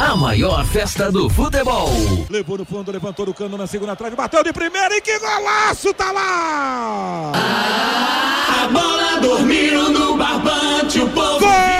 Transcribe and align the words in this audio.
A 0.00 0.16
maior 0.16 0.64
festa 0.66 1.10
do 1.10 1.30
futebol. 1.30 1.88
Levou 2.28 2.58
no 2.58 2.64
fundo, 2.64 2.90
levantou 2.90 3.28
o 3.28 3.34
cano 3.34 3.56
na 3.56 3.66
segunda 3.66 3.94
trave, 3.94 4.16
bateu 4.16 4.42
de 4.42 4.52
primeira 4.52 4.96
e 4.96 5.00
que 5.00 5.18
golaço 5.18 5.94
tá 5.94 6.10
lá! 6.10 7.32
a 8.64 8.68
bola 8.68 9.20
dormindo 9.20 9.90
no 9.90 10.16
barbante, 10.16 11.00
o 11.00 11.08
povo. 11.10 11.40
Gol! 11.40 11.73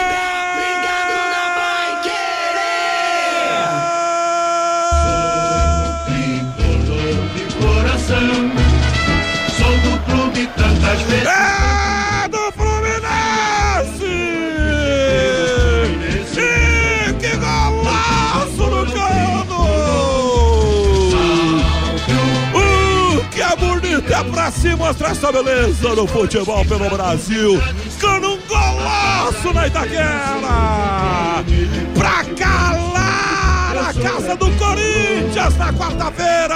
Pra 24.45 24.51
se 24.51 24.77
mostrar 24.77 25.13
essa 25.13 25.33
beleza 25.33 25.95
no 25.95 26.07
futebol 26.07 26.65
pelo 26.67 26.91
Brasil. 26.91 27.59
Cano 27.99 28.35
um 28.35 28.39
golaço 28.47 29.53
na 29.55 29.67
Itaquera. 29.67 30.35
Pra 31.95 32.24
calar 33.75 33.91
a 33.91 33.95
casa 33.95 34.37
do 34.37 34.51
Corinthians 34.53 35.57
na 35.57 35.73
quarta-feira. 35.73 36.55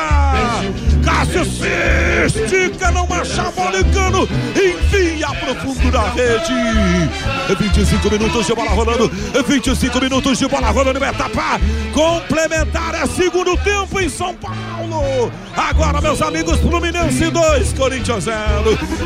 Cássio 1.04 1.44
se 1.44 2.42
estica, 2.44 2.90
não 2.92 3.06
marcha 3.06 3.42
a 3.42 3.50
bola 3.50 3.82
Cano 3.92 4.28
envia 4.54 5.28
pro 5.28 5.54
fundo 5.56 5.90
da 5.90 6.10
rede. 6.10 7.58
25 7.58 8.10
minutos 8.10 8.46
de 8.46 8.54
bola 8.54 8.70
rolando, 8.70 9.10
25 9.46 10.00
minutos 10.00 10.38
de 10.38 10.46
bola 10.46 10.70
rolando, 10.70 11.04
etapa 11.04 11.60
complementar, 11.92 12.94
é 12.94 13.06
segundo 13.06 13.56
tempo 13.58 13.98
em 13.98 14.08
São 14.08 14.34
Paulo. 14.34 15.32
Agora, 15.56 16.00
meus 16.00 16.22
amigos, 16.22 16.60
Fluminense 16.60 17.30
2, 17.30 17.72
Corinthians 17.72 18.24
0. 18.24 18.36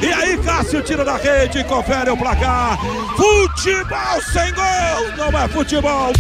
E 0.02 0.12
aí, 0.12 0.36
Cássio 0.38 0.82
tira 0.82 1.04
da 1.04 1.16
rede, 1.16 1.64
confere 1.64 2.10
o 2.10 2.16
placar. 2.16 2.78
Futebol 3.16 4.22
sem 4.32 4.52
gol, 4.52 5.16
não 5.16 5.38
é 5.38 5.48
futebol. 5.48 6.12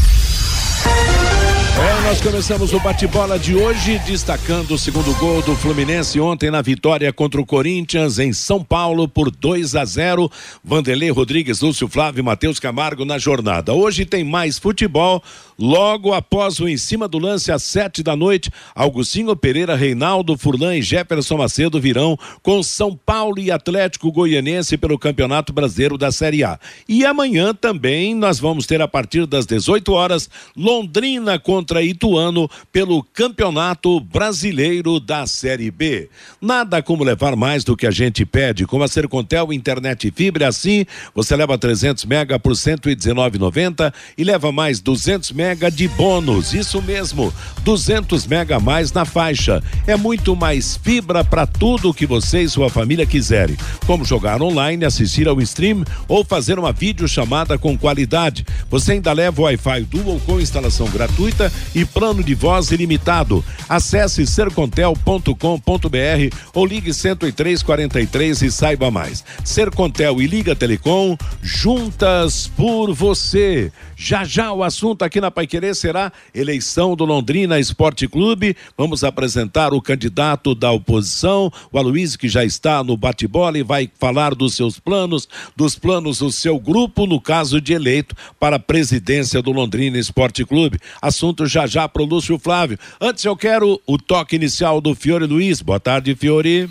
É, 1.74 2.06
nós 2.06 2.20
começamos 2.20 2.74
o 2.74 2.80
bate-bola 2.80 3.38
de 3.38 3.54
hoje 3.56 3.98
destacando 4.00 4.72
o 4.72 4.78
segundo 4.78 5.14
gol 5.14 5.40
do 5.40 5.56
Fluminense 5.56 6.20
ontem 6.20 6.50
na 6.50 6.60
vitória 6.60 7.10
contra 7.14 7.40
o 7.40 7.46
Corinthians 7.46 8.18
em 8.18 8.30
São 8.30 8.62
Paulo 8.62 9.08
por 9.08 9.30
2 9.30 9.74
a 9.74 9.84
0. 9.84 10.30
Vanderlei 10.62 11.10
Rodrigues, 11.10 11.62
Lúcio 11.62 11.88
Flávio 11.88 12.20
e 12.20 12.22
Matheus 12.22 12.60
Camargo 12.60 13.06
na 13.06 13.18
jornada. 13.18 13.72
Hoje 13.72 14.04
tem 14.04 14.22
mais 14.22 14.58
futebol. 14.58 15.22
Logo 15.58 16.12
após 16.12 16.60
o 16.60 16.68
em 16.68 16.76
cima 16.76 17.08
do 17.08 17.18
lance 17.18 17.50
às 17.50 17.62
sete 17.62 18.02
da 18.02 18.14
noite, 18.14 18.50
Augustinho 18.74 19.34
Pereira, 19.34 19.74
Reinaldo 19.74 20.36
Furlan 20.36 20.76
e 20.76 20.82
Jefferson 20.82 21.36
Macedo 21.36 21.80
virão 21.80 22.18
com 22.42 22.62
São 22.62 22.94
Paulo 22.94 23.38
e 23.38 23.50
Atlético 23.50 24.12
Goianense 24.12 24.76
pelo 24.76 24.98
Campeonato 24.98 25.52
Brasileiro 25.52 25.96
da 25.96 26.12
Série 26.12 26.44
A. 26.44 26.58
E 26.88 27.04
amanhã 27.06 27.54
também 27.54 28.14
nós 28.14 28.38
vamos 28.38 28.66
ter 28.66 28.82
a 28.82 28.88
partir 28.88 29.26
das 29.26 29.46
18 29.46 29.92
horas 29.92 30.28
Londrina 30.56 31.38
contra 31.38 31.61
Ituano 31.82 32.48
pelo 32.72 33.02
Campeonato 33.02 34.00
Brasileiro 34.00 34.98
da 34.98 35.26
Série 35.26 35.70
B. 35.70 36.08
Nada 36.40 36.82
como 36.82 37.04
levar 37.04 37.36
mais 37.36 37.64
do 37.64 37.76
que 37.76 37.86
a 37.86 37.90
gente 37.90 38.24
pede, 38.24 38.66
com 38.66 38.82
a 38.82 38.88
Sercontel 38.88 39.52
internet 39.52 40.08
e 40.08 40.10
fibra 40.10 40.48
assim, 40.48 40.84
você 41.14 41.36
leva 41.36 41.56
300 41.56 42.04
mega 42.04 42.38
por 42.38 42.52
119,90 42.52 43.92
e 44.16 44.24
leva 44.24 44.50
mais 44.50 44.80
200 44.80 45.32
mega 45.32 45.70
de 45.70 45.88
bônus. 45.88 46.52
Isso 46.54 46.82
mesmo, 46.82 47.32
200 47.62 48.26
mega 48.26 48.56
a 48.56 48.60
mais 48.60 48.92
na 48.92 49.04
faixa. 49.04 49.62
É 49.86 49.96
muito 49.96 50.34
mais 50.34 50.76
fibra 50.76 51.24
para 51.24 51.46
tudo 51.46 51.94
que 51.94 52.06
você 52.06 52.42
e 52.42 52.48
sua 52.48 52.68
família 52.68 53.06
quiserem. 53.06 53.56
Como 53.86 54.04
jogar 54.04 54.42
online, 54.42 54.84
assistir 54.84 55.28
ao 55.28 55.40
stream 55.40 55.84
ou 56.08 56.24
fazer 56.24 56.58
uma 56.58 56.72
videochamada 56.72 57.58
com 57.58 57.76
qualidade. 57.76 58.44
Você 58.70 58.92
ainda 58.92 59.12
leva 59.12 59.40
o 59.40 59.44
Wi-Fi 59.44 59.82
Dual 59.84 60.20
com 60.26 60.40
instalação 60.40 60.88
gratuita 60.88 61.51
e 61.74 61.84
plano 61.84 62.22
de 62.22 62.34
voz 62.34 62.70
ilimitado. 62.70 63.44
Acesse 63.68 64.26
sercontel.com.br 64.26 66.36
ou 66.54 66.66
ligue 66.66 66.92
10343 66.92 68.42
e 68.42 68.50
saiba 68.50 68.90
mais. 68.90 69.24
Sercontel 69.44 70.20
e 70.20 70.26
Liga 70.26 70.54
Telecom 70.54 71.16
juntas 71.42 72.50
por 72.56 72.92
você. 72.92 73.72
Já 73.96 74.24
já 74.24 74.52
o 74.52 74.64
assunto 74.64 75.04
aqui 75.04 75.20
na 75.20 75.30
Paiquerê 75.30 75.74
será 75.74 76.12
eleição 76.34 76.96
do 76.96 77.04
Londrina 77.04 77.60
Esporte 77.60 78.08
Clube. 78.08 78.56
Vamos 78.76 79.04
apresentar 79.04 79.72
o 79.72 79.80
candidato 79.80 80.54
da 80.54 80.72
oposição, 80.72 81.52
o 81.70 81.78
Aloysio, 81.78 82.18
que 82.18 82.28
já 82.28 82.44
está 82.44 82.82
no 82.82 82.96
bate-bola 82.96 83.58
e 83.58 83.62
vai 83.62 83.88
falar 84.00 84.34
dos 84.34 84.54
seus 84.54 84.78
planos, 84.78 85.28
dos 85.56 85.76
planos 85.76 86.18
do 86.18 86.32
seu 86.32 86.58
grupo, 86.58 87.06
no 87.06 87.20
caso 87.20 87.60
de 87.60 87.72
eleito 87.72 88.16
para 88.40 88.56
a 88.56 88.58
presidência 88.58 89.40
do 89.40 89.52
Londrina 89.52 89.98
Esporte 89.98 90.44
Clube. 90.44 90.78
Assunto 91.00 91.41
já 91.46 91.66
já 91.66 91.88
para 91.88 92.02
o 92.02 92.06
Lúcio 92.06 92.38
Flávio. 92.38 92.78
Antes 93.00 93.24
eu 93.24 93.36
quero 93.36 93.80
o 93.86 93.98
toque 93.98 94.36
inicial 94.36 94.80
do 94.80 94.94
Fiore 94.94 95.26
Luiz. 95.26 95.62
Boa 95.62 95.80
tarde, 95.80 96.14
Fiore. 96.14 96.68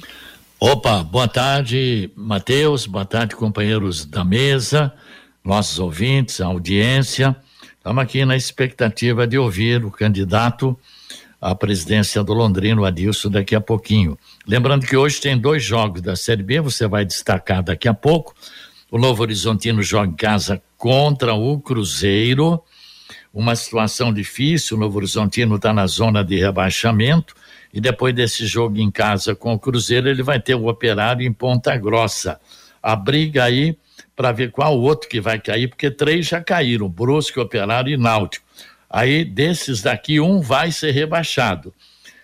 Opa, 0.59 1.03
boa 1.03 1.27
tarde, 1.27 2.11
Matheus. 2.15 2.85
Boa 2.85 3.05
tarde, 3.05 3.35
companheiros 3.35 4.05
da 4.05 4.23
mesa 4.23 4.93
nossos 5.43 5.79
ouvintes, 5.79 6.39
audiência. 6.39 7.35
Estamos 7.77 8.03
aqui 8.03 8.23
na 8.25 8.35
expectativa 8.35 9.25
de 9.25 9.37
ouvir 9.37 9.83
o 9.83 9.91
candidato 9.91 10.77
à 11.39 11.55
presidência 11.55 12.23
do 12.23 12.33
Londrino, 12.33 12.85
Adilson, 12.85 13.29
daqui 13.29 13.55
a 13.55 13.61
pouquinho. 13.61 14.17
Lembrando 14.47 14.85
que 14.85 14.95
hoje 14.95 15.19
tem 15.19 15.37
dois 15.37 15.63
jogos 15.63 16.01
da 16.01 16.15
Série 16.15 16.43
B, 16.43 16.61
você 16.61 16.87
vai 16.87 17.03
destacar 17.03 17.63
daqui 17.63 17.87
a 17.87 17.93
pouco. 17.93 18.35
O 18.91 18.99
Novo 18.99 19.23
Horizontino 19.23 19.81
joga 19.81 20.09
em 20.09 20.15
casa 20.15 20.61
contra 20.77 21.33
o 21.33 21.59
Cruzeiro. 21.59 22.61
Uma 23.33 23.55
situação 23.55 24.11
difícil, 24.11 24.75
o 24.75 24.79
Novo 24.79 24.97
Horizontino 24.97 25.55
está 25.55 25.71
na 25.71 25.87
zona 25.87 26.23
de 26.23 26.37
rebaixamento. 26.37 27.33
E 27.73 27.79
depois 27.79 28.13
desse 28.13 28.45
jogo 28.45 28.77
em 28.77 28.91
casa 28.91 29.33
com 29.33 29.53
o 29.53 29.59
Cruzeiro, 29.59 30.09
ele 30.09 30.21
vai 30.21 30.39
ter 30.39 30.55
o 30.55 30.67
operário 30.67 31.25
em 31.25 31.31
Ponta 31.31 31.75
Grossa. 31.77 32.39
A 32.83 32.95
briga 32.95 33.45
aí 33.45 33.77
para 34.15 34.31
ver 34.31 34.51
qual 34.51 34.77
outro 34.77 35.07
que 35.07 35.21
vai 35.21 35.39
cair, 35.39 35.69
porque 35.69 35.89
três 35.89 36.27
já 36.27 36.41
caíram: 36.41 36.89
Brusque, 36.89 37.39
Operário 37.39 37.93
e 37.93 37.97
Náutico. 37.97 38.45
Aí, 38.89 39.23
desses 39.23 39.81
daqui, 39.81 40.19
um 40.19 40.41
vai 40.41 40.69
ser 40.71 40.91
rebaixado. 40.91 41.73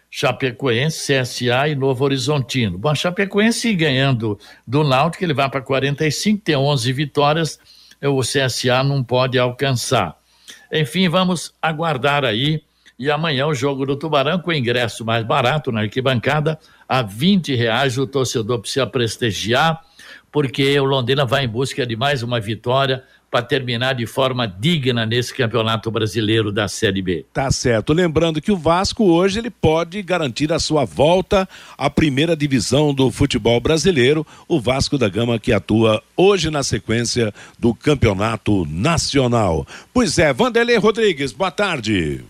Chapecoense, 0.10 1.14
CSA 1.14 1.70
e 1.70 1.76
Novo 1.76 2.04
Horizontino. 2.04 2.78
Bom, 2.78 2.94
Chapecoense 2.94 3.74
ganhando 3.74 4.38
do 4.66 4.84
Náutico, 4.84 5.24
ele 5.24 5.34
vai 5.34 5.50
para 5.50 5.62
45, 5.62 6.42
tem 6.44 6.56
11 6.56 6.92
vitórias, 6.92 7.60
o 8.02 8.20
CSA 8.22 8.84
não 8.84 9.02
pode 9.02 9.40
alcançar. 9.40 10.18
Enfim, 10.72 11.10
vamos 11.10 11.54
aguardar 11.62 12.24
aí. 12.24 12.64
E 13.00 13.12
amanhã 13.12 13.46
o 13.46 13.54
jogo 13.54 13.86
do 13.86 13.96
Tubarão 13.96 14.40
com 14.40 14.52
ingresso 14.52 15.06
mais 15.06 15.24
barato 15.24 15.72
na 15.72 15.82
arquibancada, 15.82 16.60
a 16.90 17.04
20 17.04 17.54
reais 17.56 17.98
o 17.98 18.08
torcedor 18.08 18.60
precisa 18.60 18.88
prestigiar 18.88 19.84
porque 20.32 20.80
o 20.80 20.84
Londrina 20.84 21.26
vai 21.26 21.46
em 21.46 21.48
busca 21.48 21.86
de 21.86 21.96
mais 21.96 22.22
uma 22.22 22.40
vitória 22.40 23.04
para 23.38 23.46
terminar 23.46 23.94
de 23.94 24.08
forma 24.08 24.48
digna 24.48 25.06
nesse 25.06 25.32
Campeonato 25.32 25.92
Brasileiro 25.92 26.52
da 26.52 26.68
Série 26.68 27.04
B. 27.04 27.24
Tá 27.32 27.52
certo. 27.52 27.94
Lembrando 27.94 28.42
que 28.42 28.52
o 28.52 28.58
Vasco 28.58 29.04
hoje 29.04 29.38
ele 29.38 29.52
pode 29.52 30.02
garantir 30.02 30.52
a 30.52 30.58
sua 30.58 30.86
volta 30.86 31.48
à 31.78 31.88
primeira 31.88 32.36
divisão 32.36 32.96
do 32.96 33.12
futebol 33.12 33.60
brasileiro, 33.60 34.26
o 34.48 34.60
Vasco 34.60 34.98
da 34.98 35.08
Gama 35.08 35.38
que 35.38 35.54
atua 35.54 36.02
hoje 36.16 36.50
na 36.50 36.64
sequência 36.64 37.32
do 37.60 37.76
Campeonato 37.76 38.66
Nacional. 38.66 39.68
Pois 39.94 40.18
é, 40.18 40.34
Vanderlei 40.34 40.78
Rodrigues, 40.78 41.32
boa 41.32 41.52
tarde. 41.52 42.24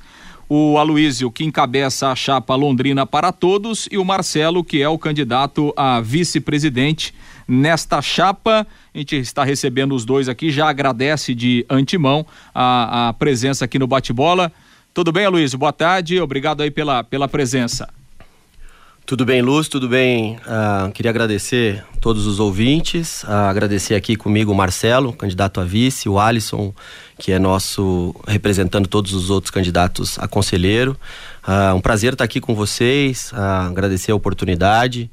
O 0.48 0.76
Aloísio, 0.76 1.30
que 1.30 1.44
encabeça 1.44 2.08
a 2.08 2.14
chapa 2.14 2.54
Londrina 2.54 3.06
para 3.06 3.32
Todos, 3.32 3.88
e 3.90 3.96
o 3.96 4.04
Marcelo, 4.04 4.62
que 4.62 4.82
é 4.82 4.88
o 4.88 4.98
candidato 4.98 5.72
a 5.76 5.98
vice-presidente 6.00 7.14
nesta 7.48 8.02
chapa. 8.02 8.66
A 8.94 8.98
gente 8.98 9.16
está 9.16 9.44
recebendo 9.44 9.94
os 9.94 10.04
dois 10.04 10.28
aqui, 10.28 10.50
já 10.50 10.68
agradece 10.68 11.34
de 11.34 11.64
antemão 11.70 12.26
a, 12.54 13.08
a 13.08 13.12
presença 13.14 13.64
aqui 13.64 13.78
no 13.78 13.86
Bate-Bola. 13.86 14.52
Tudo 14.94 15.10
bem, 15.10 15.24
Aloísio? 15.24 15.58
Boa 15.58 15.72
tarde, 15.72 16.20
obrigado 16.20 16.62
aí 16.62 16.70
pela, 16.70 17.02
pela 17.02 17.26
presença. 17.26 17.88
Tudo 19.06 19.24
bem, 19.24 19.40
Luz? 19.40 19.66
Tudo 19.66 19.88
bem? 19.88 20.36
Uh, 20.36 20.92
queria 20.92 21.10
agradecer 21.10 21.82
todos 21.98 22.26
os 22.26 22.38
ouvintes, 22.38 23.22
uh, 23.22 23.48
agradecer 23.48 23.94
aqui 23.94 24.16
comigo 24.16 24.52
o 24.52 24.54
Marcelo, 24.54 25.14
candidato 25.14 25.60
a 25.62 25.64
vice, 25.64 26.10
o 26.10 26.20
Alisson, 26.20 26.74
que 27.18 27.32
é 27.32 27.38
nosso 27.38 28.14
representando 28.28 28.86
todos 28.86 29.14
os 29.14 29.30
outros 29.30 29.50
candidatos 29.50 30.18
a 30.18 30.28
conselheiro. 30.28 30.94
Uh, 31.48 31.74
um 31.74 31.80
prazer 31.80 32.12
estar 32.12 32.24
aqui 32.24 32.38
com 32.38 32.54
vocês, 32.54 33.32
agradecer 33.34 34.12
a 34.12 34.14
oportunidade. 34.14 35.10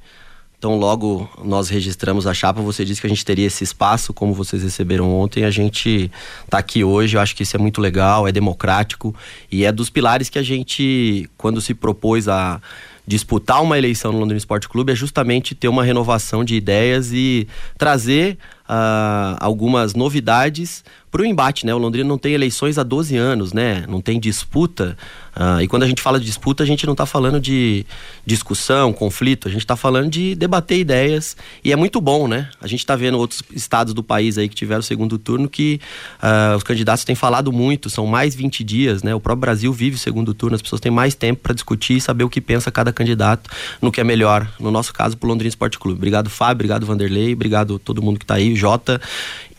Então, 0.59 0.75
logo 0.77 1.29
nós 1.41 1.69
registramos 1.69 2.27
a 2.27 2.33
chapa, 2.33 2.61
você 2.61 2.83
disse 2.83 2.99
que 2.99 3.07
a 3.07 3.09
gente 3.09 3.23
teria 3.23 3.47
esse 3.47 3.63
espaço, 3.63 4.13
como 4.13 4.33
vocês 4.33 4.61
receberam 4.61 5.09
ontem. 5.09 5.45
A 5.45 5.49
gente 5.49 6.11
está 6.43 6.57
aqui 6.57 6.83
hoje, 6.83 7.15
eu 7.15 7.21
acho 7.21 7.33
que 7.33 7.43
isso 7.43 7.55
é 7.55 7.59
muito 7.59 7.79
legal, 7.79 8.27
é 8.27 8.31
democrático 8.33 9.15
e 9.49 9.63
é 9.63 9.71
dos 9.71 9.89
pilares 9.89 10.27
que 10.27 10.37
a 10.37 10.43
gente, 10.43 11.29
quando 11.37 11.61
se 11.61 11.73
propôs 11.73 12.27
a 12.27 12.61
disputar 13.07 13.63
uma 13.63 13.77
eleição 13.77 14.11
no 14.11 14.19
Londrina 14.19 14.37
Esporte 14.37 14.67
Clube 14.69 14.91
é 14.91 14.95
justamente 14.95 15.55
ter 15.55 15.67
uma 15.69 15.83
renovação 15.83 16.43
de 16.43 16.55
ideias 16.55 17.11
e 17.11 17.47
trazer 17.75 18.37
uh, 18.65 19.35
algumas 19.39 19.95
novidades 19.95 20.83
para 21.11 21.21
o 21.21 21.25
embate, 21.25 21.65
né? 21.65 21.73
O 21.73 21.77
Londrina 21.77 22.07
não 22.07 22.17
tem 22.17 22.33
eleições 22.33 22.77
há 22.77 22.83
12 22.83 23.17
anos, 23.17 23.53
né? 23.53 23.85
Não 23.87 23.99
tem 23.99 24.19
disputa. 24.19 24.95
Uh, 25.35 25.61
e 25.61 25.67
quando 25.67 25.83
a 25.83 25.87
gente 25.87 26.01
fala 26.01 26.19
de 26.19 26.25
disputa, 26.25 26.63
a 26.63 26.65
gente 26.65 26.85
não 26.85 26.93
está 26.93 27.05
falando 27.05 27.39
de 27.39 27.85
discussão, 28.25 28.91
conflito, 28.91 29.47
a 29.47 29.51
gente 29.51 29.61
está 29.61 29.75
falando 29.75 30.09
de 30.09 30.35
debater 30.35 30.77
ideias. 30.79 31.37
E 31.63 31.71
é 31.71 31.75
muito 31.75 32.01
bom, 32.01 32.27
né? 32.27 32.49
A 32.61 32.67
gente 32.67 32.79
está 32.79 32.95
vendo 32.95 33.17
outros 33.17 33.41
estados 33.55 33.93
do 33.93 34.03
país 34.03 34.37
aí 34.37 34.49
que 34.49 34.55
tiveram 34.55 34.81
o 34.81 34.83
segundo 34.83 35.17
turno 35.17 35.49
que 35.49 35.79
uh, 36.21 36.57
os 36.57 36.63
candidatos 36.63 37.03
têm 37.03 37.15
falado 37.15 37.51
muito, 37.51 37.89
são 37.89 38.05
mais 38.05 38.35
20 38.35 38.63
dias, 38.63 39.01
né? 39.01 39.15
O 39.15 39.19
próprio 39.19 39.41
Brasil 39.41 39.71
vive 39.71 39.95
o 39.95 39.99
segundo 39.99 40.33
turno, 40.33 40.55
as 40.55 40.61
pessoas 40.61 40.81
têm 40.81 40.91
mais 40.91 41.15
tempo 41.15 41.41
para 41.41 41.53
discutir 41.53 41.97
e 41.97 42.01
saber 42.01 42.23
o 42.23 42.29
que 42.29 42.41
pensa 42.41 42.69
cada 42.69 42.91
candidato 42.91 43.49
no 43.81 43.91
que 43.91 44.01
é 44.01 44.03
melhor. 44.03 44.47
No 44.59 44.69
nosso 44.69 44.93
caso, 44.93 45.17
para 45.17 45.25
o 45.25 45.29
Londrina 45.29 45.49
Esporte 45.49 45.79
Clube. 45.79 45.97
Obrigado, 45.97 46.29
Fábio, 46.29 46.55
obrigado, 46.55 46.85
Vanderlei, 46.85 47.33
obrigado 47.33 47.79
todo 47.79 48.01
mundo 48.01 48.19
que 48.19 48.25
está 48.25 48.35
aí, 48.35 48.55
Jota 48.55 48.99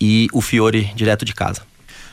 e 0.01 0.29
o 0.33 0.41
Fiore 0.41 0.91
direto 0.95 1.25
de 1.25 1.35
casa. 1.35 1.63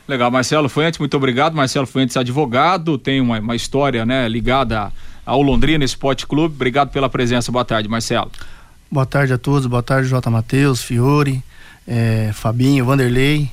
Legal, 0.07 0.31
Marcelo 0.31 0.69
Fuentes, 0.69 0.99
muito 0.99 1.17
obrigado. 1.17 1.53
Marcelo 1.53 1.85
Fuentes, 1.85 2.15
advogado, 2.15 2.97
tem 2.97 3.19
uma, 3.19 3.39
uma 3.39 3.55
história 3.55 4.05
né, 4.05 4.27
ligada 4.27 4.91
ao 5.25 5.41
Londrina 5.41 5.83
Esporte 5.83 6.25
Clube. 6.25 6.55
Obrigado 6.55 6.89
pela 6.89 7.09
presença. 7.09 7.51
Boa 7.51 7.65
tarde, 7.65 7.89
Marcelo. 7.89 8.31
Boa 8.89 9.05
tarde 9.05 9.33
a 9.33 9.37
todos. 9.37 9.67
Boa 9.67 9.83
tarde, 9.83 10.07
J. 10.07 10.29
Matheus, 10.29 10.81
Fiore, 10.81 11.43
é, 11.85 12.31
Fabinho, 12.33 12.85
Vanderlei 12.85 13.51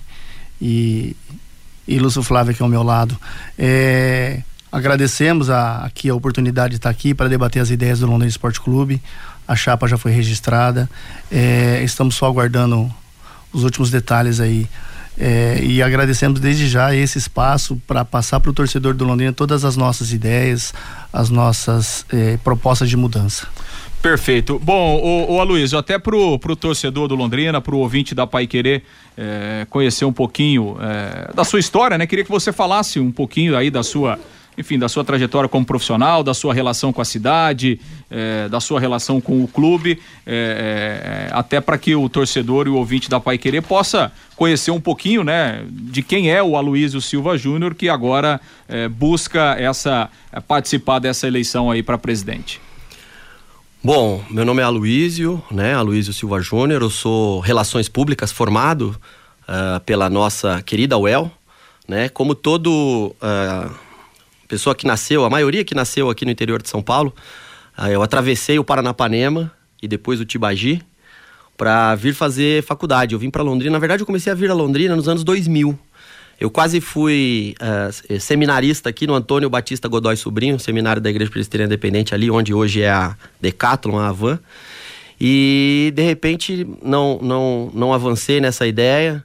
e, 0.63 1.17
e 1.89 1.99
Lúcio 1.99 2.23
Flávio 2.23 2.53
aqui 2.53 2.63
ao 2.63 2.69
meu 2.69 2.85
lado. 2.85 3.19
É, 3.59 4.41
agradecemos 4.71 5.51
a, 5.51 5.85
aqui 5.85 6.09
a 6.09 6.15
oportunidade 6.15 6.71
de 6.71 6.77
estar 6.77 6.91
aqui 6.91 7.13
para 7.15 7.29
debater 7.29 7.61
as 7.61 7.71
ideias 7.71 7.99
do 7.99 8.07
Londrina 8.07 8.29
Esporte 8.29 8.61
Clube. 8.61 9.03
A 9.47 9.57
chapa 9.57 9.89
já 9.89 9.99
foi 9.99 10.13
registrada. 10.13 10.89
É, 11.33 11.83
estamos 11.83 12.15
só 12.15 12.27
aguardando 12.27 12.89
os 13.55 13.65
últimos 13.65 13.91
detalhes 13.91 14.41
aí 14.41 14.69
é, 15.19 15.61
e 15.63 15.81
agradecemos 15.81 16.41
desde 16.41 16.69
já 16.69 16.95
esse 16.95 17.19
espaço 17.19 17.81
para 17.87 18.05
passar 18.05 18.41
para 18.41 18.51
o 18.51 18.53
torcedor 18.53 18.95
do 18.95 19.05
Londrina 19.05 19.33
todas 19.33 19.65
as 19.65 19.77
nossas 19.77 20.13
ideias, 20.13 20.75
as 21.13 21.31
nossas 21.31 22.05
é, 22.13 22.37
propostas 22.39 22.91
de 22.91 22.97
mudança. 22.97 23.47
Perfeito. 24.03 24.59
Bom, 24.59 24.97
o, 24.97 25.35
o 25.35 25.41
Aloysio, 25.41 25.79
até 25.79 25.99
pro, 25.99 26.39
pro 26.39 26.55
torcedor 26.55 27.09
do 27.09 27.15
Londrina, 27.15 27.61
pro 27.61 27.79
ouvinte 27.79 28.15
da 28.15 28.27
Pai 28.27 28.47
Querer 28.47 28.83
é, 29.17 29.67
conhecer 29.71 30.05
um 30.05 30.13
pouquinho 30.13 30.77
é, 30.81 31.33
da 31.33 31.43
sua 31.43 31.59
história, 31.59 31.97
né? 31.97 32.07
Queria 32.07 32.25
que 32.25 32.31
você 32.31 32.53
falasse 32.53 33.01
um 33.01 33.11
pouquinho 33.11 33.57
aí 33.57 33.71
da 33.71 33.83
sua 33.83 34.19
enfim, 34.57 34.79
da 34.79 34.89
sua 34.89 35.05
trajetória 35.05 35.49
como 35.49 35.65
profissional, 35.65 36.23
da 36.23 36.35
sua 36.35 36.55
relação 36.55 36.93
com 36.93 37.01
a 37.01 37.05
cidade, 37.05 37.81
é, 38.11 38.49
da 38.49 38.61
sua 38.61 38.81
relação 38.81 39.21
com 39.21 39.43
o 39.43 39.49
clube, 39.49 40.01
é, 40.27 41.29
é, 41.31 41.35
até 41.35 41.61
para 41.61 41.77
que 41.79 41.95
o 41.95 42.09
torcedor 42.09 42.67
e 42.67 42.71
o 42.71 42.77
ouvinte 42.77 43.09
da 43.09 43.19
Pai 43.21 43.39
Querer 43.39 43.63
possa 43.63 44.13
conhecer 44.37 44.71
um 44.71 44.81
pouquinho, 44.81 45.23
né, 45.23 45.65
de 45.71 46.03
quem 46.03 46.31
é 46.31 46.43
o 46.43 46.57
Aloísio 46.57 47.01
Silva 47.01 47.39
Júnior 47.39 47.75
que 47.75 47.89
agora 47.89 48.41
busca 48.97 49.55
essa 49.57 50.11
participar 50.49 50.99
dessa 50.99 51.29
eleição 51.29 51.71
aí 51.71 51.85
para 51.85 51.97
presidente. 51.97 52.61
Bom, 53.83 54.25
meu 54.29 54.45
nome 54.45 54.61
é 54.61 54.65
Aloísio, 54.65 55.41
né, 55.53 55.75
Aloísio 55.75 56.13
Silva 56.13 56.41
Júnior, 56.41 56.83
eu 56.83 56.91
sou 56.91 57.39
Relações 57.39 57.89
Públicas 57.89 58.33
formado 58.33 58.97
uh, 59.49 59.81
pela 59.81 60.11
nossa 60.11 60.63
querida 60.63 60.99
UEL, 60.99 61.31
né? 61.87 62.09
Como 62.09 62.35
todo 62.35 63.15
uh, 63.21 63.75
pessoa 64.49 64.75
que 64.75 64.87
nasceu, 64.87 65.25
a 65.25 65.31
maioria 65.31 65.65
que 65.65 65.75
nasceu 65.75 66.11
aqui 66.11 66.25
no 66.25 66.31
interior 66.31 66.63
de 66.63 66.69
São 66.69 66.83
Paulo, 66.83 67.15
uh, 67.79 67.87
eu 67.87 68.03
atravessei 68.03 68.59
o 68.59 68.65
Paranapanema 68.65 69.53
e 69.83 69.89
depois 69.89 70.21
o 70.21 70.25
Tibagi 70.25 70.83
para 71.57 71.95
vir 71.95 72.15
fazer 72.15 72.63
faculdade. 72.63 73.15
Eu 73.15 73.19
vim 73.19 73.31
para 73.31 73.43
Londrina, 73.43 73.73
na 73.73 73.79
verdade 73.79 74.03
eu 74.03 74.07
comecei 74.07 74.33
a 74.33 74.35
vir 74.35 74.51
a 74.51 74.55
Londrina 74.55 74.97
nos 74.97 75.09
anos 75.09 75.25
2000. 75.25 75.79
Eu 76.41 76.51
quase 76.51 76.81
fui 76.81 77.55
uh, 77.61 78.21
seminarista 78.21 78.89
aqui 78.89 79.07
no 79.07 79.15
Antônio 79.15 79.49
Batista 79.49 79.87
Godoy 79.89 80.17
Sobrinho, 80.17 80.59
seminário 80.59 81.01
da 81.01 81.09
Igreja 81.09 81.31
Presbiteriana 81.31 81.73
Independente 81.73 82.15
ali, 82.15 82.31
onde 82.31 82.53
hoje 82.53 82.83
é 82.83 82.91
a 82.91 83.17
Decathlon, 83.41 83.99
a 83.99 84.09
Avan. 84.09 84.39
E 85.21 85.93
de 85.95 86.03
repente 86.03 86.67
não, 86.83 87.19
não, 87.23 87.71
não 87.73 87.93
avancei 87.93 88.41
nessa 88.41 88.67
ideia, 88.67 89.25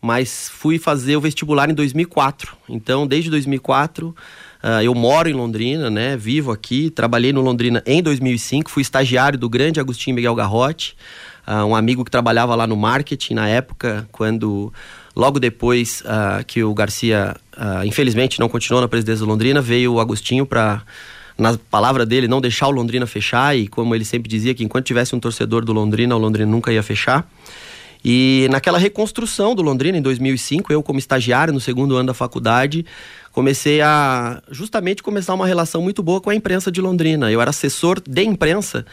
mas 0.00 0.50
fui 0.50 0.78
fazer 0.78 1.16
o 1.16 1.20
vestibular 1.20 1.70
em 1.70 1.74
2004. 1.74 2.54
Então, 2.68 3.06
desde 3.06 3.30
2004, 3.30 4.14
uh, 4.62 4.82
eu 4.82 4.94
moro 4.94 5.28
em 5.28 5.32
Londrina, 5.32 5.90
né? 5.90 6.16
Vivo 6.16 6.50
aqui, 6.52 6.90
trabalhei 6.90 7.32
no 7.32 7.40
Londrina 7.40 7.82
em 7.86 8.02
2005, 8.02 8.70
fui 8.70 8.82
estagiário 8.82 9.38
do 9.38 9.48
grande 9.48 9.80
Agostinho 9.80 10.16
Miguel 10.16 10.34
Garrote, 10.34 10.96
uh, 11.46 11.64
um 11.64 11.74
amigo 11.74 12.04
que 12.04 12.10
trabalhava 12.10 12.54
lá 12.54 12.66
no 12.66 12.76
marketing 12.76 13.34
na 13.34 13.48
época, 13.48 14.08
quando 14.12 14.72
Logo 15.14 15.40
depois 15.40 16.02
uh, 16.02 16.44
que 16.46 16.62
o 16.62 16.72
Garcia, 16.72 17.36
infelizmente, 17.84 18.38
não 18.38 18.48
continuou 18.48 18.80
na 18.80 18.86
presidência 18.86 19.26
do 19.26 19.28
Londrina, 19.28 19.60
veio 19.60 19.94
o 19.94 20.00
Agostinho 20.00 20.46
para, 20.46 20.82
na 21.36 21.58
palavra 21.70 22.06
dele, 22.06 22.28
não 22.28 22.40
deixar 22.40 22.68
o 22.68 22.70
Londrina 22.70 23.06
fechar. 23.06 23.56
E 23.56 23.66
como 23.66 23.94
ele 23.94 24.04
sempre 24.04 24.28
dizia, 24.30 24.54
que 24.54 24.62
enquanto 24.62 24.86
tivesse 24.86 25.14
um 25.14 25.20
torcedor 25.20 25.64
do 25.64 25.72
Londrina, 25.72 26.14
o 26.14 26.18
Londrina 26.18 26.50
nunca 26.50 26.72
ia 26.72 26.82
fechar. 26.82 27.28
E 28.04 28.48
naquela 28.50 28.78
reconstrução 28.78 29.54
do 29.54 29.62
Londrina, 29.62 29.98
em 29.98 30.02
2005, 30.02 30.72
eu, 30.72 30.82
como 30.82 30.98
estagiário 30.98 31.52
no 31.52 31.60
segundo 31.60 31.96
ano 31.96 32.08
da 32.08 32.14
faculdade, 32.14 32.84
comecei 33.32 33.80
a 33.80 34.42
justamente 34.50 35.02
começar 35.02 35.34
uma 35.34 35.46
relação 35.46 35.82
muito 35.82 36.02
boa 36.02 36.20
com 36.20 36.30
a 36.30 36.34
imprensa 36.34 36.70
de 36.70 36.80
Londrina. 36.80 37.30
Eu 37.30 37.40
era 37.40 37.50
assessor 37.50 38.00
de 38.00 38.22
imprensa 38.22 38.86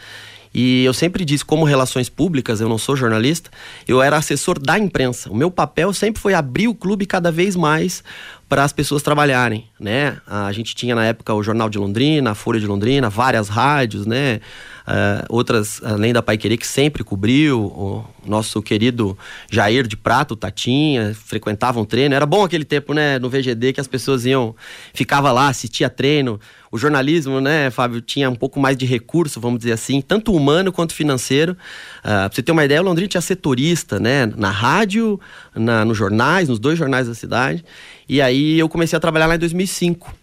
e 0.54 0.84
eu 0.84 0.94
sempre 0.94 1.24
disse, 1.24 1.44
como 1.44 1.64
relações 1.64 2.08
públicas, 2.08 2.60
eu 2.60 2.68
não 2.68 2.78
sou 2.78 2.96
jornalista, 2.96 3.50
eu 3.86 4.02
era 4.02 4.16
assessor 4.16 4.58
da 4.58 4.78
imprensa. 4.78 5.30
O 5.30 5.36
meu 5.36 5.50
papel 5.50 5.92
sempre 5.92 6.20
foi 6.20 6.34
abrir 6.34 6.68
o 6.68 6.74
clube 6.74 7.06
cada 7.06 7.30
vez 7.30 7.54
mais 7.54 8.02
para 8.48 8.64
as 8.64 8.72
pessoas 8.72 9.02
trabalharem, 9.02 9.68
né? 9.78 10.16
A 10.26 10.50
gente 10.52 10.74
tinha 10.74 10.94
na 10.94 11.04
época 11.04 11.34
o 11.34 11.42
Jornal 11.42 11.68
de 11.68 11.78
Londrina, 11.78 12.30
a 12.30 12.34
Folha 12.34 12.58
de 12.58 12.66
Londrina, 12.66 13.10
várias 13.10 13.48
rádios, 13.48 14.06
né? 14.06 14.40
Uh, 14.88 15.20
outras, 15.28 15.82
além 15.84 16.14
da 16.14 16.22
Pai 16.22 16.38
Querer, 16.38 16.56
que 16.56 16.66
sempre 16.66 17.04
cobriu, 17.04 17.60
o 17.60 18.04
nosso 18.26 18.62
querido 18.62 19.18
Jair 19.50 19.86
de 19.86 19.98
Prato, 19.98 20.34
Tatinha, 20.34 21.14
frequentavam 21.14 21.84
treino. 21.84 22.14
Era 22.14 22.24
bom 22.24 22.42
aquele 22.42 22.64
tempo, 22.64 22.94
né, 22.94 23.18
no 23.18 23.28
VGD, 23.28 23.74
que 23.74 23.82
as 23.82 23.86
pessoas 23.86 24.24
iam, 24.24 24.56
ficava 24.94 25.30
lá, 25.30 25.48
assistia 25.48 25.90
treino. 25.90 26.40
O 26.72 26.78
jornalismo, 26.78 27.38
né, 27.38 27.68
Fábio, 27.70 28.00
tinha 28.00 28.30
um 28.30 28.34
pouco 28.34 28.58
mais 28.58 28.78
de 28.78 28.86
recurso, 28.86 29.38
vamos 29.38 29.58
dizer 29.58 29.72
assim, 29.72 30.00
tanto 30.00 30.32
humano 30.32 30.72
quanto 30.72 30.94
financeiro. 30.94 31.52
Uh, 31.52 32.00
pra 32.00 32.30
você 32.32 32.42
ter 32.42 32.52
uma 32.52 32.64
ideia, 32.64 32.80
o 32.80 32.84
Londrina 32.84 33.08
tinha 33.08 33.20
setorista, 33.20 34.00
né, 34.00 34.24
na 34.24 34.50
rádio, 34.50 35.20
na, 35.54 35.84
nos 35.84 35.98
jornais, 35.98 36.48
nos 36.48 36.58
dois 36.58 36.78
jornais 36.78 37.06
da 37.06 37.14
cidade. 37.14 37.62
E 38.08 38.22
aí 38.22 38.58
eu 38.58 38.70
comecei 38.70 38.96
a 38.96 39.00
trabalhar 39.00 39.26
lá 39.26 39.34
em 39.34 39.38
2005. 39.38 40.14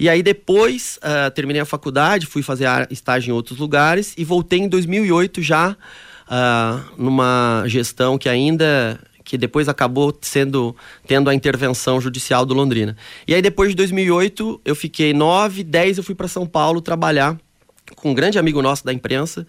E 0.00 0.08
aí 0.08 0.22
depois 0.22 0.98
uh, 1.02 1.30
terminei 1.30 1.60
a 1.60 1.66
faculdade, 1.66 2.24
fui 2.24 2.42
fazer 2.42 2.66
estágio 2.90 3.32
em 3.32 3.34
outros 3.34 3.58
lugares 3.58 4.14
e 4.16 4.24
voltei 4.24 4.60
em 4.60 4.66
2008 4.66 5.42
já 5.42 5.72
uh, 5.72 6.80
numa 6.96 7.64
gestão 7.66 8.16
que 8.16 8.26
ainda 8.26 8.98
que 9.22 9.36
depois 9.36 9.68
acabou 9.68 10.18
sendo 10.22 10.74
tendo 11.06 11.28
a 11.28 11.34
intervenção 11.34 12.00
judicial 12.00 12.46
do 12.46 12.54
Londrina. 12.54 12.96
E 13.28 13.34
aí 13.34 13.42
depois 13.42 13.68
de 13.68 13.76
2008 13.76 14.62
eu 14.64 14.74
fiquei 14.74 15.12
9, 15.12 15.62
10 15.62 15.98
eu 15.98 16.02
fui 16.02 16.14
para 16.14 16.26
São 16.26 16.46
Paulo 16.46 16.80
trabalhar 16.80 17.38
com 17.94 18.12
um 18.12 18.14
grande 18.14 18.38
amigo 18.38 18.62
nosso 18.62 18.82
da 18.82 18.94
imprensa 18.94 19.46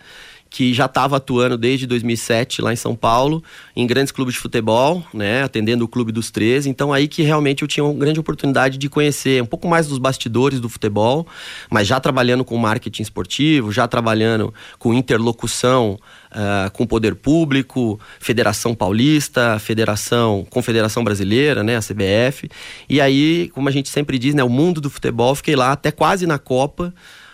que 0.51 0.73
já 0.73 0.83
estava 0.83 1.15
atuando 1.15 1.57
desde 1.57 1.87
2007 1.87 2.61
lá 2.61 2.73
em 2.73 2.75
São 2.75 2.93
Paulo, 2.93 3.41
em 3.73 3.87
grandes 3.87 4.11
clubes 4.11 4.33
de 4.33 4.41
futebol, 4.41 5.01
né, 5.13 5.43
atendendo 5.43 5.85
o 5.85 5.87
Clube 5.87 6.11
dos 6.11 6.29
13. 6.29 6.69
Então 6.69 6.91
aí 6.91 7.07
que 7.07 7.23
realmente 7.23 7.61
eu 7.61 7.69
tinha 7.69 7.85
uma 7.85 7.93
grande 7.93 8.19
oportunidade 8.19 8.77
de 8.77 8.89
conhecer 8.89 9.41
um 9.41 9.45
pouco 9.45 9.65
mais 9.65 9.87
dos 9.87 9.97
bastidores 9.97 10.59
do 10.59 10.67
futebol, 10.67 11.25
mas 11.69 11.87
já 11.87 12.01
trabalhando 12.01 12.43
com 12.43 12.57
marketing 12.57 13.01
esportivo, 13.01 13.71
já 13.71 13.87
trabalhando 13.87 14.53
com 14.77 14.93
interlocução 14.93 15.97
uh, 16.31 16.69
com 16.71 16.83
o 16.83 16.87
poder 16.87 17.15
público, 17.15 17.97
Federação 18.19 18.75
Paulista, 18.75 19.57
Federação, 19.57 20.45
Confederação 20.49 21.01
Brasileira, 21.01 21.63
né, 21.63 21.77
a 21.77 21.81
CBF. 21.81 22.49
E 22.89 22.99
aí, 22.99 23.49
como 23.53 23.69
a 23.69 23.71
gente 23.71 23.87
sempre 23.87 24.19
diz, 24.19 24.35
né, 24.35 24.43
o 24.43 24.49
mundo 24.49 24.81
do 24.81 24.89
futebol, 24.89 25.33
fiquei 25.33 25.55
lá 25.55 25.71
até 25.71 25.91
quase 25.91 26.27
na 26.27 26.37
Copa 26.37 26.93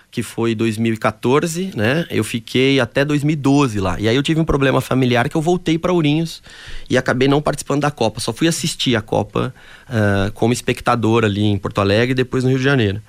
que 0.10 0.24
foi 0.24 0.56
2014, 0.56 1.72
né? 1.76 2.06
Eu 2.10 2.24
fiquei 2.24 2.80
até 2.80 3.04
2012 3.04 3.80
lá. 3.80 4.00
E 4.00 4.08
aí 4.08 4.16
eu 4.16 4.24
tive 4.24 4.40
um 4.40 4.46
problema 4.46 4.82
familiar 4.82 5.30
que 5.30 5.36
eu 5.36 5.42
voltei 5.42 5.78
para 5.78 5.92
Ourinhos 5.92 6.42
e 6.90 6.98
acabei 6.98 7.28
não 7.28 7.42
participando 7.42 7.82
da 7.82 7.92
Copa. 7.92 8.20
Só 8.20 8.32
fui 8.32 8.48
assistir 8.48 8.96
a 8.96 9.02
Copa 9.02 9.54
uh, 9.90 10.32
como 10.32 10.54
espectador 10.54 11.26
ali 11.26 11.44
em 11.44 11.58
Porto 11.58 11.82
Alegre 11.82 12.12
e 12.12 12.16
depois 12.16 12.44
no 12.44 12.50
Rio 12.50 12.60
de 12.60 12.64
Janeiro. 12.64 13.02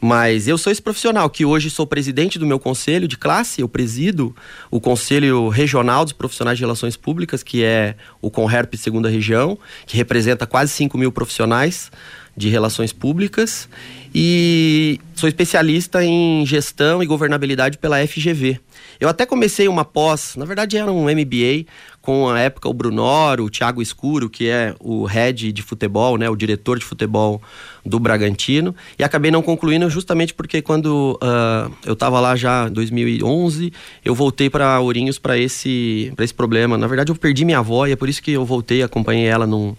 Mas 0.00 0.48
eu 0.48 0.56
sou 0.56 0.72
esse 0.72 0.80
profissional 0.80 1.28
que 1.28 1.44
hoje 1.44 1.68
sou 1.68 1.86
presidente 1.86 2.38
do 2.38 2.46
meu 2.46 2.58
conselho 2.58 3.06
de 3.06 3.18
classe, 3.18 3.60
eu 3.60 3.68
presido 3.68 4.34
o 4.70 4.80
Conselho 4.80 5.48
Regional 5.50 6.04
dos 6.04 6.14
Profissionais 6.14 6.56
de 6.56 6.64
Relações 6.64 6.96
Públicas, 6.96 7.42
que 7.42 7.62
é 7.62 7.94
o 8.18 8.30
Conherp 8.30 8.72
Segunda 8.76 9.10
Região, 9.10 9.58
que 9.84 9.98
representa 9.98 10.46
quase 10.46 10.72
5 10.72 10.96
mil 10.96 11.12
profissionais 11.12 11.92
de 12.34 12.48
relações 12.48 12.94
públicas 12.94 13.68
e 14.14 14.98
sou 15.14 15.28
especialista 15.28 16.04
em 16.04 16.44
gestão 16.44 17.02
e 17.02 17.06
governabilidade 17.06 17.78
pela 17.78 18.04
FGV. 18.06 18.58
Eu 18.98 19.08
até 19.08 19.24
comecei 19.24 19.68
uma 19.68 19.84
pós, 19.84 20.34
na 20.36 20.44
verdade 20.44 20.76
era 20.76 20.90
um 20.90 21.04
MBA, 21.04 21.66
com 22.02 22.28
a 22.28 22.40
época 22.40 22.68
o 22.68 22.72
Brunoro, 22.72 23.44
o 23.44 23.50
Thiago 23.50 23.80
Escuro, 23.80 24.28
que 24.28 24.48
é 24.48 24.74
o 24.80 25.04
head 25.04 25.52
de 25.52 25.62
futebol, 25.62 26.16
né, 26.16 26.28
o 26.28 26.36
diretor 26.36 26.78
de 26.78 26.84
futebol 26.84 27.40
do 27.84 27.98
Bragantino, 27.98 28.74
e 28.98 29.04
acabei 29.04 29.30
não 29.30 29.42
concluindo 29.42 29.88
justamente 29.88 30.34
porque 30.34 30.60
quando 30.60 31.18
uh, 31.22 31.72
eu 31.84 31.92
estava 31.92 32.20
lá 32.20 32.34
já 32.36 32.68
em 32.68 32.72
2011, 32.72 33.72
eu 34.04 34.14
voltei 34.14 34.50
para 34.50 34.80
Ourinhos 34.80 35.18
para 35.18 35.38
esse, 35.38 36.12
esse 36.18 36.34
problema. 36.34 36.76
Na 36.76 36.86
verdade 36.86 37.12
eu 37.12 37.16
perdi 37.16 37.44
minha 37.44 37.58
avó 37.58 37.86
e 37.86 37.92
é 37.92 37.96
por 37.96 38.08
isso 38.08 38.22
que 38.22 38.32
eu 38.32 38.44
voltei, 38.44 38.82
acompanhei 38.82 39.26
ela 39.26 39.46
num 39.46 39.74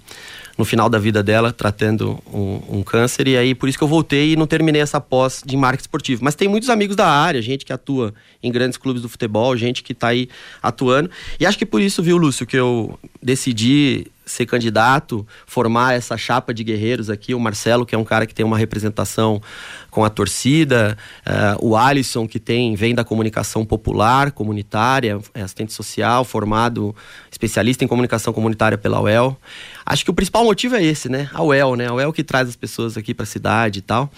no 0.61 0.65
final 0.65 0.87
da 0.87 0.99
vida 0.99 1.23
dela, 1.23 1.51
tratando 1.51 2.19
um, 2.31 2.77
um, 2.77 2.83
câncer, 2.83 3.27
e 3.27 3.35
aí 3.35 3.55
por 3.55 3.67
isso 3.67 3.79
que 3.79 3.83
eu 3.83 3.87
voltei 3.87 4.33
e 4.33 4.35
não 4.35 4.45
terminei 4.45 4.79
essa 4.79 5.01
pós 5.01 5.41
de 5.43 5.57
marketing 5.57 5.81
esportivo. 5.81 6.23
Mas 6.23 6.35
tem 6.35 6.47
muitos 6.47 6.69
amigos 6.69 6.95
da 6.95 7.07
área, 7.07 7.41
gente 7.41 7.65
que 7.65 7.73
atua 7.73 8.13
em 8.43 8.51
grandes 8.51 8.77
clubes 8.77 9.01
do 9.01 9.09
futebol, 9.09 9.57
gente 9.57 9.81
que 9.81 9.91
está 9.91 10.09
aí 10.09 10.29
atuando. 10.61 11.09
E 11.39 11.47
acho 11.47 11.57
que 11.57 11.65
por 11.65 11.81
isso, 11.81 12.03
viu, 12.03 12.15
Lúcio, 12.15 12.45
que 12.45 12.55
eu 12.55 12.99
decidi 13.23 14.05
ser 14.25 14.45
candidato, 14.45 15.25
formar 15.45 15.93
essa 15.93 16.17
chapa 16.17 16.53
de 16.53 16.63
guerreiros 16.63 17.09
aqui, 17.09 17.33
o 17.33 17.39
Marcelo, 17.39 17.85
que 17.85 17.95
é 17.95 17.97
um 17.97 18.03
cara 18.03 18.25
que 18.25 18.33
tem 18.33 18.45
uma 18.45 18.57
representação 18.57 19.41
com 19.89 20.05
a 20.05 20.09
torcida, 20.09 20.97
uh, 21.25 21.65
o 21.65 21.75
Alisson, 21.75 22.27
que 22.27 22.39
tem 22.39 22.75
vem 22.75 22.95
da 22.95 23.03
comunicação 23.03 23.65
popular, 23.65 24.31
comunitária, 24.31 25.19
é 25.33 25.41
assistente 25.41 25.73
social, 25.73 26.23
formado, 26.23 26.95
especialista 27.31 27.83
em 27.83 27.87
comunicação 27.87 28.31
comunitária 28.31 28.77
pela 28.77 29.01
UEL. 29.01 29.37
Acho 29.85 30.05
que 30.05 30.11
o 30.11 30.13
principal 30.13 30.43
motivo 30.43 30.75
é 30.75 30.83
esse, 30.83 31.09
né? 31.09 31.29
A 31.33 31.43
UEL, 31.43 31.75
né? 31.75 31.87
A 31.87 31.93
UEL 31.93 32.13
que 32.13 32.23
traz 32.23 32.47
as 32.47 32.55
pessoas 32.55 32.97
aqui 32.97 33.13
para 33.13 33.23
a 33.23 33.27
cidade 33.27 33.79
e 33.79 33.81
tal. 33.81 34.09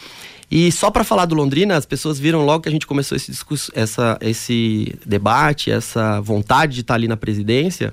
E 0.51 0.72
só 0.72 0.91
para 0.91 1.03
falar 1.03 1.25
do 1.25 1.33
Londrina, 1.33 1.75
as 1.75 1.86
pessoas 1.86 2.19
viram 2.19 2.45
logo 2.45 2.62
que 2.62 2.69
a 2.69 2.72
gente 2.72 2.86
começou 2.86 3.15
esse 3.15 3.31
discurso, 3.31 3.72
essa, 3.74 4.19
esse 4.22 4.93
debate, 5.03 5.72
essa 5.72 6.22
vontade 6.22 6.75
de 6.75 6.81
estar 6.81 6.93
tá 6.93 6.95
ali 6.95 7.07
na 7.07 7.17
presidência, 7.17 7.91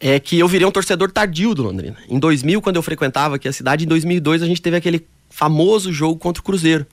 é 0.00 0.18
que 0.20 0.38
eu 0.38 0.46
virei 0.46 0.66
um 0.66 0.70
torcedor 0.70 1.10
tardio 1.10 1.54
do 1.54 1.62
Londrina. 1.62 1.96
Em 2.08 2.18
2000, 2.18 2.62
quando 2.62 2.76
eu 2.76 2.82
frequentava 2.82 3.36
aqui 3.36 3.48
a 3.48 3.52
cidade, 3.52 3.84
em 3.84 3.88
2002 3.88 4.42
a 4.42 4.46
gente 4.46 4.62
teve 4.62 4.76
aquele 4.76 5.06
famoso 5.28 5.92
jogo 5.92 6.18
contra 6.18 6.40
o 6.40 6.44
Cruzeiro. 6.44 6.86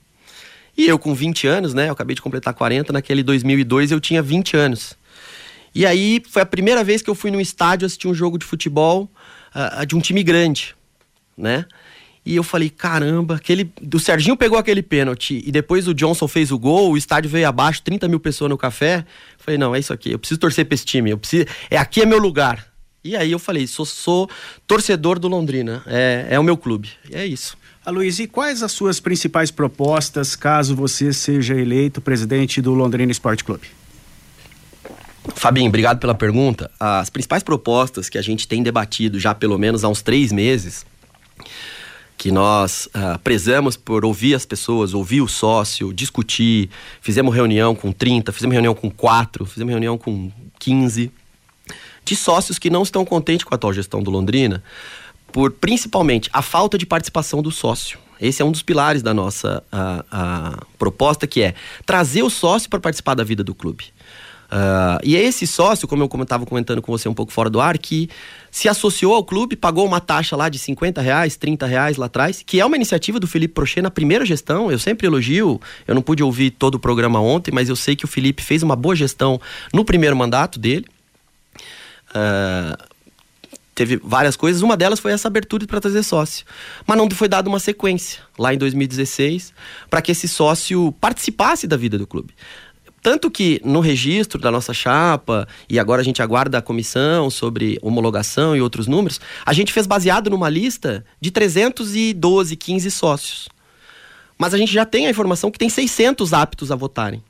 E 0.76 0.86
eu 0.86 0.98
com 0.98 1.14
20 1.14 1.46
anos, 1.46 1.72
né, 1.72 1.88
eu 1.88 1.92
acabei 1.92 2.14
de 2.14 2.20
completar 2.20 2.52
40, 2.52 2.92
naquele 2.92 3.22
2002 3.22 3.92
eu 3.92 4.00
tinha 4.00 4.20
20 4.20 4.56
anos. 4.56 4.94
E 5.74 5.86
aí 5.86 6.22
foi 6.28 6.42
a 6.42 6.46
primeira 6.46 6.82
vez 6.82 7.00
que 7.00 7.08
eu 7.08 7.14
fui 7.14 7.30
num 7.30 7.40
estádio 7.40 7.86
assistir 7.86 8.08
um 8.08 8.14
jogo 8.14 8.38
de 8.38 8.44
futebol 8.44 9.10
uh, 9.54 9.86
de 9.86 9.94
um 9.94 10.00
time 10.00 10.22
grande, 10.22 10.74
né? 11.36 11.64
E 12.24 12.34
eu 12.34 12.42
falei, 12.42 12.68
caramba, 12.68 13.36
aquele. 13.36 13.70
O 13.94 14.00
Serginho 14.00 14.36
pegou 14.36 14.58
aquele 14.58 14.82
pênalti 14.82 15.44
e 15.46 15.52
depois 15.52 15.86
o 15.86 15.94
Johnson 15.94 16.26
fez 16.26 16.50
o 16.50 16.58
gol, 16.58 16.90
o 16.90 16.96
estádio 16.96 17.30
veio 17.30 17.46
abaixo, 17.46 17.82
30 17.82 18.08
mil 18.08 18.18
pessoas 18.18 18.50
no 18.50 18.58
café. 18.58 19.06
falei, 19.38 19.56
não, 19.56 19.76
é 19.76 19.78
isso 19.78 19.92
aqui, 19.92 20.10
eu 20.10 20.18
preciso 20.18 20.40
torcer 20.40 20.66
pra 20.66 20.74
esse 20.74 20.84
time. 20.84 21.10
Eu 21.10 21.18
preciso. 21.18 21.46
É 21.70 21.78
aqui 21.78 22.02
é 22.02 22.06
meu 22.06 22.18
lugar. 22.18 22.75
E 23.06 23.16
aí 23.16 23.30
eu 23.30 23.38
falei, 23.38 23.66
sou, 23.66 23.86
sou 23.86 24.28
torcedor 24.66 25.18
do 25.18 25.28
Londrina, 25.28 25.82
é, 25.86 26.26
é 26.30 26.40
o 26.40 26.42
meu 26.42 26.56
clube. 26.56 26.90
E 27.10 27.14
é 27.14 27.24
isso. 27.24 27.56
A 27.84 27.90
Luiz, 27.90 28.18
e 28.18 28.26
quais 28.26 28.64
as 28.64 28.72
suas 28.72 28.98
principais 28.98 29.50
propostas 29.50 30.34
caso 30.34 30.74
você 30.74 31.12
seja 31.12 31.54
eleito 31.54 32.00
presidente 32.00 32.60
do 32.60 32.74
Londrina 32.74 33.12
Esporte 33.12 33.44
Clube? 33.44 33.68
Fabinho, 35.36 35.68
obrigado 35.68 36.00
pela 36.00 36.14
pergunta. 36.14 36.68
As 36.80 37.10
principais 37.10 37.44
propostas 37.44 38.08
que 38.08 38.18
a 38.18 38.22
gente 38.22 38.48
tem 38.48 38.62
debatido 38.62 39.20
já 39.20 39.34
pelo 39.34 39.56
menos 39.56 39.84
há 39.84 39.88
uns 39.88 40.02
três 40.02 40.32
meses, 40.32 40.84
que 42.16 42.32
nós 42.32 42.86
uh, 42.86 43.18
prezamos 43.22 43.76
por 43.76 44.04
ouvir 44.04 44.34
as 44.34 44.44
pessoas, 44.44 44.94
ouvir 44.94 45.20
o 45.20 45.28
sócio, 45.28 45.92
discutir. 45.92 46.70
Fizemos 47.00 47.34
reunião 47.34 47.74
com 47.74 47.92
30, 47.92 48.32
fizemos 48.32 48.54
reunião 48.54 48.74
com 48.74 48.90
4, 48.90 49.46
fizemos 49.46 49.70
reunião 49.70 49.96
com 49.96 50.32
15, 50.58 51.12
de 52.06 52.16
sócios 52.16 52.58
que 52.58 52.70
não 52.70 52.82
estão 52.82 53.04
contentes 53.04 53.44
com 53.44 53.52
a 53.52 53.56
atual 53.56 53.72
gestão 53.72 54.02
do 54.02 54.10
Londrina, 54.10 54.62
por 55.32 55.50
principalmente 55.50 56.30
a 56.32 56.40
falta 56.40 56.78
de 56.78 56.86
participação 56.86 57.42
do 57.42 57.50
sócio. 57.50 57.98
Esse 58.18 58.40
é 58.40 58.44
um 58.44 58.52
dos 58.52 58.62
pilares 58.62 59.02
da 59.02 59.12
nossa 59.12 59.62
a, 59.70 60.04
a 60.10 60.58
proposta, 60.78 61.26
que 61.26 61.42
é 61.42 61.54
trazer 61.84 62.22
o 62.22 62.30
sócio 62.30 62.70
para 62.70 62.80
participar 62.80 63.14
da 63.14 63.24
vida 63.24 63.44
do 63.44 63.54
clube. 63.54 63.92
Uh, 64.46 65.02
e 65.02 65.16
é 65.16 65.22
esse 65.22 65.44
sócio, 65.44 65.88
como 65.88 66.04
eu 66.04 66.22
estava 66.22 66.46
comentando 66.46 66.80
com 66.80 66.92
você 66.92 67.08
um 67.08 67.14
pouco 67.14 67.32
fora 67.32 67.50
do 67.50 67.60
ar, 67.60 67.76
que 67.76 68.08
se 68.50 68.68
associou 68.68 69.12
ao 69.12 69.24
clube, 69.24 69.56
pagou 69.56 69.84
uma 69.84 70.00
taxa 70.00 70.36
lá 70.36 70.48
de 70.48 70.58
50 70.58 71.00
reais, 71.00 71.36
30 71.36 71.66
reais 71.66 71.96
lá 71.96 72.06
atrás, 72.06 72.42
que 72.46 72.60
é 72.60 72.64
uma 72.64 72.76
iniciativa 72.76 73.18
do 73.18 73.26
Felipe 73.26 73.54
Prochet 73.54 73.82
na 73.82 73.90
primeira 73.90 74.24
gestão. 74.24 74.70
Eu 74.70 74.78
sempre 74.78 75.08
elogio, 75.08 75.60
eu 75.86 75.94
não 75.94 76.00
pude 76.00 76.22
ouvir 76.22 76.52
todo 76.52 76.76
o 76.76 76.78
programa 76.78 77.20
ontem, 77.20 77.50
mas 77.52 77.68
eu 77.68 77.74
sei 77.74 77.96
que 77.96 78.04
o 78.04 78.08
Felipe 78.08 78.42
fez 78.42 78.62
uma 78.62 78.76
boa 78.76 78.94
gestão 78.94 79.40
no 79.74 79.84
primeiro 79.84 80.16
mandato 80.16 80.60
dele. 80.60 80.86
Uh, 82.16 82.96
teve 83.74 84.00
várias 84.02 84.36
coisas, 84.36 84.62
uma 84.62 84.76
delas 84.76 84.98
foi 84.98 85.12
essa 85.12 85.28
abertura 85.28 85.66
para 85.66 85.80
trazer 85.80 86.02
sócio. 86.02 86.46
Mas 86.86 86.96
não 86.96 87.10
foi 87.10 87.28
dada 87.28 87.48
uma 87.48 87.60
sequência 87.60 88.22
lá 88.38 88.54
em 88.54 88.58
2016 88.58 89.52
para 89.90 90.00
que 90.00 90.12
esse 90.12 90.26
sócio 90.26 90.92
participasse 90.92 91.66
da 91.66 91.76
vida 91.76 91.98
do 91.98 92.06
clube. 92.06 92.34
Tanto 93.02 93.30
que 93.30 93.60
no 93.64 93.78
registro 93.78 94.40
da 94.40 94.50
nossa 94.50 94.74
chapa, 94.74 95.46
e 95.68 95.78
agora 95.78 96.00
a 96.00 96.04
gente 96.04 96.20
aguarda 96.20 96.58
a 96.58 96.62
comissão 96.62 97.30
sobre 97.30 97.78
homologação 97.80 98.56
e 98.56 98.60
outros 98.60 98.88
números, 98.88 99.20
a 99.44 99.52
gente 99.52 99.72
fez 99.72 99.86
baseado 99.86 100.28
numa 100.28 100.48
lista 100.48 101.04
de 101.20 101.30
312, 101.30 102.56
15 102.56 102.90
sócios. 102.90 103.48
Mas 104.36 104.54
a 104.54 104.58
gente 104.58 104.72
já 104.72 104.84
tem 104.84 105.06
a 105.06 105.10
informação 105.10 105.52
que 105.52 105.58
tem 105.58 105.68
600 105.68 106.32
aptos 106.32 106.72
a 106.72 106.76
votarem. 106.76 107.22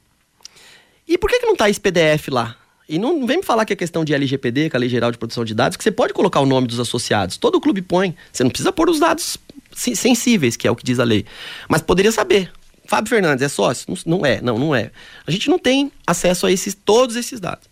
E 1.06 1.18
por 1.18 1.28
que, 1.28 1.40
que 1.40 1.46
não 1.46 1.52
está 1.52 1.68
esse 1.68 1.80
PDF 1.80 2.28
lá? 2.30 2.56
E 2.88 2.98
não 2.98 3.26
vem 3.26 3.38
me 3.38 3.42
falar 3.42 3.64
que 3.64 3.72
é 3.72 3.76
questão 3.76 4.04
de 4.04 4.14
LGPD, 4.14 4.70
que 4.70 4.76
é 4.76 4.78
a 4.78 4.80
Lei 4.80 4.88
Geral 4.88 5.10
de 5.10 5.18
Proteção 5.18 5.44
de 5.44 5.54
Dados, 5.54 5.76
que 5.76 5.82
você 5.82 5.90
pode 5.90 6.12
colocar 6.12 6.40
o 6.40 6.46
nome 6.46 6.68
dos 6.68 6.78
associados. 6.78 7.36
Todo 7.36 7.60
clube 7.60 7.82
põe. 7.82 8.14
Você 8.32 8.44
não 8.44 8.50
precisa 8.50 8.70
pôr 8.70 8.88
os 8.88 9.00
dados 9.00 9.38
sensíveis, 9.74 10.56
que 10.56 10.68
é 10.68 10.70
o 10.70 10.76
que 10.76 10.84
diz 10.84 11.00
a 11.00 11.04
lei. 11.04 11.26
Mas 11.68 11.82
poderia 11.82 12.12
saber. 12.12 12.50
Fábio 12.86 13.10
Fernandes 13.10 13.42
é 13.42 13.48
sócio? 13.48 13.92
Não, 14.06 14.24
é, 14.24 14.40
não, 14.40 14.58
não 14.58 14.74
é. 14.74 14.92
A 15.26 15.30
gente 15.32 15.50
não 15.50 15.58
tem 15.58 15.90
acesso 16.06 16.46
a 16.46 16.52
esses, 16.52 16.74
todos 16.74 17.16
esses 17.16 17.40
dados. 17.40 17.68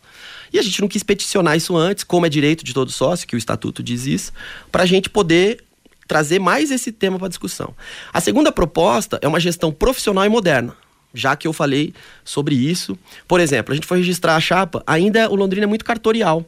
E 0.53 0.59
a 0.59 0.63
gente 0.63 0.81
não 0.81 0.89
quis 0.89 1.05
peticionar 1.05 1.57
isso 1.57 1.77
antes, 1.77 2.03
como 2.03 2.27
é 2.27 2.29
direito 2.29 2.65
de 2.65 2.75
todo 2.75 2.91
sócio, 2.91 3.27
que 3.27 3.37
o 3.37 3.39
estatuto 3.39 3.83
diz 3.83 4.07
isso, 4.07 4.33
para 4.73 4.83
a 4.83 4.87
gente 4.87 5.09
poder 5.09 5.63
trazer 6.09 6.39
mais 6.41 6.71
esse 6.71 6.93
tema 6.93 7.19
para 7.19 7.29
discussão. 7.29 7.75
A 8.13 8.21
segunda 8.21 8.53
proposta 8.53 9.19
é 9.23 9.29
uma 9.29 9.41
gestão 9.41 9.73
profissional 9.73 10.25
e 10.25 10.29
moderna. 10.29 10.77
Já 11.15 11.37
que 11.37 11.47
eu 11.47 11.53
falei 11.53 11.95
sobre 12.25 12.55
isso. 12.55 12.99
Por 13.29 13.41
exemplo, 13.41 13.73
a 13.73 13.75
gente 13.75 13.87
foi 13.87 13.99
registrar 13.99 14.37
a 14.37 14.41
chapa, 14.41 14.83
ainda 14.87 15.31
o 15.31 15.37
Londrina 15.37 15.65
é 15.65 15.69
muito 15.69 15.85
cartorial. 15.85 16.45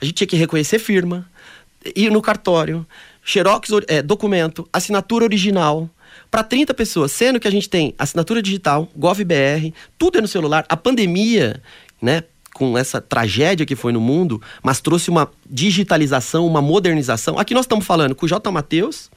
A 0.00 0.04
gente 0.04 0.14
tinha 0.14 0.26
que 0.26 0.36
reconhecer 0.36 0.78
firma, 0.78 1.30
ir 1.94 2.10
no 2.10 2.20
cartório, 2.20 2.86
xerox, 3.22 3.70
é, 3.86 4.02
documento, 4.02 4.68
assinatura 4.72 5.24
original, 5.24 5.88
para 6.30 6.42
30 6.42 6.74
pessoas, 6.74 7.12
sendo 7.12 7.38
que 7.38 7.48
a 7.48 7.50
gente 7.50 7.68
tem 7.68 7.94
assinatura 7.98 8.42
digital, 8.42 8.88
GovBR, 8.96 9.72
tudo 9.98 10.18
é 10.18 10.20
no 10.20 10.28
celular. 10.28 10.64
A 10.68 10.76
pandemia, 10.76 11.62
né, 12.00 12.24
com 12.54 12.76
essa 12.76 13.00
tragédia 13.00 13.66
que 13.66 13.76
foi 13.76 13.92
no 13.92 14.00
mundo, 14.00 14.40
mas 14.62 14.80
trouxe 14.80 15.10
uma 15.10 15.30
digitalização, 15.48 16.46
uma 16.46 16.60
modernização. 16.60 17.38
Aqui 17.38 17.54
nós 17.54 17.64
estamos 17.64 17.86
falando 17.86 18.14
com 18.14 18.26
o 18.26 18.28
J. 18.28 18.50
Matheus 18.50 19.10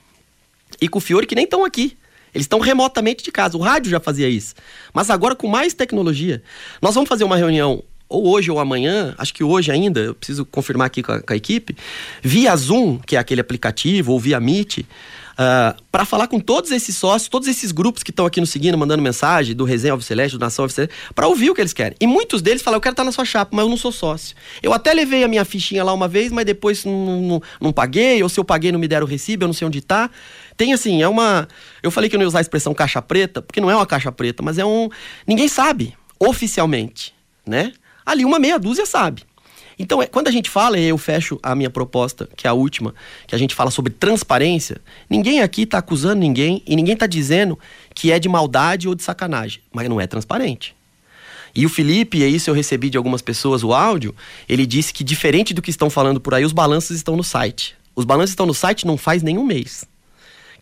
e 0.80 0.88
com 0.88 1.00
o 1.00 1.02
Fiore, 1.02 1.26
que 1.26 1.36
nem 1.36 1.46
estão 1.46 1.66
aqui. 1.66 1.98
Eles 2.34 2.46
estão 2.46 2.60
remotamente 2.60 3.24
de 3.24 3.32
casa. 3.32 3.58
O 3.58 3.62
rádio 3.62 3.92
já 3.92 4.00
fazia 4.00 4.30
isso. 4.30 4.56
Mas 4.94 5.10
agora 5.10 5.36
com 5.36 5.48
mais 5.48 5.74
tecnologia. 5.74 6.42
Nós 6.82 6.96
vamos 6.96 7.08
fazer 7.08 7.24
uma 7.24 7.38
reunião 7.38 7.84
ou 8.10 8.28
hoje 8.28 8.52
ou 8.52 8.60
amanhã, 8.60 9.16
acho 9.18 9.34
que 9.34 9.44
hoje 9.44 9.72
ainda, 9.72 10.00
eu 10.00 10.14
preciso 10.14 10.46
confirmar 10.46 10.86
aqui 10.86 11.02
com 11.02 11.12
a, 11.12 11.20
com 11.20 11.34
a 11.34 11.36
equipe, 11.36 11.76
via 12.22 12.56
Zoom, 12.56 13.00
que 13.00 13.16
é 13.16 13.20
aquele 13.20 13.42
aplicativo, 13.42 14.12
ou 14.12 14.20
via 14.20 14.40
Meet, 14.40 14.86
Uh, 15.34 15.36
ah, 15.36 15.76
para 15.92 16.06
falar 16.06 16.28
com 16.28 16.40
todos 16.40 16.70
esses 16.70 16.96
sócios, 16.96 17.28
todos 17.28 17.48
esses 17.48 17.72
grupos 17.72 18.04
que 18.04 18.12
estão 18.12 18.24
aqui 18.24 18.40
nos 18.40 18.52
seguindo, 18.52 18.78
mandando 18.78 19.02
mensagem, 19.02 19.56
do 19.56 19.64
Resenha 19.64 19.94
Alves 19.94 20.06
Celeste, 20.06 20.38
do 20.38 20.40
Nação 20.40 20.64
Alves 20.64 20.78
para 21.16 21.28
ouvir 21.28 21.50
o 21.50 21.56
que 21.56 21.62
eles 21.62 21.74
querem. 21.74 21.98
E 22.00 22.06
muitos 22.06 22.40
deles 22.40 22.62
falam, 22.62 22.78
eu 22.78 22.82
quero 22.82 22.94
estar 22.94 23.04
na 23.04 23.12
sua 23.12 23.26
chapa, 23.26 23.50
mas 23.52 23.66
eu 23.66 23.70
não 23.70 23.78
sou 23.78 23.92
sócio. 23.92 24.36
Eu 24.62 24.74
até 24.74 24.94
levei 24.94 25.24
a 25.24 25.28
minha 25.28 25.44
fichinha 25.44 25.84
lá 25.84 25.92
uma 25.92 26.08
vez, 26.08 26.32
mas 26.32 26.46
depois 26.46 26.86
não, 26.86 27.20
não, 27.20 27.42
não 27.60 27.74
paguei, 27.74 28.22
ou 28.22 28.30
se 28.30 28.40
eu 28.40 28.44
paguei 28.44 28.72
não 28.72 28.80
me 28.80 28.88
deram 28.88 29.08
o 29.08 29.10
recibo, 29.10 29.44
eu 29.44 29.48
não 29.48 29.54
sei 29.54 29.68
onde 29.68 29.80
está. 29.80 30.08
Tem 30.64 30.72
assim, 30.72 31.02
é 31.02 31.08
uma... 31.10 31.46
Eu 31.84 31.92
falei 31.92 32.10
que 32.10 32.16
eu 32.16 32.18
não 32.18 32.24
ia 32.24 32.28
usar 32.30 32.38
a 32.38 32.42
expressão 32.42 32.74
caixa 32.74 33.02
preta, 33.02 33.42
porque 33.42 33.60
não 33.60 33.70
é 33.70 33.76
uma 33.76 33.86
caixa 33.86 34.14
preta, 34.14 34.42
mas 34.42 34.58
é 34.58 34.64
um... 34.64 34.90
Ninguém 35.28 35.50
sabe, 35.50 35.94
oficialmente, 36.18 37.14
né? 37.46 37.74
Ali 38.06 38.24
uma 38.24 38.40
meia 38.40 38.58
dúzia 38.58 38.86
sabe. 38.86 39.24
Então, 39.78 40.02
é, 40.02 40.08
quando 40.08 40.30
a 40.30 40.32
gente 40.32 40.50
fala, 40.50 40.80
e 40.80 40.86
eu 40.86 40.98
fecho 40.98 41.38
a 41.44 41.54
minha 41.54 41.70
proposta, 41.70 42.30
que 42.38 42.48
é 42.48 42.50
a 42.50 42.54
última, 42.54 42.96
que 43.28 43.36
a 43.36 43.38
gente 43.38 43.54
fala 43.54 43.70
sobre 43.72 43.92
transparência, 43.92 44.80
ninguém 45.10 45.42
aqui 45.42 45.64
está 45.64 45.80
acusando 45.80 46.22
ninguém 46.22 46.64
e 46.66 46.78
ninguém 46.78 46.94
está 46.94 47.08
dizendo 47.08 47.60
que 47.94 48.10
é 48.10 48.18
de 48.18 48.30
maldade 48.30 48.88
ou 48.88 48.96
de 48.96 49.04
sacanagem, 49.04 49.62
mas 49.70 49.90
não 49.90 50.00
é 50.00 50.08
transparente. 50.08 50.74
E 51.54 51.66
o 51.66 51.70
Felipe, 51.70 52.20
e 52.20 52.36
isso 52.36 52.50
eu 52.50 52.54
recebi 52.54 52.90
de 52.90 52.96
algumas 52.96 53.22
pessoas 53.22 53.66
o 53.66 53.74
áudio, 53.74 54.16
ele 54.48 54.66
disse 54.66 54.94
que 54.94 55.04
diferente 55.04 55.54
do 55.54 55.62
que 55.62 55.72
estão 55.72 55.90
falando 55.90 56.22
por 56.22 56.34
aí, 56.34 56.46
os 56.46 56.54
balanços 56.54 56.96
estão 56.96 57.18
no 57.18 57.24
site. 57.24 57.76
Os 57.94 58.06
balanços 58.06 58.30
estão 58.30 58.46
no 58.46 58.54
site 58.54 58.88
não 58.88 58.96
faz 58.96 59.22
nenhum 59.22 59.44
mês 59.44 59.92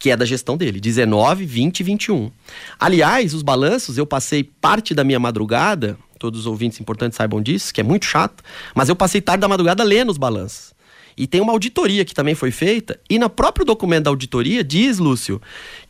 que 0.02 0.10
é 0.10 0.18
da 0.18 0.26
gestão 0.26 0.58
dele, 0.58 0.80
19, 0.80 1.46
20 1.46 1.80
e 1.80 1.84
21. 1.84 2.32
Aliás, 2.80 3.36
os 3.36 3.44
balanços, 3.44 4.00
eu 4.00 4.06
passei 4.06 4.44
parte 4.44 4.96
da 4.96 5.04
minha 5.04 5.20
madrugada, 5.20 5.96
todos 6.18 6.40
os 6.40 6.46
ouvintes 6.48 6.82
importantes 6.82 7.16
saibam 7.16 7.40
disso, 7.40 7.72
que 7.72 7.82
é 7.82 7.84
muito 7.84 8.08
chato, 8.08 8.44
mas 8.74 8.90
eu 8.90 8.96
passei 8.96 9.22
tarde 9.22 9.42
da 9.42 9.48
madrugada 9.48 9.84
lendo 9.84 10.10
os 10.10 10.18
balanços. 10.18 10.74
E 11.16 11.28
tem 11.28 11.40
uma 11.40 11.52
auditoria 11.52 12.04
que 12.04 12.16
também 12.16 12.34
foi 12.34 12.50
feita, 12.50 13.00
e 13.08 13.20
no 13.20 13.30
próprio 13.30 13.64
documento 13.64 14.06
da 14.06 14.10
auditoria 14.10 14.64
diz, 14.64 14.98
Lúcio, 14.98 15.40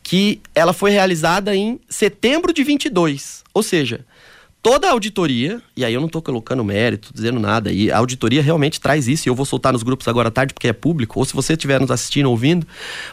que 0.02 0.42
ela 0.54 0.74
foi 0.74 0.90
realizada 0.90 1.56
em 1.56 1.80
setembro 1.88 2.52
de 2.52 2.62
22. 2.62 3.42
Ou 3.54 3.62
seja, 3.62 4.04
toda 4.62 4.86
a 4.86 4.92
auditoria, 4.92 5.60
e 5.76 5.84
aí 5.84 5.92
eu 5.92 6.00
não 6.00 6.06
estou 6.06 6.22
colocando 6.22 6.62
mérito, 6.62 7.10
dizendo 7.12 7.40
nada, 7.40 7.72
e 7.72 7.90
a 7.90 7.98
auditoria 7.98 8.40
realmente 8.40 8.80
traz 8.80 9.08
isso, 9.08 9.26
e 9.26 9.28
eu 9.28 9.34
vou 9.34 9.44
soltar 9.44 9.72
nos 9.72 9.82
grupos 9.82 10.06
agora 10.06 10.28
à 10.28 10.30
tarde, 10.30 10.54
porque 10.54 10.68
é 10.68 10.72
público, 10.72 11.18
ou 11.18 11.24
se 11.24 11.34
você 11.34 11.54
estiver 11.54 11.80
nos 11.80 11.90
assistindo, 11.90 12.30
ouvindo, 12.30 12.64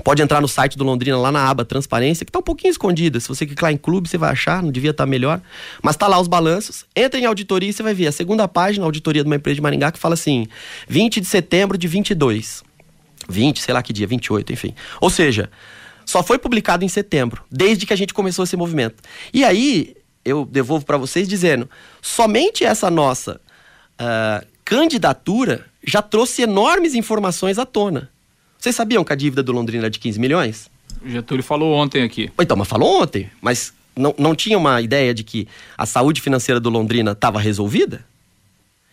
pode 0.03 0.21
entrar 0.21 0.39
no 0.41 0.47
site 0.47 0.77
do 0.77 0.83
Londrina, 0.83 1.17
lá 1.17 1.31
na 1.31 1.49
aba 1.49 1.65
Transparência, 1.65 2.23
que 2.23 2.29
está 2.29 2.37
um 2.37 2.43
pouquinho 2.43 2.69
escondida, 2.69 3.19
se 3.19 3.27
você 3.27 3.47
clicar 3.47 3.71
em 3.71 3.77
clube, 3.77 4.07
você 4.07 4.17
vai 4.17 4.31
achar, 4.31 4.61
não 4.61 4.71
devia 4.71 4.91
estar 4.91 5.05
tá 5.05 5.09
melhor, 5.09 5.41
mas 5.81 5.95
está 5.95 6.07
lá 6.07 6.19
os 6.19 6.27
balanços, 6.27 6.85
entra 6.95 7.19
em 7.19 7.25
auditoria 7.25 7.69
e 7.69 7.73
você 7.73 7.81
vai 7.81 7.95
ver 7.95 8.05
a 8.05 8.11
segunda 8.11 8.47
página, 8.47 8.85
a 8.85 8.87
auditoria 8.87 9.23
de 9.23 9.27
uma 9.27 9.35
empresa 9.35 9.55
de 9.55 9.61
Maringá, 9.61 9.91
que 9.91 9.97
fala 9.97 10.13
assim, 10.13 10.45
20 10.87 11.19
de 11.19 11.25
setembro 11.25 11.79
de 11.79 11.87
22, 11.87 12.63
20, 13.27 13.59
sei 13.59 13.73
lá 13.73 13.81
que 13.81 13.91
dia, 13.91 14.05
28, 14.05 14.53
enfim, 14.53 14.75
ou 15.01 15.09
seja... 15.09 15.49
Só 16.05 16.23
foi 16.23 16.39
publicado 16.39 16.83
em 16.83 16.87
setembro, 16.87 17.43
desde 17.51 17.85
que 17.85 17.93
a 17.93 17.95
gente 17.95 18.15
começou 18.15 18.43
esse 18.43 18.57
movimento. 18.57 18.95
E 19.31 19.43
aí, 19.43 19.93
eu 20.23 20.45
devolvo 20.45 20.85
para 20.85 20.97
vocês 20.97 21.27
dizendo: 21.27 21.69
somente 22.01 22.63
essa 22.63 22.89
nossa 22.89 23.39
uh, 23.99 24.45
candidatura 24.63 25.65
já 25.83 26.01
trouxe 26.01 26.41
enormes 26.41 26.93
informações 26.93 27.57
à 27.57 27.65
tona. 27.65 28.09
Vocês 28.57 28.75
sabiam 28.75 29.03
que 29.03 29.13
a 29.13 29.15
dívida 29.15 29.41
do 29.41 29.51
Londrina 29.51 29.87
é 29.87 29.89
de 29.89 29.99
15 29.99 30.19
milhões? 30.19 30.69
O 31.01 31.09
Getúlio 31.09 31.43
falou 31.43 31.73
ontem 31.73 32.03
aqui. 32.03 32.29
Então, 32.39 32.57
mas 32.57 32.67
falou 32.67 33.01
ontem. 33.01 33.29
Mas 33.41 33.73
não, 33.95 34.13
não 34.17 34.35
tinha 34.35 34.57
uma 34.57 34.81
ideia 34.81 35.13
de 35.13 35.23
que 35.23 35.47
a 35.77 35.85
saúde 35.85 36.21
financeira 36.21 36.59
do 36.59 36.69
Londrina 36.69 37.11
estava 37.11 37.39
resolvida? 37.39 38.05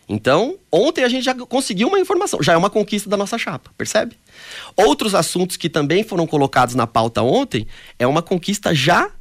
Então, 0.09 0.57
ontem 0.71 1.03
a 1.03 1.09
gente 1.09 1.25
já 1.25 1.35
conseguiu 1.35 1.89
uma 1.89 1.99
informação, 1.99 2.41
já 2.41 2.53
é 2.53 2.57
uma 2.57 2.69
conquista 2.69 3.09
da 3.09 3.17
nossa 3.17 3.37
chapa, 3.37 3.71
percebe? 3.77 4.15
Outros 4.73 5.13
assuntos 5.13 5.57
que 5.57 5.69
também 5.69 6.01
foram 6.01 6.25
colocados 6.25 6.75
na 6.75 6.87
pauta 6.87 7.21
ontem 7.21 7.67
é 7.99 8.07
uma 8.07 8.21
conquista 8.21 8.73
já 8.73 9.11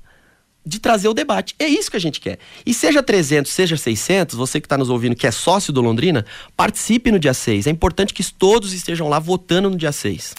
de 0.66 0.80
trazer 0.80 1.08
o 1.08 1.14
debate. 1.14 1.54
É 1.58 1.68
isso 1.68 1.90
que 1.90 1.96
a 1.96 2.00
gente 2.00 2.20
quer. 2.20 2.40
E 2.66 2.74
seja 2.74 3.02
300, 3.02 3.52
seja 3.52 3.76
600, 3.76 4.34
você 4.34 4.60
que 4.60 4.66
está 4.66 4.76
nos 4.76 4.90
ouvindo, 4.90 5.14
que 5.14 5.26
é 5.26 5.30
sócio 5.30 5.72
do 5.72 5.80
Londrina, 5.80 6.26
participe 6.56 7.12
no 7.12 7.18
dia 7.20 7.32
6. 7.32 7.68
É 7.68 7.70
importante 7.70 8.12
que 8.12 8.24
todos 8.34 8.72
estejam 8.72 9.08
lá 9.08 9.20
votando 9.20 9.70
no 9.70 9.76
dia 9.76 9.92
6. 9.92 10.34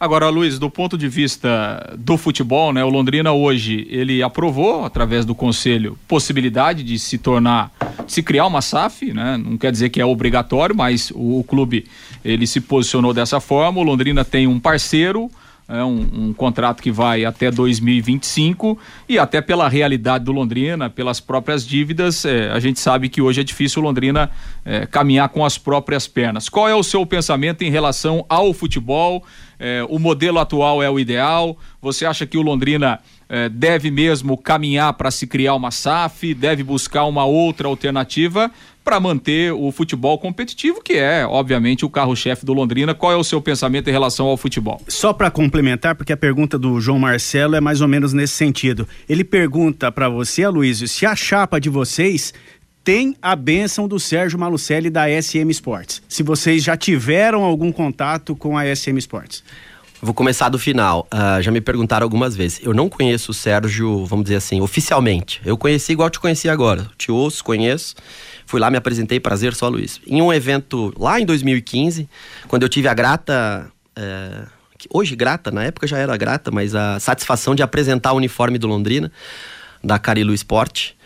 Agora, 0.00 0.30
Luiz, 0.30 0.58
do 0.58 0.70
ponto 0.70 0.96
de 0.96 1.08
vista 1.08 1.94
do 1.98 2.16
futebol, 2.16 2.72
né, 2.72 2.82
o 2.82 2.88
Londrina 2.88 3.32
hoje 3.32 3.86
ele 3.90 4.22
aprovou 4.22 4.86
através 4.86 5.26
do 5.26 5.34
conselho 5.34 5.98
possibilidade 6.08 6.82
de 6.82 6.98
se 6.98 7.18
tornar, 7.18 7.70
de 8.06 8.10
se 8.10 8.22
criar 8.22 8.46
uma 8.46 8.62
SAF, 8.62 9.12
né? 9.12 9.36
Não 9.36 9.58
quer 9.58 9.70
dizer 9.70 9.90
que 9.90 10.00
é 10.00 10.04
obrigatório, 10.04 10.74
mas 10.74 11.10
o, 11.10 11.40
o 11.40 11.44
clube 11.44 11.84
ele 12.24 12.46
se 12.46 12.62
posicionou 12.62 13.12
dessa 13.12 13.40
forma. 13.40 13.78
O 13.78 13.82
Londrina 13.82 14.24
tem 14.24 14.46
um 14.46 14.58
parceiro 14.58 15.30
é 15.70 15.84
um, 15.84 16.28
um, 16.28 16.32
contrato 16.32 16.82
que 16.82 16.90
vai 16.90 17.24
até 17.24 17.50
2025 17.50 18.76
e 19.08 19.18
até 19.18 19.40
pela 19.40 19.68
realidade 19.68 20.24
do 20.24 20.32
Londrina, 20.32 20.90
pelas 20.90 21.20
próprias 21.20 21.66
dívidas, 21.66 22.24
é, 22.24 22.50
a 22.50 22.58
gente 22.58 22.80
sabe 22.80 23.08
que 23.08 23.22
hoje 23.22 23.40
é 23.40 23.44
difícil 23.44 23.80
o 23.80 23.84
Londrina 23.84 24.30
é, 24.64 24.84
caminhar 24.86 25.28
com 25.28 25.44
as 25.44 25.56
próprias 25.56 26.08
pernas. 26.08 26.48
Qual 26.48 26.68
é 26.68 26.74
o 26.74 26.82
seu 26.82 27.06
pensamento 27.06 27.62
em 27.62 27.70
relação 27.70 28.24
ao 28.28 28.52
futebol? 28.52 29.24
É, 29.58 29.84
o 29.88 29.98
modelo 29.98 30.38
atual 30.38 30.82
é 30.82 30.90
o 30.90 30.98
ideal? 30.98 31.56
Você 31.80 32.04
acha 32.04 32.26
que 32.26 32.36
o 32.36 32.42
Londrina 32.42 32.98
é, 33.28 33.48
deve 33.48 33.90
mesmo 33.90 34.36
caminhar 34.36 34.92
para 34.94 35.10
se 35.10 35.26
criar 35.26 35.54
uma 35.54 35.70
SAF, 35.70 36.34
deve 36.34 36.64
buscar 36.64 37.04
uma 37.04 37.24
outra 37.24 37.68
alternativa 37.68 38.50
para 38.84 38.98
manter 38.98 39.52
o 39.52 39.70
futebol 39.70 40.18
competitivo, 40.18 40.82
que 40.82 40.94
é, 40.94 41.26
obviamente, 41.26 41.84
o 41.84 41.90
carro-chefe 41.90 42.44
do 42.44 42.52
Londrina. 42.52 42.94
Qual 42.94 43.12
é 43.12 43.16
o 43.16 43.24
seu 43.24 43.40
pensamento 43.40 43.88
em 43.88 43.92
relação 43.92 44.26
ao 44.26 44.36
futebol? 44.36 44.80
Só 44.88 45.12
para 45.12 45.30
complementar, 45.30 45.94
porque 45.94 46.12
a 46.12 46.16
pergunta 46.16 46.58
do 46.58 46.80
João 46.80 46.98
Marcelo 46.98 47.54
é 47.54 47.60
mais 47.60 47.80
ou 47.80 47.88
menos 47.88 48.12
nesse 48.12 48.34
sentido. 48.34 48.88
Ele 49.08 49.24
pergunta 49.24 49.92
para 49.92 50.08
você, 50.08 50.44
Aloysio, 50.44 50.88
se 50.88 51.06
a 51.06 51.14
chapa 51.14 51.60
de 51.60 51.68
vocês 51.68 52.32
tem 52.82 53.14
a 53.20 53.36
bênção 53.36 53.86
do 53.86 54.00
Sérgio 54.00 54.38
Malucelli 54.38 54.88
da 54.88 55.04
SM 55.06 55.50
Sports. 55.50 56.02
Se 56.08 56.22
vocês 56.22 56.62
já 56.62 56.76
tiveram 56.76 57.44
algum 57.44 57.70
contato 57.70 58.34
com 58.34 58.56
a 58.56 58.64
SM 58.74 58.96
Sports. 58.98 59.44
Vou 60.02 60.14
começar 60.14 60.48
do 60.48 60.58
final. 60.58 61.06
Uh, 61.12 61.42
já 61.42 61.50
me 61.50 61.60
perguntaram 61.60 62.04
algumas 62.04 62.34
vezes. 62.34 62.58
Eu 62.62 62.72
não 62.72 62.88
conheço 62.88 63.32
o 63.32 63.34
Sérgio, 63.34 64.06
vamos 64.06 64.24
dizer 64.24 64.36
assim, 64.36 64.60
oficialmente. 64.60 65.42
Eu 65.44 65.58
conheci 65.58 65.92
igual 65.92 66.08
te 66.08 66.18
conheci 66.18 66.48
agora. 66.48 66.86
Te 66.96 67.12
ouço, 67.12 67.44
conheço. 67.44 67.94
Fui 68.50 68.58
lá, 68.58 68.68
me 68.68 68.76
apresentei, 68.76 69.20
prazer, 69.20 69.54
só 69.54 69.68
Luiz. 69.68 70.00
Em 70.04 70.20
um 70.20 70.32
evento 70.32 70.92
lá 70.98 71.20
em 71.20 71.24
2015, 71.24 72.08
quando 72.48 72.64
eu 72.64 72.68
tive 72.68 72.88
a 72.88 72.94
grata. 72.94 73.70
É, 73.94 74.42
hoje 74.92 75.14
grata, 75.14 75.52
na 75.52 75.62
época 75.62 75.86
já 75.86 75.98
era 75.98 76.16
grata, 76.16 76.50
mas 76.50 76.74
a 76.74 76.98
satisfação 76.98 77.54
de 77.54 77.62
apresentar 77.62 78.12
o 78.12 78.16
uniforme 78.16 78.58
do 78.58 78.66
Londrina, 78.66 79.12
da 79.84 80.00
Carilu 80.00 80.34
Esporte. 80.34 80.96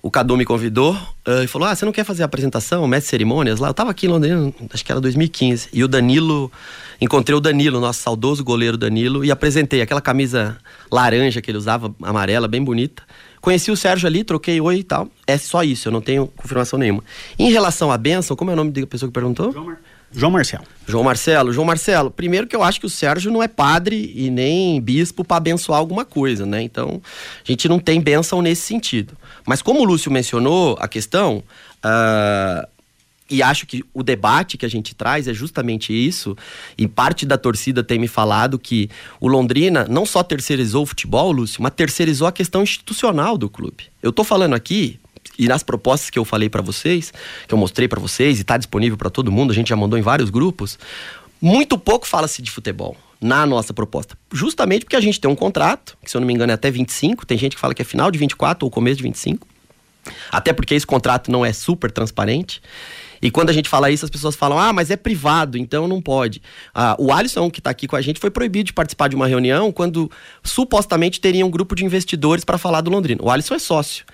O 0.00 0.08
Cadu 0.08 0.36
me 0.36 0.44
convidou 0.44 0.94
uh, 0.94 1.42
e 1.42 1.48
falou: 1.48 1.66
Ah, 1.66 1.74
você 1.74 1.84
não 1.84 1.90
quer 1.90 2.04
fazer 2.04 2.22
a 2.22 2.26
apresentação, 2.26 2.86
mestre 2.86 3.10
cerimônias 3.10 3.58
lá? 3.58 3.70
Eu 3.70 3.74
tava 3.74 3.90
aqui 3.90 4.06
em 4.06 4.10
Londrina, 4.10 4.54
acho 4.72 4.84
que 4.84 4.92
era 4.92 5.00
2015. 5.00 5.70
E 5.72 5.82
o 5.82 5.88
Danilo, 5.88 6.52
encontrei 7.00 7.36
o 7.36 7.40
Danilo, 7.40 7.80
nosso 7.80 8.02
saudoso 8.02 8.44
goleiro 8.44 8.76
Danilo, 8.76 9.24
e 9.24 9.32
apresentei 9.32 9.82
aquela 9.82 10.00
camisa 10.00 10.56
laranja 10.92 11.42
que 11.42 11.50
ele 11.50 11.58
usava, 11.58 11.92
amarela, 12.00 12.46
bem 12.46 12.62
bonita. 12.62 13.02
Conheci 13.44 13.70
o 13.70 13.76
Sérgio 13.76 14.06
ali, 14.06 14.24
troquei 14.24 14.58
oi 14.58 14.78
e 14.78 14.82
tal. 14.82 15.06
É 15.26 15.36
só 15.36 15.62
isso, 15.62 15.88
eu 15.88 15.92
não 15.92 16.00
tenho 16.00 16.26
confirmação 16.28 16.78
nenhuma. 16.78 17.04
Em 17.38 17.52
relação 17.52 17.92
à 17.92 17.98
benção, 17.98 18.34
como 18.34 18.50
é 18.50 18.54
o 18.54 18.56
nome 18.56 18.70
da 18.70 18.86
pessoa 18.86 19.06
que 19.06 19.12
perguntou? 19.12 19.52
João, 19.52 19.66
Mar... 19.66 19.78
João 20.10 20.32
Marcelo. 20.32 20.64
João 20.86 21.04
Marcelo. 21.04 21.52
João 21.52 21.66
Marcelo, 21.66 22.10
primeiro 22.10 22.46
que 22.46 22.56
eu 22.56 22.62
acho 22.62 22.80
que 22.80 22.86
o 22.86 22.88
Sérgio 22.88 23.30
não 23.30 23.42
é 23.42 23.46
padre 23.46 24.14
e 24.16 24.30
nem 24.30 24.80
bispo 24.80 25.22
para 25.22 25.36
abençoar 25.36 25.78
alguma 25.78 26.06
coisa, 26.06 26.46
né? 26.46 26.62
Então, 26.62 27.02
a 27.46 27.52
gente 27.52 27.68
não 27.68 27.78
tem 27.78 28.00
benção 28.00 28.40
nesse 28.40 28.62
sentido. 28.62 29.14
Mas 29.44 29.60
como 29.60 29.80
o 29.80 29.84
Lúcio 29.84 30.10
mencionou 30.10 30.78
a 30.80 30.88
questão, 30.88 31.44
uh, 31.84 32.66
e 33.28 33.42
acho 33.42 33.66
que 33.66 33.82
o 33.94 34.02
debate 34.02 34.58
que 34.58 34.66
a 34.66 34.68
gente 34.68 34.94
traz 34.94 35.26
é 35.26 35.32
justamente 35.32 35.92
isso. 35.92 36.36
E 36.76 36.86
parte 36.86 37.24
da 37.24 37.38
torcida 37.38 37.82
tem 37.82 37.98
me 37.98 38.06
falado 38.06 38.58
que 38.58 38.90
o 39.18 39.28
Londrina 39.28 39.86
não 39.88 40.04
só 40.04 40.22
terceirizou 40.22 40.82
o 40.82 40.86
futebol, 40.86 41.32
Lúcio, 41.32 41.62
mas 41.62 41.72
terceirizou 41.74 42.26
a 42.26 42.32
questão 42.32 42.62
institucional 42.62 43.38
do 43.38 43.48
clube. 43.48 43.84
Eu 44.02 44.12
tô 44.12 44.24
falando 44.24 44.54
aqui 44.54 45.00
e 45.38 45.48
nas 45.48 45.62
propostas 45.62 46.10
que 46.10 46.18
eu 46.18 46.24
falei 46.24 46.48
para 46.48 46.60
vocês, 46.60 47.12
que 47.48 47.54
eu 47.54 47.58
mostrei 47.58 47.88
para 47.88 48.00
vocês 48.00 48.38
e 48.38 48.42
está 48.42 48.56
disponível 48.56 48.96
para 48.96 49.10
todo 49.10 49.32
mundo, 49.32 49.50
a 49.50 49.54
gente 49.54 49.68
já 49.68 49.76
mandou 49.76 49.98
em 49.98 50.02
vários 50.02 50.28
grupos, 50.28 50.78
muito 51.40 51.78
pouco 51.78 52.06
fala-se 52.06 52.42
de 52.42 52.50
futebol 52.50 52.96
na 53.20 53.46
nossa 53.46 53.72
proposta. 53.72 54.18
Justamente 54.32 54.84
porque 54.84 54.96
a 54.96 55.00
gente 55.00 55.18
tem 55.18 55.30
um 55.30 55.34
contrato, 55.34 55.96
que 56.04 56.10
se 56.10 56.16
eu 56.16 56.20
não 56.20 56.26
me 56.26 56.34
engano 56.34 56.52
é 56.52 56.54
até 56.54 56.70
25, 56.70 57.24
tem 57.24 57.38
gente 57.38 57.54
que 57.54 57.60
fala 57.60 57.74
que 57.74 57.80
é 57.80 57.84
final 57.84 58.10
de 58.10 58.18
24 58.18 58.66
ou 58.66 58.70
começo 58.70 58.98
de 58.98 59.02
25. 59.02 59.46
Até 60.30 60.52
porque 60.52 60.74
esse 60.74 60.86
contrato 60.86 61.30
não 61.30 61.44
é 61.44 61.52
super 61.52 61.90
transparente. 61.90 62.60
E 63.24 63.30
quando 63.30 63.48
a 63.48 63.54
gente 63.54 63.70
fala 63.70 63.90
isso, 63.90 64.04
as 64.04 64.10
pessoas 64.10 64.36
falam: 64.36 64.58
ah, 64.58 64.70
mas 64.70 64.90
é 64.90 64.96
privado, 64.96 65.56
então 65.56 65.88
não 65.88 66.00
pode. 66.02 66.42
Ah, 66.74 66.94
o 66.98 67.10
Alisson, 67.10 67.50
que 67.50 67.58
está 67.58 67.70
aqui 67.70 67.88
com 67.88 67.96
a 67.96 68.02
gente, 68.02 68.20
foi 68.20 68.30
proibido 68.30 68.66
de 68.66 68.72
participar 68.74 69.08
de 69.08 69.16
uma 69.16 69.26
reunião 69.26 69.72
quando 69.72 70.10
supostamente 70.42 71.18
teria 71.18 71.44
um 71.44 71.50
grupo 71.50 71.74
de 71.74 71.86
investidores 71.86 72.44
para 72.44 72.58
falar 72.58 72.82
do 72.82 72.90
Londrina. 72.90 73.22
O 73.24 73.30
Alisson 73.30 73.54
é 73.54 73.58
sócio. 73.58 74.04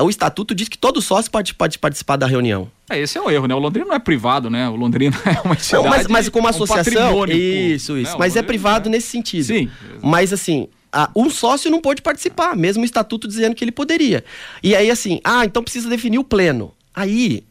O 0.00 0.08
estatuto 0.08 0.54
diz 0.54 0.70
que 0.70 0.78
todo 0.78 1.02
sócio 1.02 1.30
pode, 1.30 1.52
pode 1.52 1.78
participar 1.78 2.16
da 2.16 2.26
reunião. 2.26 2.70
É, 2.88 2.98
esse 2.98 3.18
é 3.18 3.20
o 3.20 3.30
erro, 3.30 3.46
né? 3.46 3.54
O 3.54 3.58
Londrina 3.58 3.88
não 3.88 3.94
é 3.94 3.98
privado, 3.98 4.48
né? 4.48 4.66
O 4.70 4.74
Londrina 4.74 5.14
é 5.26 5.46
uma 5.46 5.54
cidade, 5.58 5.84
não, 5.84 5.90
mas, 5.90 6.06
mas 6.06 6.28
como 6.30 6.48
associação, 6.48 7.20
um 7.20 7.26
isso, 7.26 7.98
isso. 7.98 8.12
Né? 8.12 8.18
Mas 8.18 8.36
é 8.36 8.42
privado 8.42 8.88
é... 8.88 8.92
nesse 8.92 9.08
sentido. 9.08 9.44
Sim. 9.44 9.70
Mas 10.00 10.32
assim, 10.32 10.66
um 11.14 11.28
sócio 11.28 11.70
não 11.70 11.82
pode 11.82 12.00
participar, 12.00 12.56
mesmo 12.56 12.84
o 12.84 12.86
estatuto 12.86 13.28
dizendo 13.28 13.54
que 13.54 13.62
ele 13.62 13.70
poderia. 13.70 14.24
E 14.62 14.74
aí 14.74 14.90
assim, 14.90 15.20
ah, 15.22 15.44
então 15.44 15.62
precisa 15.62 15.90
definir 15.90 16.18
o 16.18 16.24
pleno. 16.24 16.72
Aí 16.94 17.44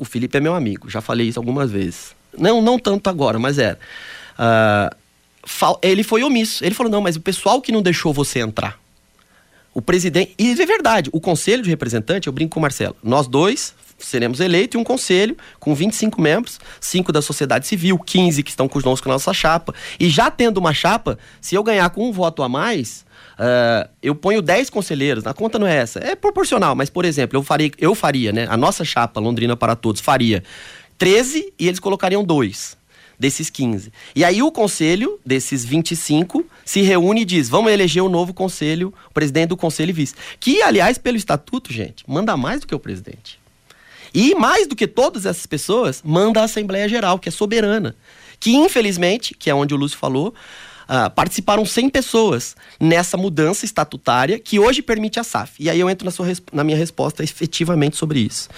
o 0.00 0.04
Felipe 0.04 0.38
é 0.38 0.40
meu 0.40 0.54
amigo, 0.54 0.88
já 0.88 1.02
falei 1.02 1.28
isso 1.28 1.38
algumas 1.38 1.70
vezes. 1.70 2.16
Não, 2.36 2.62
não 2.62 2.78
tanto 2.78 3.10
agora, 3.10 3.38
mas 3.38 3.58
era. 3.58 3.78
Uh, 4.38 4.96
ele 5.82 6.02
foi 6.02 6.24
omisso. 6.24 6.64
Ele 6.64 6.74
falou: 6.74 6.90
não, 6.90 7.02
mas 7.02 7.16
o 7.16 7.20
pessoal 7.20 7.60
que 7.60 7.70
não 7.70 7.82
deixou 7.82 8.10
você 8.10 8.40
entrar. 8.40 8.80
O 9.74 9.82
presidente. 9.82 10.34
E 10.38 10.50
é 10.50 10.66
verdade, 10.66 11.10
o 11.12 11.20
conselho 11.20 11.62
de 11.62 11.68
representante, 11.68 12.28
eu 12.28 12.32
brinco 12.32 12.54
com 12.54 12.60
o 12.60 12.62
Marcelo. 12.62 12.96
Nós 13.04 13.28
dois 13.28 13.74
seremos 13.98 14.40
eleitos 14.40 14.74
e 14.74 14.78
um 14.78 14.84
conselho 14.84 15.36
com 15.58 15.74
25 15.74 16.18
membros, 16.20 16.58
5 16.80 17.12
da 17.12 17.20
sociedade 17.20 17.66
civil, 17.66 17.98
15 17.98 18.42
que 18.42 18.48
estão 18.48 18.66
conosco 18.66 19.06
na 19.06 19.16
nossa 19.16 19.34
chapa. 19.34 19.74
E 19.98 20.08
já 20.08 20.30
tendo 20.30 20.56
uma 20.56 20.72
chapa, 20.72 21.18
se 21.42 21.54
eu 21.54 21.62
ganhar 21.62 21.90
com 21.90 22.08
um 22.08 22.12
voto 22.12 22.42
a 22.42 22.48
mais, 22.48 23.04
Uh, 23.40 23.88
eu 24.02 24.14
ponho 24.14 24.42
10 24.42 24.68
conselheiros, 24.68 25.26
a 25.26 25.32
conta 25.32 25.58
não 25.58 25.66
é 25.66 25.74
essa. 25.74 25.98
É 25.98 26.14
proporcional, 26.14 26.74
mas, 26.74 26.90
por 26.90 27.06
exemplo, 27.06 27.38
eu 27.38 27.42
faria, 27.42 27.70
eu 27.78 27.94
faria, 27.94 28.32
né? 28.32 28.46
A 28.50 28.56
nossa 28.56 28.84
chapa 28.84 29.18
Londrina 29.18 29.56
para 29.56 29.74
Todos 29.74 30.02
faria 30.02 30.44
13 30.98 31.54
e 31.58 31.66
eles 31.66 31.80
colocariam 31.80 32.22
dois 32.22 32.76
desses 33.18 33.48
15. 33.48 33.90
E 34.14 34.24
aí 34.24 34.42
o 34.42 34.52
conselho 34.52 35.18
desses 35.24 35.64
25 35.64 36.44
se 36.66 36.82
reúne 36.82 37.22
e 37.22 37.24
diz: 37.24 37.48
vamos 37.48 37.72
eleger 37.72 38.02
o 38.02 38.06
um 38.06 38.10
novo 38.10 38.34
conselho, 38.34 38.92
o 39.08 39.14
presidente 39.14 39.48
do 39.48 39.56
conselho 39.56 39.88
e 39.88 39.94
vice. 39.94 40.14
Que, 40.38 40.60
aliás, 40.60 40.98
pelo 40.98 41.16
estatuto, 41.16 41.72
gente, 41.72 42.04
manda 42.06 42.36
mais 42.36 42.60
do 42.60 42.66
que 42.66 42.74
o 42.74 42.78
presidente. 42.78 43.40
E 44.12 44.34
mais 44.34 44.66
do 44.66 44.76
que 44.76 44.86
todas 44.86 45.24
essas 45.24 45.46
pessoas, 45.46 46.02
manda 46.04 46.40
a 46.40 46.44
Assembleia 46.44 46.86
Geral, 46.88 47.18
que 47.18 47.30
é 47.30 47.32
soberana. 47.32 47.96
Que, 48.38 48.54
infelizmente, 48.54 49.34
que 49.34 49.48
é 49.48 49.54
onde 49.54 49.72
o 49.72 49.76
Lúcio 49.78 49.96
falou, 49.96 50.34
Uh, 50.90 51.08
participaram 51.08 51.64
100 51.64 51.88
pessoas 51.88 52.56
nessa 52.80 53.16
mudança 53.16 53.64
estatutária 53.64 54.40
que 54.40 54.58
hoje 54.58 54.82
permite 54.82 55.20
a 55.20 55.22
SAF. 55.22 55.54
E 55.60 55.70
aí 55.70 55.78
eu 55.78 55.88
entro 55.88 56.04
na, 56.04 56.10
sua, 56.10 56.26
na 56.52 56.64
minha 56.64 56.76
resposta 56.76 57.22
efetivamente 57.22 57.96
sobre 57.96 58.18
isso. 58.18 58.48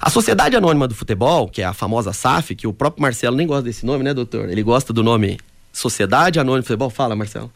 A 0.00 0.10
Sociedade 0.10 0.56
Anônima 0.56 0.88
do 0.88 0.96
Futebol, 0.96 1.48
que 1.48 1.62
é 1.62 1.64
a 1.64 1.72
famosa 1.72 2.12
SAF, 2.12 2.56
que 2.56 2.66
o 2.66 2.72
próprio 2.72 3.02
Marcelo 3.02 3.36
nem 3.36 3.46
gosta 3.46 3.62
desse 3.62 3.86
nome, 3.86 4.02
né, 4.02 4.12
doutor? 4.12 4.50
Ele 4.50 4.64
gosta 4.64 4.92
do 4.92 5.04
nome 5.04 5.38
Sociedade 5.72 6.40
Anônima 6.40 6.62
do 6.62 6.66
Futebol. 6.66 6.90
Fala, 6.90 7.14
Marcelo. 7.14 7.52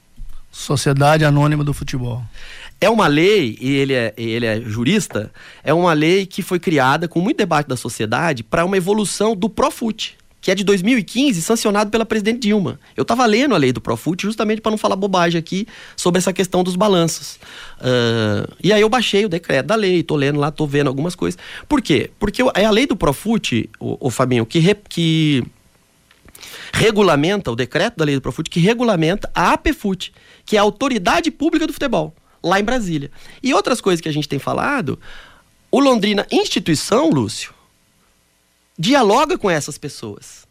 Sociedade 0.51 1.25
Anônima 1.25 1.65
do 1.65 1.75
Futebol. 1.75 2.23
É 2.81 2.89
uma 2.89 3.09
lei, 3.09 3.59
e 3.61 3.71
ele 3.77 3.95
é, 3.95 4.15
ele 4.17 4.47
é 4.47 4.61
jurista, 4.61 5.33
é 5.65 5.75
uma 5.75 5.93
lei 5.93 6.25
que 6.25 6.41
foi 6.41 6.61
criada 6.61 7.09
com 7.09 7.21
muito 7.21 7.39
debate 7.39 7.67
da 7.67 7.77
sociedade 7.77 8.45
para 8.45 8.65
uma 8.65 8.77
evolução 8.77 9.35
do 9.35 9.49
Profut 9.49 10.18
que 10.41 10.51
é 10.51 10.55
de 10.55 10.63
2015, 10.65 11.43
sancionado 11.43 11.91
pela 11.91 12.07
presidente 12.07 12.41
Dilma. 12.41 12.79
Eu 12.97 13.03
estava 13.03 13.27
lendo 13.27 13.55
a 13.55 13.59
lei 13.59 13.73
do 13.73 13.81
Profut 13.81 14.23
justamente 14.23 14.61
para 14.61 14.71
não 14.71 14.79
falar 14.79 14.97
bobagem 14.97 15.39
aqui 15.39 15.67
sobre 15.97 16.19
essa 16.19 16.33
questão 16.33 16.63
dos 16.63 16.77
balanços. 16.77 17.39
Uh, 17.81 18.55
e 18.63 18.73
aí 18.73 18.81
eu 18.81 18.89
baixei 18.89 19.25
o 19.25 19.29
decreto 19.29 19.67
da 19.67 19.75
lei, 19.75 20.01
estou 20.01 20.17
lendo 20.17 20.39
lá, 20.39 20.49
estou 20.49 20.67
vendo 20.67 20.87
algumas 20.87 21.15
coisas. 21.15 21.39
Por 21.69 21.83
quê? 21.83 22.11
Porque 22.19 22.43
é 22.55 22.65
a 22.65 22.71
lei 22.71 22.87
do 22.87 22.97
Profut, 22.97 23.69
o, 23.81 24.07
o 24.07 24.11
Fabinho, 24.11 24.47
que, 24.47 24.59
re, 24.61 24.77
que 24.89 25.45
regulamenta, 26.73 27.51
o 27.51 27.57
decreto 27.57 27.97
da 27.97 28.05
lei 28.05 28.15
do 28.15 28.21
Profut, 28.21 28.49
que 28.49 28.61
regulamenta 28.61 29.29
a 29.35 29.53
APFUT, 29.53 30.13
que 30.47 30.57
é 30.57 30.61
a 30.61 30.63
Autoridade 30.63 31.31
Pública 31.31 31.67
do 31.67 31.73
Futebol, 31.73 32.15
lá 32.43 32.61
em 32.61 32.65
Brasília. 32.65 33.11
E 33.43 33.53
outras 33.53 33.81
coisas 33.81 34.01
que 34.01 34.09
a 34.09 34.13
gente 34.13 34.29
tem 34.29 34.39
falado, 34.39 34.99
o 35.71 35.81
Londrina 35.81 36.27
Instituição, 36.31 37.11
Lúcio, 37.11 37.53
dialoga 38.79 39.37
com 39.37 39.51
essas 39.51 39.77
pessoas. 39.77 40.47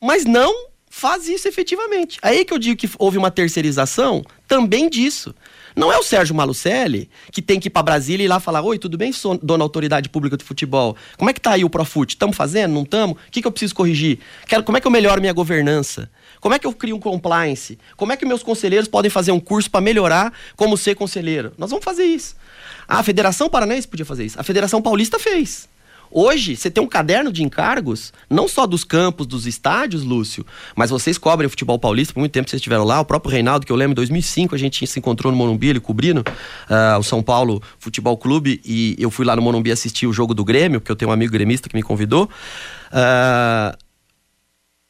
Mas 0.00 0.24
não 0.24 0.68
faz 0.88 1.28
isso 1.28 1.46
efetivamente. 1.46 2.18
Aí 2.22 2.44
que 2.44 2.54
eu 2.54 2.58
digo 2.58 2.78
que 2.78 2.88
houve 2.98 3.18
uma 3.18 3.30
terceirização 3.30 4.24
também 4.48 4.88
disso. 4.88 5.34
Não 5.74 5.92
é 5.92 5.98
o 5.98 6.02
Sérgio 6.02 6.34
Malucelli 6.34 7.10
que 7.30 7.42
tem 7.42 7.60
que 7.60 7.66
ir 7.68 7.70
para 7.70 7.82
Brasília 7.82 8.24
e 8.24 8.28
lá 8.28 8.40
falar: 8.40 8.62
Oi, 8.62 8.78
tudo 8.78 8.96
bem, 8.96 9.12
sou 9.12 9.36
dona 9.36 9.62
autoridade 9.62 10.08
pública 10.08 10.34
de 10.34 10.44
futebol? 10.44 10.96
Como 11.18 11.28
é 11.28 11.34
que 11.34 11.40
tá 11.40 11.50
aí 11.52 11.64
o 11.64 11.70
Profut? 11.70 12.14
Estamos 12.14 12.34
fazendo? 12.34 12.72
Não 12.72 12.82
estamos? 12.82 13.18
O 13.18 13.30
que, 13.30 13.42
que 13.42 13.46
eu 13.46 13.52
preciso 13.52 13.74
corrigir? 13.74 14.18
Quero, 14.46 14.62
como 14.62 14.78
é 14.78 14.80
que 14.80 14.86
eu 14.86 14.90
melhoro 14.90 15.20
minha 15.20 15.34
governança? 15.34 16.10
Como 16.40 16.54
é 16.54 16.58
que 16.58 16.66
eu 16.66 16.72
crio 16.72 16.96
um 16.96 17.00
compliance? 17.00 17.78
Como 17.94 18.10
é 18.10 18.16
que 18.16 18.24
meus 18.24 18.42
conselheiros 18.42 18.88
podem 18.88 19.10
fazer 19.10 19.32
um 19.32 19.40
curso 19.40 19.70
para 19.70 19.82
melhorar 19.82 20.32
como 20.56 20.78
ser 20.78 20.94
conselheiro? 20.94 21.52
Nós 21.58 21.68
vamos 21.68 21.84
fazer 21.84 22.04
isso. 22.04 22.36
A 22.88 23.02
Federação 23.02 23.50
Paranaense 23.50 23.86
podia 23.86 24.06
fazer 24.06 24.24
isso. 24.24 24.40
A 24.40 24.42
Federação 24.42 24.80
Paulista 24.80 25.18
fez. 25.18 25.68
Hoje, 26.10 26.56
você 26.56 26.70
tem 26.70 26.82
um 26.82 26.86
caderno 26.86 27.32
de 27.32 27.42
encargos, 27.42 28.12
não 28.28 28.48
só 28.48 28.66
dos 28.66 28.84
campos, 28.84 29.26
dos 29.26 29.46
estádios, 29.46 30.02
Lúcio, 30.02 30.46
mas 30.74 30.90
vocês 30.90 31.18
cobrem 31.18 31.46
o 31.46 31.50
futebol 31.50 31.78
paulista, 31.78 32.14
por 32.14 32.20
muito 32.20 32.32
tempo 32.32 32.48
vocês 32.48 32.60
estiveram 32.60 32.84
lá, 32.84 33.00
o 33.00 33.04
próprio 33.04 33.32
Reinaldo, 33.32 33.66
que 33.66 33.72
eu 33.72 33.76
lembro, 33.76 33.92
em 33.92 33.96
2005 33.96 34.54
a 34.54 34.58
gente 34.58 34.86
se 34.86 34.98
encontrou 34.98 35.32
no 35.32 35.38
Morumbi, 35.38 35.68
ele 35.68 35.80
cobrindo 35.80 36.20
uh, 36.20 36.98
o 36.98 37.02
São 37.02 37.22
Paulo 37.22 37.62
Futebol 37.78 38.16
Clube, 38.16 38.60
e 38.64 38.96
eu 38.98 39.10
fui 39.10 39.24
lá 39.24 39.36
no 39.36 39.42
Morumbi 39.42 39.70
assistir 39.70 40.06
o 40.06 40.12
jogo 40.12 40.34
do 40.34 40.44
Grêmio, 40.44 40.80
porque 40.80 40.92
eu 40.92 40.96
tenho 40.96 41.10
um 41.10 41.14
amigo 41.14 41.32
gremista 41.32 41.68
que 41.68 41.74
me 41.74 41.82
convidou. 41.82 42.28
Uh, 42.92 43.76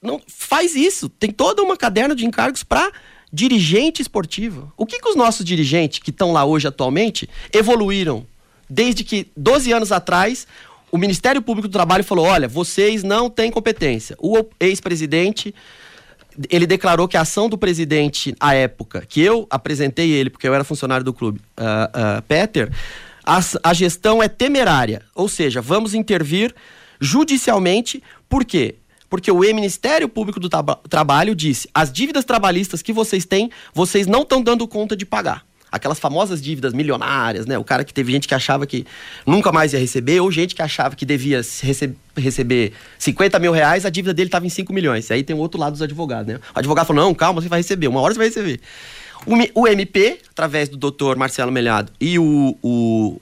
não 0.03 0.21
faz 0.29 0.75
isso, 0.75 1.09
tem 1.09 1.31
toda 1.31 1.63
uma 1.63 1.77
caderno 1.77 2.15
de 2.15 2.25
encargos 2.25 2.63
para 2.63 2.93
dirigente 3.33 4.01
esportivo. 4.01 4.73
O 4.77 4.87
que, 4.87 5.01
que 5.01 5.09
os 5.09 5.17
nossos 5.17 5.45
dirigentes 5.45 5.99
que 5.99 6.11
estão 6.11 6.33
lá 6.33 6.45
hoje 6.45 6.69
atualmente 6.69 7.29
evoluíram? 7.53 8.27
Desde 8.69 9.05
que 9.05 9.29
12 9.37 9.73
anos 9.73 9.93
atrás 9.93 10.47
o 10.91 10.99
Ministério 10.99 11.43
Público 11.43 11.69
do 11.69 11.73
Trabalho 11.73 12.05
falou: 12.05 12.27
olha, 12.27 12.49
vocês 12.49 13.03
não 13.03 13.29
têm 13.29 13.51
competência. 13.51 14.17
O 14.19 14.45
ex-presidente 14.61 15.55
ele 16.51 16.67
declarou 16.67 17.09
que 17.09 17.17
a 17.17 17.23
ação 17.23 17.49
do 17.49 17.57
presidente 17.57 18.35
à 18.39 18.55
época, 18.55 19.05
que 19.09 19.21
eu 19.21 19.47
apresentei 19.49 20.11
ele, 20.11 20.29
porque 20.29 20.47
eu 20.47 20.55
era 20.55 20.65
funcionário 20.65 21.05
do 21.05 21.13
clube, 21.13 21.41
uh, 21.59 22.19
uh, 22.19 22.23
Peter, 22.23 22.71
a, 23.25 23.41
a, 23.63 23.73
gestão 23.73 24.23
é 24.23 24.29
temerária. 24.29 25.03
Ou 25.15 25.29
seja, 25.29 25.63
vamos 25.63 25.95
intervir 25.95 26.55
judicialmente. 27.01 28.03
Por 28.29 28.45
quê? 28.45 28.77
Porque 29.09 29.31
o 29.31 29.39
Ministério 29.39 30.09
Público 30.09 30.39
do 30.39 30.51
Trabalho 30.89 31.35
disse: 31.35 31.69
as 31.73 31.93
dívidas 31.93 32.25
trabalhistas 32.25 32.83
que 32.83 32.93
vocês 32.93 33.25
têm, 33.25 33.51
vocês 33.73 34.07
não 34.07 34.23
estão 34.23 34.43
dando 34.43 34.67
conta 34.69 34.97
de 34.97 35.07
pagar 35.07 35.46
aquelas 35.71 35.99
famosas 35.99 36.41
dívidas 36.41 36.73
milionárias, 36.73 37.47
né? 37.47 37.59
O 37.59 37.65
cara 37.65 37.85
que 37.85 37.93
teve 37.93 38.13
gente 38.13 38.29
que 38.29 38.35
achava 38.35 38.67
que 38.67 38.87
nunca 39.27 39.53
mais 39.53 39.73
ia 39.73 39.79
receber, 39.79 40.21
ou 40.21 40.31
gente 40.31 40.55
que 40.55 40.63
achava 40.63 40.95
que 40.95 41.05
devia 41.05 41.39
rece 41.39 41.95
receber 42.17 42.73
50 42.99 43.39
mil 43.39 43.53
reais, 43.53 43.85
a 43.85 43.91
dívida 43.91 44.15
dele 44.15 44.29
estava 44.29 44.47
em 44.47 44.51
5 44.51 44.73
milhões. 44.73 45.11
Aí 45.11 45.23
tem 45.23 45.37
o 45.37 45.39
outro 45.39 45.61
lado 45.61 45.73
dos 45.73 45.83
advogados, 45.83 46.33
né? 46.33 46.41
O 46.55 46.59
advogado 46.59 46.87
falou: 46.87 47.05
não, 47.05 47.15
calma, 47.15 47.41
você 47.41 47.49
vai 47.49 47.61
receber, 47.61 47.89
uma 47.89 48.01
hora 48.01 48.15
você 48.15 48.19
vai 48.19 48.29
receber. 48.29 48.61
O, 49.27 49.63
o 49.63 49.69
MP, 49.69 50.19
através 50.31 50.69
do 50.69 50.77
doutor 50.77 51.17
Marcelo 51.17 51.51
Melhado 51.51 51.93
e 52.01 52.19
o, 52.19 52.57
o 52.63 53.19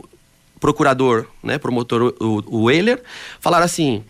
procurador, 0.60 1.26
né, 1.42 1.58
promotor, 1.58 2.14
o, 2.20 2.42
o 2.46 2.70
Euler, 2.70 3.02
falaram 3.40 3.64
assim: 3.64 4.04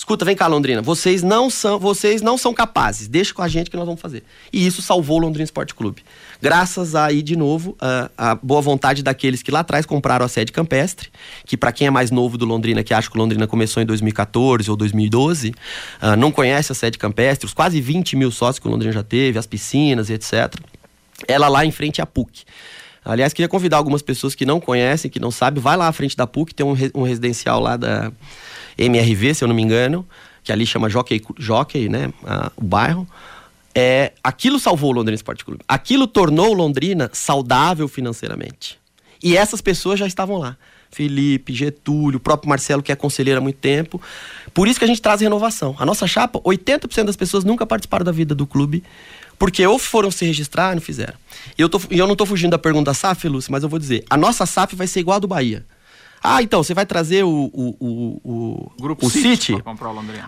escuta, 0.00 0.24
vem 0.24 0.34
cá, 0.34 0.46
Londrina, 0.46 0.80
vocês 0.80 1.22
não 1.22 1.50
são, 1.50 1.78
vocês 1.78 2.22
não 2.22 2.38
são 2.38 2.54
capazes, 2.54 3.06
deixa 3.06 3.34
com 3.34 3.42
a 3.42 3.48
gente 3.48 3.70
que 3.70 3.76
nós 3.76 3.84
vamos 3.84 4.00
fazer. 4.00 4.22
E 4.50 4.66
isso 4.66 4.80
salvou 4.80 5.18
o 5.18 5.20
Londrina 5.20 5.44
Esporte 5.44 5.74
Clube. 5.74 6.02
Graças 6.40 6.94
aí, 6.94 7.20
de 7.20 7.36
novo, 7.36 7.76
a, 7.78 8.10
a 8.16 8.34
boa 8.34 8.62
vontade 8.62 9.02
daqueles 9.02 9.42
que 9.42 9.50
lá 9.50 9.60
atrás 9.60 9.84
compraram 9.84 10.24
a 10.24 10.28
sede 10.28 10.52
campestre, 10.52 11.10
que 11.44 11.54
para 11.54 11.70
quem 11.70 11.86
é 11.86 11.90
mais 11.90 12.10
novo 12.10 12.38
do 12.38 12.46
Londrina, 12.46 12.82
que 12.82 12.94
acha 12.94 13.10
que 13.10 13.16
o 13.16 13.20
Londrina 13.20 13.46
começou 13.46 13.82
em 13.82 13.86
2014 13.86 14.70
ou 14.70 14.76
2012, 14.76 15.50
uh, 15.50 16.16
não 16.16 16.32
conhece 16.32 16.72
a 16.72 16.74
sede 16.74 16.96
campestre, 16.96 17.44
os 17.44 17.52
quase 17.52 17.78
20 17.78 18.16
mil 18.16 18.30
sócios 18.30 18.58
que 18.58 18.66
o 18.66 18.70
Londrina 18.70 18.92
já 18.92 19.02
teve, 19.02 19.38
as 19.38 19.46
piscinas 19.46 20.08
e 20.08 20.14
etc. 20.14 20.54
Ela 21.28 21.48
lá 21.48 21.66
em 21.66 21.70
frente 21.70 22.00
à 22.00 22.06
PUC. 22.06 22.44
Aliás, 23.04 23.32
queria 23.32 23.48
convidar 23.48 23.78
algumas 23.78 24.02
pessoas 24.02 24.34
que 24.34 24.44
não 24.44 24.60
conhecem, 24.60 25.10
que 25.10 25.18
não 25.18 25.30
sabem, 25.30 25.62
vai 25.62 25.76
lá 25.76 25.88
à 25.88 25.92
frente 25.92 26.16
da 26.16 26.26
PUC, 26.26 26.54
tem 26.54 26.66
um, 26.66 26.76
um 26.94 27.02
residencial 27.02 27.60
lá 27.60 27.76
da 27.76 28.12
MRV, 28.76 29.34
se 29.34 29.44
eu 29.44 29.48
não 29.48 29.54
me 29.54 29.62
engano, 29.62 30.06
que 30.42 30.52
ali 30.52 30.66
chama 30.66 30.88
Jockey, 30.88 31.22
Jockey 31.38 31.88
né, 31.88 32.08
uh, 32.22 32.52
o 32.56 32.64
bairro 32.64 33.06
é, 33.74 34.12
aquilo 34.22 34.58
salvou 34.58 34.90
o 34.90 34.92
Londrina 34.92 35.14
Esporte 35.14 35.44
Clube. 35.44 35.62
Aquilo 35.66 36.06
tornou 36.06 36.52
Londrina 36.52 37.10
saudável 37.12 37.86
financeiramente. 37.88 38.78
E 39.22 39.36
essas 39.36 39.60
pessoas 39.60 39.98
já 39.98 40.06
estavam 40.06 40.38
lá. 40.38 40.56
Felipe, 40.90 41.54
Getúlio, 41.54 42.16
o 42.16 42.20
próprio 42.20 42.48
Marcelo, 42.48 42.82
que 42.82 42.90
é 42.90 42.96
conselheiro 42.96 43.38
há 43.38 43.42
muito 43.42 43.58
tempo. 43.58 44.00
Por 44.52 44.66
isso 44.66 44.78
que 44.78 44.84
a 44.84 44.88
gente 44.88 45.00
traz 45.00 45.20
renovação. 45.20 45.76
A 45.78 45.86
nossa 45.86 46.06
chapa, 46.06 46.40
80% 46.40 47.04
das 47.04 47.16
pessoas 47.16 47.44
nunca 47.44 47.64
participaram 47.64 48.04
da 48.04 48.10
vida 48.10 48.34
do 48.34 48.46
clube, 48.46 48.82
porque 49.40 49.66
ou 49.66 49.78
foram 49.78 50.10
se 50.10 50.26
registrar, 50.26 50.74
não 50.74 50.82
fizeram. 50.82 51.14
E 51.56 51.62
eu, 51.62 51.68
tô, 51.70 51.80
eu 51.90 52.06
não 52.06 52.12
estou 52.12 52.26
fugindo 52.26 52.50
da 52.50 52.58
pergunta 52.58 52.92
SAF, 52.92 53.26
Lúcio, 53.26 53.50
mas 53.50 53.62
eu 53.62 53.70
vou 53.70 53.78
dizer: 53.78 54.04
a 54.10 54.14
nossa 54.14 54.44
SAF 54.44 54.76
vai 54.76 54.86
ser 54.86 55.00
igual 55.00 55.16
a 55.16 55.18
do 55.18 55.26
Bahia. 55.26 55.64
Ah, 56.22 56.42
então, 56.42 56.62
você 56.62 56.74
vai 56.74 56.84
trazer 56.84 57.24
o, 57.24 57.30
o, 57.30 57.76
o, 57.80 58.20
o, 58.22 58.72
Grupo 58.78 59.06
o 59.06 59.10
City? 59.10 59.54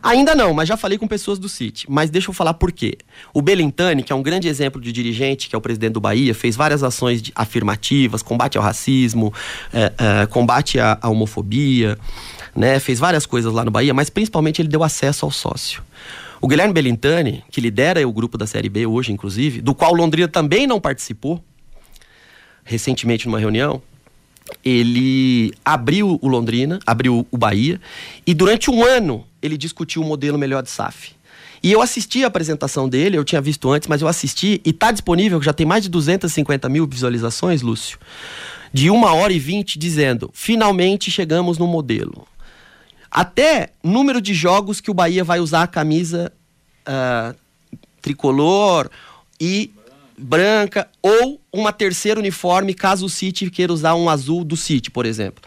Ainda 0.03 0.35
não, 0.35 0.55
mas 0.55 0.67
já 0.67 0.79
falei 0.79 0.97
com 0.97 1.07
pessoas 1.07 1.39
do 1.39 1.51
City. 1.51 1.85
Mas 1.87 2.09
deixa 2.09 2.31
eu 2.31 2.33
falar 2.33 2.55
por 2.55 2.73
quê. 2.73 2.97
O 3.35 3.43
Belintani, 3.43 4.03
que 4.03 4.11
é 4.11 4.17
um 4.17 4.23
grande 4.23 4.49
exemplo 4.49 4.81
de 4.81 4.91
dirigente, 4.91 5.51
que 5.51 5.55
é 5.55 5.59
o 5.59 5.61
presidente 5.61 5.93
do 5.93 6.01
Bahia, 6.01 6.35
fez 6.35 6.57
várias 6.57 6.83
ações 6.83 7.23
afirmativas, 7.35 8.23
combate 8.23 8.57
ao 8.57 8.65
racismo, 8.65 9.35
é, 9.75 9.93
é, 9.99 10.27
combate 10.27 10.81
à, 10.81 10.99
à 11.03 11.11
homofobia, 11.11 11.99
né? 12.57 12.81
Fez 12.81 12.99
várias 12.99 13.27
coisas 13.27 13.53
lá 13.53 13.63
no 13.63 13.71
Bahia, 13.71 13.93
mas 13.93 14.09
principalmente 14.09 14.63
ele 14.63 14.71
deu 14.71 14.83
acesso 14.83 15.27
ao 15.27 15.31
sócio. 15.31 15.83
O 16.45 16.49
Guilherme 16.49 16.75
Belintani, 16.75 17.45
que 17.53 17.61
lidera 17.61 18.07
o 18.07 18.13
grupo 18.13 18.37
da 18.37 18.49
Série 18.49 18.69
B 18.69 18.85
hoje, 18.85 19.13
inclusive, 19.13 19.61
do 19.61 19.73
qual 19.73 19.95
Londrina 19.95 20.27
também 20.27 20.67
não 20.67 20.81
participou, 20.81 21.41
recentemente 22.65 23.27
numa 23.27 23.39
reunião, 23.39 23.81
ele 24.65 25.55
abriu 25.65 26.19
o 26.21 26.27
Londrina, 26.27 26.81
abriu 26.85 27.25
o 27.31 27.39
Bahia, 27.39 27.81
e 28.27 28.35
durante 28.35 28.73
um 28.73 28.83
ano 28.85 29.25
ele 29.41 29.57
discutiu 29.57 30.03
o 30.03 30.05
modelo 30.05 30.37
melhor 30.37 30.65
de 30.65 30.71
SAF. 30.71 31.13
E 31.63 31.71
eu 31.71 31.81
assisti 31.81 32.25
a 32.25 32.27
apresentação 32.27 32.89
dele, 32.89 33.17
eu 33.17 33.25
tinha 33.25 33.41
visto 33.41 33.71
antes, 33.71 33.87
mas 33.87 34.03
eu 34.03 34.09
assisti 34.09 34.61
e 34.65 34.71
está 34.71 34.91
disponível, 34.91 35.41
já 35.41 35.53
tem 35.53 35.65
mais 35.65 35.85
de 35.85 35.89
250 35.91 36.69
mil 36.69 36.89
visualizações, 36.89 37.63
Lúcio, 37.63 38.01
de 38.73 38.91
uma 38.91 39.15
hora 39.15 39.33
e 39.33 39.39
vinte, 39.39 39.79
dizendo: 39.79 40.29
finalmente 40.33 41.09
chegamos 41.09 41.57
no 41.57 41.69
modelo. 41.69 42.27
Até 43.13 43.75
número 43.85 44.23
de 44.23 44.33
jogos 44.33 44.81
que 44.81 44.91
o 44.91 44.95
Bahia 44.95 45.23
vai 45.23 45.39
usar 45.39 45.65
a 45.65 45.67
camisa 45.67 46.33
uh, 46.89 47.37
tricolor 48.01 48.91
e 49.39 49.71
branca 50.17 50.89
ou 51.03 51.39
uma 51.53 51.75
terceira 51.75 52.19
uniforme 52.19 52.73
caso 52.73 53.05
o 53.05 53.11
City 53.11 53.51
queira 53.51 53.71
usar 53.71 53.95
um 53.95 54.09
azul 54.09 54.43
do 54.45 54.57
City, 54.57 54.91
por 54.91 55.05
exemplo. 55.05 55.45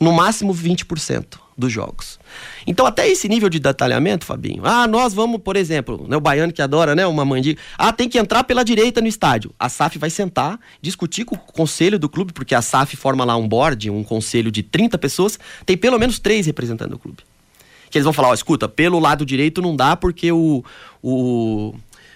No 0.00 0.12
máximo 0.12 0.54
20% 0.54 1.43
dos 1.56 1.72
jogos. 1.72 2.18
Então, 2.66 2.84
até 2.84 3.08
esse 3.08 3.28
nível 3.28 3.48
de 3.48 3.58
detalhamento, 3.58 4.24
Fabinho. 4.24 4.62
Ah, 4.64 4.86
nós 4.86 5.14
vamos, 5.14 5.40
por 5.40 5.56
exemplo, 5.56 6.04
né, 6.08 6.16
o 6.16 6.20
baiano 6.20 6.52
que 6.52 6.60
adora, 6.60 6.94
né, 6.94 7.06
uma 7.06 7.24
mandiga. 7.24 7.60
Ah, 7.78 7.92
tem 7.92 8.08
que 8.08 8.18
entrar 8.18 8.44
pela 8.44 8.64
direita 8.64 9.00
no 9.00 9.06
estádio. 9.06 9.52
A 9.58 9.68
SAF 9.68 9.98
vai 9.98 10.10
sentar, 10.10 10.58
discutir 10.80 11.24
com 11.24 11.36
o 11.36 11.38
conselho 11.38 11.98
do 11.98 12.08
clube, 12.08 12.32
porque 12.32 12.54
a 12.54 12.62
SAF 12.62 12.96
forma 12.96 13.24
lá 13.24 13.36
um 13.36 13.46
board, 13.46 13.90
um 13.90 14.02
conselho 14.02 14.50
de 14.50 14.62
30 14.62 14.98
pessoas, 14.98 15.38
tem 15.64 15.76
pelo 15.76 15.98
menos 15.98 16.18
três 16.18 16.46
representando 16.46 16.94
o 16.94 16.98
clube. 16.98 17.18
Que 17.90 17.98
eles 17.98 18.04
vão 18.04 18.12
falar, 18.12 18.28
ó, 18.28 18.34
escuta, 18.34 18.68
pelo 18.68 18.98
lado 18.98 19.24
direito 19.24 19.62
não 19.62 19.76
dá 19.76 19.94
porque 19.94 20.32
o, 20.32 20.64
o 21.00 21.74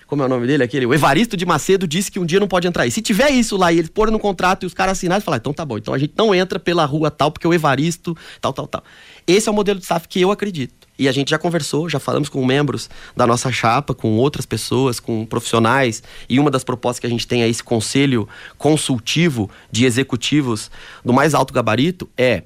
como 0.09 0.23
é 0.23 0.27
o 0.27 0.29
nome 0.29 0.47
dele? 0.47 0.65
Aquele, 0.65 0.87
o 0.87 0.95
Evaristo 0.95 1.37
de 1.37 1.45
Macedo 1.45 1.87
disse 1.87 2.11
que 2.11 2.19
um 2.19 2.25
dia 2.25 2.41
não 2.41 2.49
pode 2.49 2.67
entrar 2.67 2.85
aí. 2.85 2.91
Se 2.91 3.03
tiver 3.03 3.31
isso 3.31 3.59
lá 3.59 3.71
e 3.71 3.79
eles 3.79 3.91
porem 3.91 4.11
no 4.11 4.19
contrato 4.19 4.63
e 4.63 4.67
os 4.67 4.73
caras 4.73 4.93
assinarem, 4.93 5.23
falar, 5.23 5.37
então 5.37 5.53
tá 5.53 5.67
bom, 5.67 5.77
então 5.77 5.93
a 5.93 5.99
gente 5.99 6.15
não 6.17 6.35
entra 6.35 6.59
pela 6.59 6.85
rua 6.87 7.11
tal, 7.11 7.31
porque 7.31 7.47
o 7.47 7.53
Evaristo, 7.53 8.17
tal, 8.41 8.55
tal, 8.55 8.67
tal. 8.67 8.83
Esse 9.27 9.51
é 9.51 9.53
o 9.53 9.55
modelo 9.55 9.79
de 9.79 9.85
SAF 9.85 10.09
que 10.09 10.19
eu 10.19 10.31
acredito. 10.31 10.89
E 10.99 11.07
a 11.09 11.13
gente 11.13 11.31
já 11.31 11.39
conversou, 11.39 11.91
já 11.91 12.01
falamos 12.01 12.31
com 12.31 12.45
membros 12.45 12.89
da 13.15 13.27
nossa 13.27 13.53
chapa, 13.53 13.95
com 13.95 14.17
outras 14.17 14.47
pessoas, 14.47 14.99
com 14.99 15.27
profissionais. 15.27 16.03
E 16.27 16.41
uma 16.41 16.51
das 16.51 16.65
propostas 16.65 17.01
que 17.01 17.07
a 17.07 17.11
gente 17.11 17.27
tem 17.27 17.43
é 17.43 17.49
esse 17.49 17.63
conselho 17.63 18.27
consultivo 18.57 19.51
de 19.71 19.85
executivos 19.85 20.71
do 21.05 21.13
mais 21.13 21.35
alto 21.35 21.53
gabarito 21.53 22.09
é, 22.17 22.45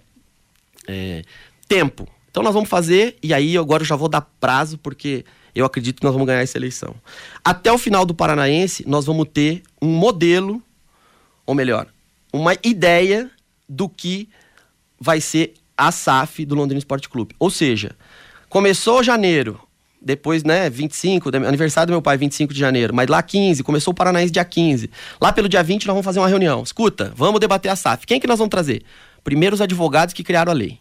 é 0.88 1.22
tempo. 1.68 2.08
Então 2.28 2.42
nós 2.42 2.52
vamos 2.52 2.68
fazer, 2.68 3.16
e 3.22 3.32
aí 3.32 3.56
agora 3.56 3.82
eu 3.82 3.86
já 3.86 3.94
vou 3.94 4.08
dar 4.08 4.22
prazo, 4.40 4.76
porque 4.78 5.24
eu 5.54 5.66
acredito 5.66 5.98
que 5.98 6.04
nós 6.04 6.12
vamos 6.12 6.26
ganhar 6.26 6.40
essa 6.40 6.56
eleição. 6.56 6.94
Até 7.44 7.70
o 7.72 7.78
final 7.78 8.06
do 8.06 8.14
Paranaense, 8.14 8.84
nós 8.86 9.04
vamos 9.04 9.28
ter 9.32 9.62
um 9.80 9.88
modelo, 9.88 10.62
ou 11.44 11.54
melhor, 11.54 11.86
uma 12.32 12.54
ideia 12.62 13.30
do 13.68 13.88
que 13.88 14.28
vai 14.98 15.20
ser 15.20 15.54
a 15.76 15.90
SAF 15.90 16.44
do 16.44 16.54
Londrina 16.54 16.78
Esporte 16.78 17.08
Clube. 17.08 17.34
Ou 17.38 17.50
seja, 17.50 17.96
começou 18.48 19.02
janeiro, 19.02 19.60
depois, 20.00 20.42
né, 20.42 20.70
25, 20.70 21.34
aniversário 21.36 21.88
do 21.88 21.92
meu 21.92 22.02
pai, 22.02 22.16
25 22.16 22.52
de 22.52 22.58
janeiro, 22.58 22.94
mas 22.94 23.08
lá 23.08 23.22
15, 23.22 23.62
começou 23.62 23.92
o 23.92 23.94
Paranaense 23.94 24.32
dia 24.32 24.44
15. 24.44 24.90
Lá 25.20 25.32
pelo 25.32 25.48
dia 25.48 25.62
20 25.62 25.86
nós 25.86 25.94
vamos 25.94 26.04
fazer 26.04 26.18
uma 26.18 26.28
reunião. 26.28 26.62
Escuta, 26.62 27.12
vamos 27.14 27.40
debater 27.40 27.70
a 27.70 27.76
SAF. 27.76 28.06
Quem 28.06 28.18
que 28.18 28.26
nós 28.26 28.38
vamos 28.38 28.50
trazer? 28.50 28.82
Primeiro 29.22 29.54
os 29.54 29.60
advogados 29.60 30.14
que 30.14 30.24
criaram 30.24 30.52
a 30.52 30.54
lei 30.54 30.80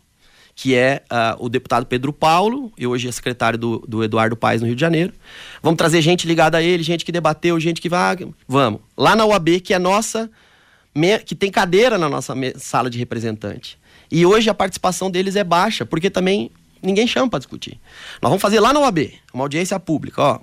que 0.55 0.75
é 0.75 1.01
uh, 1.11 1.43
o 1.43 1.49
deputado 1.49 1.85
Pedro 1.85 2.11
Paulo, 2.13 2.71
e 2.77 2.85
hoje 2.85 3.07
é 3.07 3.11
secretário 3.11 3.57
do, 3.57 3.79
do 3.87 4.03
Eduardo 4.03 4.35
Paes 4.35 4.61
no 4.61 4.67
Rio 4.67 4.75
de 4.75 4.81
Janeiro. 4.81 5.13
Vamos 5.61 5.77
trazer 5.77 6.01
gente 6.01 6.27
ligada 6.27 6.57
a 6.57 6.61
ele, 6.61 6.83
gente 6.83 7.05
que 7.05 7.11
debateu, 7.11 7.59
gente 7.59 7.81
que 7.81 7.89
vai. 7.89 8.17
Vamos. 8.47 8.81
Lá 8.97 9.15
na 9.15 9.25
UAB, 9.25 9.59
que 9.61 9.73
é 9.73 9.79
nossa, 9.79 10.29
que 11.25 11.35
tem 11.35 11.49
cadeira 11.49 11.97
na 11.97 12.09
nossa 12.09 12.33
sala 12.57 12.89
de 12.89 12.97
representante. 12.97 13.79
E 14.11 14.25
hoje 14.25 14.49
a 14.49 14.53
participação 14.53 15.09
deles 15.09 15.35
é 15.35 15.43
baixa, 15.43 15.85
porque 15.85 16.09
também 16.09 16.51
ninguém 16.81 17.07
chama 17.07 17.29
para 17.29 17.39
discutir. 17.39 17.79
Nós 18.21 18.29
vamos 18.29 18.41
fazer 18.41 18.59
lá 18.59 18.73
na 18.73 18.81
UAB, 18.81 19.13
uma 19.33 19.43
audiência 19.43 19.79
pública, 19.79 20.21
ó. 20.21 20.39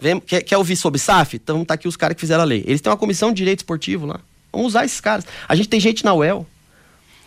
Vem, 0.00 0.18
quer, 0.20 0.42
quer 0.42 0.58
ouvir 0.58 0.76
sobre 0.76 0.98
SAF? 0.98 1.36
Então 1.36 1.64
tá 1.64 1.74
aqui 1.74 1.86
os 1.86 1.96
caras 1.96 2.14
que 2.14 2.20
fizeram 2.20 2.42
a 2.42 2.46
lei. 2.46 2.64
Eles 2.66 2.80
têm 2.80 2.90
uma 2.90 2.96
comissão 2.96 3.30
de 3.30 3.36
direito 3.36 3.60
esportivo 3.60 4.06
lá. 4.06 4.20
Vamos 4.52 4.68
usar 4.68 4.84
esses 4.84 5.00
caras. 5.00 5.26
A 5.48 5.54
gente 5.54 5.68
tem 5.68 5.80
gente 5.80 6.04
na 6.04 6.14
UEL. 6.14 6.46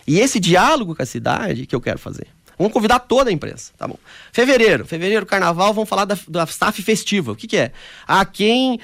E 0.08 0.20
esse 0.20 0.40
diálogo 0.40 0.96
com 0.96 1.02
a 1.02 1.06
cidade 1.06 1.66
que 1.66 1.76
eu 1.76 1.82
quero 1.82 1.98
fazer. 1.98 2.26
Vamos 2.56 2.72
convidar 2.72 2.98
toda 2.98 3.28
a 3.28 3.32
imprensa, 3.32 3.72
tá 3.76 3.86
bom? 3.86 3.98
Fevereiro, 4.32 4.86
fevereiro, 4.86 5.26
carnaval, 5.26 5.74
vamos 5.74 5.88
falar 5.88 6.06
da, 6.06 6.18
da 6.26 6.46
SAF 6.46 6.82
festiva. 6.82 7.32
O 7.32 7.36
que, 7.36 7.46
que 7.46 7.58
é? 7.58 7.72
A 8.06 8.24
quem, 8.24 8.80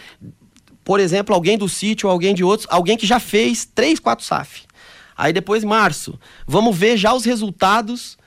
por 0.84 1.00
exemplo, 1.00 1.34
alguém 1.34 1.56
do 1.56 1.66
sítio, 1.66 2.10
alguém 2.10 2.34
de 2.34 2.44
outros, 2.44 2.68
alguém 2.70 2.98
que 2.98 3.06
já 3.06 3.18
fez 3.18 3.64
três, 3.64 3.98
quatro 3.98 4.22
SAF. 4.22 4.64
Aí 5.16 5.32
depois, 5.32 5.64
março, 5.64 6.20
vamos 6.46 6.76
ver 6.76 6.98
já 6.98 7.14
os 7.14 7.24
resultados 7.24 8.18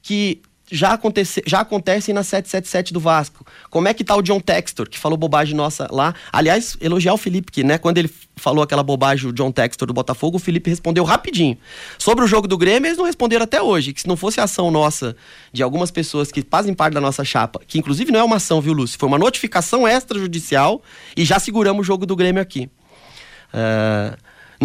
que 0.00 0.40
já, 0.70 0.92
acontece, 0.92 1.42
já 1.46 1.60
acontecem 1.60 2.14
na 2.14 2.22
777 2.22 2.92
do 2.92 3.00
Vasco. 3.00 3.46
Como 3.68 3.86
é 3.86 3.94
que 3.94 4.02
tá 4.02 4.16
o 4.16 4.22
John 4.22 4.40
Textor, 4.40 4.88
que 4.88 4.98
falou 4.98 5.18
bobagem 5.18 5.54
nossa 5.54 5.86
lá? 5.90 6.14
Aliás, 6.32 6.76
elogiar 6.80 7.12
o 7.12 7.18
Felipe, 7.18 7.52
que 7.52 7.62
né, 7.62 7.76
quando 7.76 7.98
ele 7.98 8.10
falou 8.36 8.64
aquela 8.64 8.82
bobagem, 8.82 9.28
o 9.28 9.32
John 9.32 9.52
Textor 9.52 9.86
do 9.86 9.94
Botafogo, 9.94 10.36
o 10.36 10.40
Felipe 10.40 10.70
respondeu 10.70 11.04
rapidinho. 11.04 11.58
Sobre 11.98 12.24
o 12.24 12.26
jogo 12.26 12.48
do 12.48 12.56
Grêmio, 12.56 12.88
eles 12.88 12.98
não 12.98 13.04
responderam 13.04 13.44
até 13.44 13.60
hoje, 13.60 13.92
que 13.92 14.00
se 14.00 14.08
não 14.08 14.16
fosse 14.16 14.40
a 14.40 14.44
ação 14.44 14.70
nossa, 14.70 15.14
de 15.52 15.62
algumas 15.62 15.90
pessoas 15.90 16.32
que 16.32 16.44
fazem 16.48 16.72
parte 16.74 16.94
da 16.94 17.00
nossa 17.00 17.24
chapa, 17.24 17.60
que 17.66 17.78
inclusive 17.78 18.10
não 18.10 18.20
é 18.20 18.24
uma 18.24 18.36
ação, 18.36 18.60
viu, 18.60 18.72
Lúcio? 18.72 18.98
Foi 18.98 19.06
uma 19.06 19.18
notificação 19.18 19.86
extrajudicial 19.86 20.82
e 21.16 21.24
já 21.24 21.38
seguramos 21.38 21.82
o 21.82 21.84
jogo 21.84 22.06
do 22.06 22.16
Grêmio 22.16 22.40
aqui. 22.40 22.70
Uh, 23.52 24.16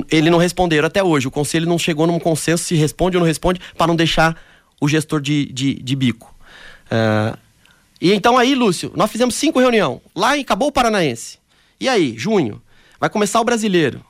ele 0.10 0.30
não 0.30 0.38
responderam 0.38 0.88
até 0.88 1.04
hoje. 1.04 1.28
O 1.28 1.32
conselho 1.32 1.66
não 1.66 1.78
chegou 1.78 2.08
num 2.08 2.20
consenso 2.20 2.64
se 2.64 2.76
responde 2.76 3.18
ou 3.18 3.22
não 3.22 3.28
responde 3.28 3.60
para 3.78 3.88
não 3.88 3.96
deixar 3.96 4.36
o 4.80 4.88
gestor 4.88 5.22
de, 5.22 5.46
de, 5.52 5.76
de 5.76 5.96
bico. 5.96 6.34
Uh, 6.86 7.38
e 8.02 8.14
então 8.14 8.38
aí, 8.38 8.56
Lúcio, 8.56 8.92
nós 8.96 9.12
fizemos 9.12 9.36
cinco 9.36 9.60
reuniões. 9.60 10.00
Lá 10.16 10.38
em 10.38 10.42
acabou 10.42 10.70
o 10.70 10.72
Paranaense. 10.72 11.38
E 11.80 11.88
aí, 11.88 12.16
junho, 12.18 12.62
vai 13.00 13.10
começar 13.10 13.40
o 13.42 13.44
brasileiro. 13.44 14.04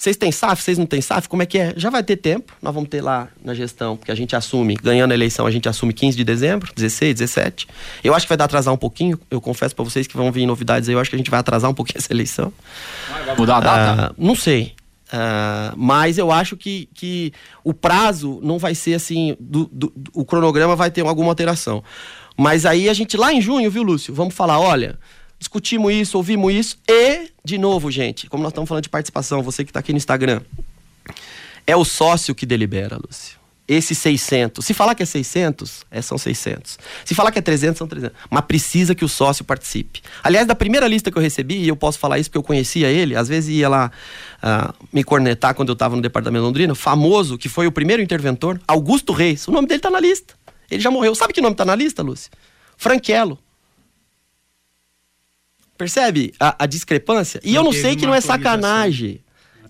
Vocês 0.00 0.16
têm 0.16 0.32
SAF? 0.32 0.62
Vocês 0.62 0.78
não 0.78 0.86
têm 0.86 1.02
SAF? 1.02 1.28
Como 1.28 1.42
é 1.42 1.46
que 1.46 1.58
é? 1.58 1.74
Já 1.76 1.90
vai 1.90 2.02
ter 2.02 2.16
tempo. 2.16 2.54
Nós 2.62 2.74
vamos 2.74 2.88
ter 2.88 3.02
lá 3.02 3.28
na 3.44 3.52
gestão, 3.52 3.98
porque 3.98 4.10
a 4.10 4.14
gente 4.14 4.34
assume, 4.34 4.74
ganhando 4.74 5.10
a 5.12 5.14
eleição, 5.14 5.44
a 5.44 5.50
gente 5.50 5.68
assume 5.68 5.92
15 5.92 6.16
de 6.16 6.24
dezembro, 6.24 6.72
16, 6.74 7.18
17. 7.18 7.68
Eu 8.02 8.14
acho 8.14 8.24
que 8.24 8.30
vai 8.30 8.38
dar 8.38 8.46
atrasar 8.46 8.72
um 8.72 8.78
pouquinho. 8.78 9.20
Eu 9.30 9.42
confesso 9.42 9.76
para 9.76 9.84
vocês 9.84 10.06
que 10.06 10.16
vão 10.16 10.32
vir 10.32 10.46
novidades 10.46 10.88
aí. 10.88 10.94
Eu 10.94 11.00
acho 11.00 11.10
que 11.10 11.16
a 11.16 11.18
gente 11.18 11.30
vai 11.30 11.38
atrasar 11.38 11.70
um 11.70 11.74
pouquinho 11.74 11.98
essa 12.00 12.10
eleição. 12.10 12.50
Vai 13.10 13.36
mudar 13.36 13.58
a 13.58 13.60
data? 13.60 14.12
Uh, 14.12 14.26
não 14.26 14.34
sei. 14.34 14.74
Uh, 15.12 15.74
mas 15.76 16.18
eu 16.18 16.30
acho 16.30 16.56
que, 16.56 16.88
que 16.94 17.32
o 17.64 17.74
prazo 17.74 18.38
não 18.42 18.58
vai 18.58 18.74
ser 18.74 18.94
assim, 18.94 19.36
do, 19.40 19.68
do, 19.72 19.92
o 20.14 20.24
cronograma 20.24 20.76
vai 20.76 20.90
ter 20.90 21.04
alguma 21.04 21.30
alteração. 21.30 21.82
Mas 22.36 22.64
aí 22.64 22.88
a 22.88 22.94
gente, 22.94 23.16
lá 23.16 23.32
em 23.32 23.40
junho, 23.40 23.70
viu, 23.70 23.82
Lúcio? 23.82 24.14
Vamos 24.14 24.34
falar, 24.34 24.60
olha, 24.60 24.98
discutimos 25.38 25.92
isso, 25.92 26.16
ouvimos 26.16 26.54
isso, 26.54 26.78
e, 26.88 27.28
de 27.44 27.58
novo, 27.58 27.90
gente, 27.90 28.28
como 28.28 28.42
nós 28.42 28.52
estamos 28.52 28.68
falando 28.68 28.84
de 28.84 28.88
participação, 28.88 29.42
você 29.42 29.64
que 29.64 29.70
está 29.70 29.80
aqui 29.80 29.92
no 29.92 29.98
Instagram, 29.98 30.40
é 31.66 31.74
o 31.74 31.84
sócio 31.84 32.34
que 32.34 32.46
delibera, 32.46 32.96
Lúcio 32.96 33.39
esses 33.70 33.96
600. 33.98 34.64
Se 34.66 34.74
falar 34.74 34.96
que 34.96 35.04
é 35.04 35.06
600, 35.06 35.86
é, 35.92 36.02
são 36.02 36.18
600. 36.18 36.76
Se 37.04 37.14
falar 37.14 37.30
que 37.30 37.38
é 37.38 37.42
300, 37.42 37.78
são 37.78 37.86
300. 37.86 38.16
Mas 38.28 38.44
precisa 38.44 38.96
que 38.96 39.04
o 39.04 39.08
sócio 39.08 39.44
participe. 39.44 40.02
Aliás, 40.24 40.44
da 40.44 40.56
primeira 40.56 40.88
lista 40.88 41.08
que 41.08 41.16
eu 41.16 41.22
recebi, 41.22 41.58
e 41.58 41.68
eu 41.68 41.76
posso 41.76 41.96
falar 41.96 42.18
isso 42.18 42.28
porque 42.28 42.38
eu 42.38 42.42
conhecia 42.42 42.88
ele, 42.88 43.14
às 43.14 43.28
vezes 43.28 43.56
ia 43.56 43.68
lá 43.68 43.92
uh, 44.42 44.74
me 44.92 45.04
cornetar 45.04 45.54
quando 45.54 45.68
eu 45.68 45.74
estava 45.74 45.94
no 45.94 46.02
departamento 46.02 46.44
londrino, 46.44 46.74
famoso, 46.74 47.38
que 47.38 47.48
foi 47.48 47.68
o 47.68 47.72
primeiro 47.72 48.02
interventor, 48.02 48.60
Augusto 48.66 49.12
Reis. 49.12 49.46
O 49.46 49.52
nome 49.52 49.68
dele 49.68 49.78
está 49.78 49.88
na 49.88 50.00
lista. 50.00 50.34
Ele 50.68 50.82
já 50.82 50.90
morreu. 50.90 51.14
Sabe 51.14 51.32
que 51.32 51.40
nome 51.40 51.54
está 51.54 51.64
na 51.64 51.76
lista, 51.76 52.02
Lúcio? 52.02 52.28
Franquelo. 52.76 53.38
Percebe 55.78 56.34
a, 56.40 56.64
a 56.64 56.66
discrepância? 56.66 57.40
E 57.44 57.52
não 57.52 57.60
eu 57.60 57.64
não 57.64 57.72
sei 57.72 57.94
que 57.94 58.04
não 58.04 58.14
é 58.14 58.20
sacanagem. 58.20 59.20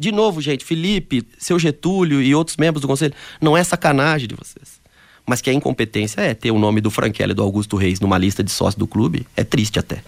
De 0.01 0.11
novo, 0.11 0.41
gente, 0.41 0.65
Felipe, 0.65 1.23
seu 1.37 1.59
Getúlio 1.59 2.23
e 2.23 2.35
outros 2.35 2.57
membros 2.57 2.81
do 2.81 2.89
conselho, 2.89 3.13
não 3.39 3.55
é 3.55 3.63
sacanagem 3.63 4.27
de 4.27 4.35
vocês. 4.35 4.81
Mas 5.27 5.43
que 5.43 5.51
a 5.51 5.53
incompetência 5.53 6.23
é 6.23 6.33
ter 6.33 6.51
o 6.51 6.59
nome 6.59 6.81
do 6.81 6.91
Franquelli 6.91 7.33
e 7.33 7.35
do 7.35 7.43
Augusto 7.43 7.77
Reis 7.77 8.01
numa 8.01 8.17
lista 8.17 8.43
de 8.43 8.51
sócios 8.51 8.77
do 8.77 8.87
clube, 8.87 9.27
é 9.37 9.45
triste 9.45 9.79
até. 9.79 10.03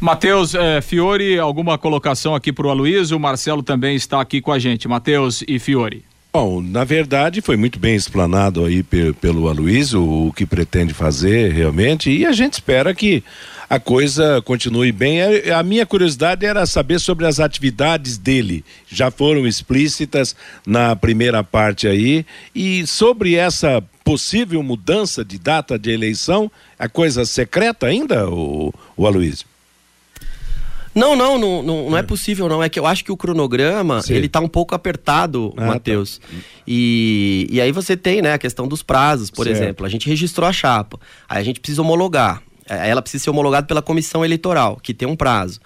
Matheus 0.00 0.56
é, 0.56 0.80
Fiore, 0.80 1.38
alguma 1.38 1.78
colocação 1.78 2.34
aqui 2.34 2.52
para 2.52 2.66
o 2.66 2.70
Aloysio? 2.70 3.16
O 3.16 3.20
Marcelo 3.20 3.62
também 3.62 3.94
está 3.94 4.20
aqui 4.20 4.40
com 4.40 4.50
a 4.50 4.58
gente. 4.58 4.88
Matheus 4.88 5.44
e 5.46 5.60
Fiore. 5.60 6.02
Bom, 6.32 6.60
na 6.60 6.82
verdade 6.82 7.40
foi 7.40 7.56
muito 7.56 7.78
bem 7.78 7.94
explanado 7.94 8.64
aí 8.64 8.82
pelo 8.82 9.48
Aloysio 9.48 10.02
o 10.02 10.32
que 10.32 10.44
pretende 10.44 10.92
fazer 10.92 11.52
realmente 11.52 12.10
e 12.10 12.26
a 12.26 12.32
gente 12.32 12.54
espera 12.54 12.92
que 12.92 13.22
a 13.68 13.80
coisa 13.80 14.40
continue 14.42 14.92
bem. 14.92 15.20
É, 15.20 15.52
a 15.52 15.62
minha 15.62 15.84
curiosidade 15.84 16.46
era 16.46 16.64
saber 16.66 16.98
sobre 17.00 17.26
as 17.26 17.40
atividades 17.40 18.16
dele. 18.16 18.64
Já 18.88 19.10
foram 19.10 19.46
explícitas 19.46 20.36
na 20.66 20.94
primeira 20.94 21.42
parte 21.42 21.86
aí. 21.86 22.24
E 22.54 22.86
sobre 22.86 23.34
essa 23.34 23.82
possível 24.04 24.62
mudança 24.62 25.24
de 25.24 25.38
data 25.38 25.78
de 25.78 25.90
eleição, 25.90 26.50
a 26.78 26.88
coisa 26.88 27.24
secreta 27.24 27.86
ainda, 27.86 28.30
o, 28.30 28.72
o 28.96 29.06
Aloysio? 29.06 29.46
Não, 30.94 31.14
não, 31.14 31.38
não, 31.38 31.62
não, 31.62 31.96
é. 31.96 32.00
é 32.00 32.02
possível, 32.02 32.48
não. 32.48 32.62
É 32.62 32.70
que 32.70 32.78
eu 32.78 32.86
acho 32.86 33.04
que 33.04 33.12
o 33.12 33.16
cronograma, 33.18 34.00
Sim. 34.00 34.14
ele 34.14 34.30
tá 34.30 34.40
um 34.40 34.48
pouco 34.48 34.74
apertado, 34.74 35.52
ah, 35.54 35.60
tá. 35.60 35.66
Matheus. 35.66 36.18
Tá. 36.18 36.26
E, 36.66 37.46
e 37.50 37.60
aí 37.60 37.70
você 37.70 37.98
tem, 37.98 38.22
né, 38.22 38.32
a 38.32 38.38
questão 38.38 38.66
dos 38.66 38.82
prazos, 38.82 39.30
por 39.30 39.44
certo. 39.44 39.62
exemplo. 39.62 39.84
A 39.84 39.90
gente 39.90 40.08
registrou 40.08 40.48
a 40.48 40.52
chapa, 40.54 40.98
aí 41.28 41.38
a 41.38 41.44
gente 41.44 41.60
precisa 41.60 41.82
homologar. 41.82 42.42
É, 42.68 42.88
ela 42.88 43.02
precisa 43.02 43.24
ser 43.24 43.30
homologada 43.30 43.66
pela 43.66 43.82
comissão 43.82 44.24
eleitoral, 44.24 44.78
que 44.82 44.92
tem 44.92 45.06
um 45.06 45.16
prazo. 45.16 45.60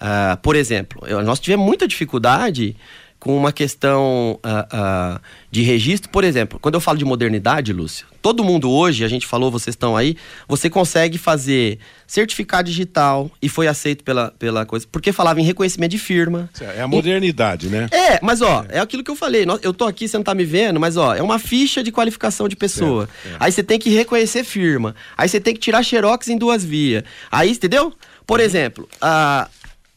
Uh, 0.00 0.36
por 0.42 0.56
exemplo, 0.56 1.00
nós 1.24 1.38
tivemos 1.38 1.64
muita 1.64 1.86
dificuldade 1.86 2.76
com 3.22 3.36
uma 3.36 3.52
questão 3.52 4.40
uh, 4.44 5.16
uh, 5.16 5.20
de 5.48 5.62
registro. 5.62 6.10
Por 6.10 6.24
exemplo, 6.24 6.58
quando 6.58 6.74
eu 6.74 6.80
falo 6.80 6.98
de 6.98 7.04
modernidade, 7.04 7.72
Lúcio, 7.72 8.04
todo 8.20 8.42
mundo 8.42 8.68
hoje, 8.68 9.04
a 9.04 9.08
gente 9.08 9.28
falou, 9.28 9.48
vocês 9.48 9.74
estão 9.74 9.96
aí, 9.96 10.16
você 10.48 10.68
consegue 10.68 11.18
fazer 11.18 11.78
certificado 12.04 12.68
digital 12.68 13.30
e 13.40 13.48
foi 13.48 13.68
aceito 13.68 14.02
pela, 14.02 14.34
pela 14.40 14.66
coisa, 14.66 14.88
porque 14.90 15.12
falava 15.12 15.40
em 15.40 15.44
reconhecimento 15.44 15.92
de 15.92 15.98
firma. 15.98 16.50
É 16.76 16.82
a 16.82 16.88
modernidade, 16.88 17.68
e, 17.68 17.70
né? 17.70 17.88
É, 17.92 18.18
mas 18.20 18.42
ó, 18.42 18.66
é. 18.68 18.78
é. 18.78 18.80
aquilo 18.80 19.04
que 19.04 19.10
eu 19.12 19.14
falei, 19.14 19.46
eu 19.62 19.72
tô 19.72 19.84
aqui, 19.84 20.08
você 20.08 20.16
não 20.16 20.24
tá 20.24 20.34
me 20.34 20.44
vendo, 20.44 20.80
mas 20.80 20.96
ó, 20.96 21.14
é 21.14 21.22
uma 21.22 21.38
ficha 21.38 21.80
de 21.80 21.92
qualificação 21.92 22.48
de 22.48 22.56
pessoa. 22.56 23.08
Certo, 23.22 23.36
Aí 23.38 23.52
você 23.52 23.62
tem 23.62 23.78
que 23.78 23.88
reconhecer 23.88 24.42
firma. 24.42 24.96
Aí 25.16 25.28
você 25.28 25.38
tem 25.38 25.54
que 25.54 25.60
tirar 25.60 25.84
xerox 25.84 26.26
em 26.26 26.36
duas 26.36 26.64
vias. 26.64 27.04
Aí, 27.30 27.52
entendeu? 27.52 27.92
Por 28.26 28.40
uhum. 28.40 28.46
exemplo, 28.46 28.88
a 29.00 29.48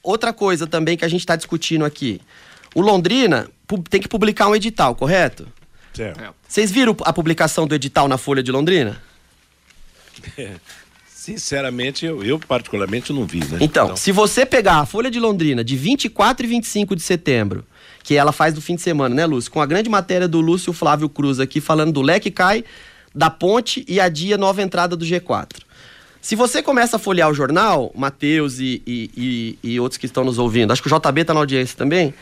outra 0.04 0.32
coisa 0.32 0.68
também 0.68 0.96
que 0.96 1.04
a 1.04 1.08
gente 1.08 1.22
está 1.22 1.36
discutindo 1.36 1.84
aqui. 1.84 2.22
O 2.76 2.82
Londrina 2.82 3.48
tem 3.90 4.02
que 4.02 4.08
publicar 4.08 4.50
um 4.50 4.56
edital, 4.56 4.94
correto? 4.94 5.48
Certo. 5.94 6.36
Vocês 6.46 6.70
viram 6.70 6.96
a 7.06 7.14
publicação 7.14 7.66
do 7.66 7.74
edital 7.74 8.10
na 8.10 8.18
Folha 8.18 8.44
de 8.44 8.52
Londrina? 8.52 9.02
Sinceramente, 11.08 12.06
eu, 12.06 12.22
eu, 12.24 12.38
particularmente 12.38 13.12
não 13.12 13.26
vi, 13.26 13.40
né? 13.40 13.58
Então, 13.62 13.86
então, 13.86 13.96
se 13.96 14.12
você 14.12 14.46
pegar 14.46 14.80
a 14.80 14.86
Folha 14.86 15.10
de 15.10 15.20
Londrina 15.20 15.64
de 15.64 15.76
24 15.76 16.46
e 16.46 16.50
25 16.50 16.96
de 16.96 17.02
setembro, 17.02 17.66
que 18.04 18.16
ela 18.16 18.32
faz 18.32 18.54
do 18.54 18.62
fim 18.62 18.76
de 18.76 18.82
semana, 18.82 19.16
né, 19.16 19.26
Lúcio? 19.26 19.50
Com 19.50 19.62
a 19.62 19.66
grande 19.66 19.90
matéria 19.90 20.28
do 20.28 20.40
Lúcio 20.42 20.72
Flávio 20.74 21.10
Cruz 21.10 21.40
aqui, 21.40 21.60
falando 21.60 21.94
do 21.94 22.02
leque 22.02 22.30
cai, 22.30 22.64
da 23.16 23.30
ponte 23.30 23.84
e 23.88 24.00
a 24.00 24.10
dia 24.10 24.38
nova 24.38 24.62
entrada 24.62 24.96
do 24.96 25.06
G4. 25.06 25.62
Se 26.22 26.36
você 26.36 26.62
começa 26.62 26.98
a 26.98 27.00
folhear 27.00 27.30
o 27.30 27.34
jornal, 27.34 27.92
Matheus 27.96 28.60
e, 28.60 28.84
e, 28.86 29.10
e, 29.64 29.72
e 29.72 29.80
outros 29.80 29.98
que 29.98 30.06
estão 30.06 30.24
nos 30.24 30.38
ouvindo, 30.38 30.74
acho 30.74 30.84
que 30.84 30.92
o 30.92 31.00
JB 31.00 31.22
está 31.22 31.34
na 31.34 31.40
audiência 31.40 31.78
também, 31.78 32.14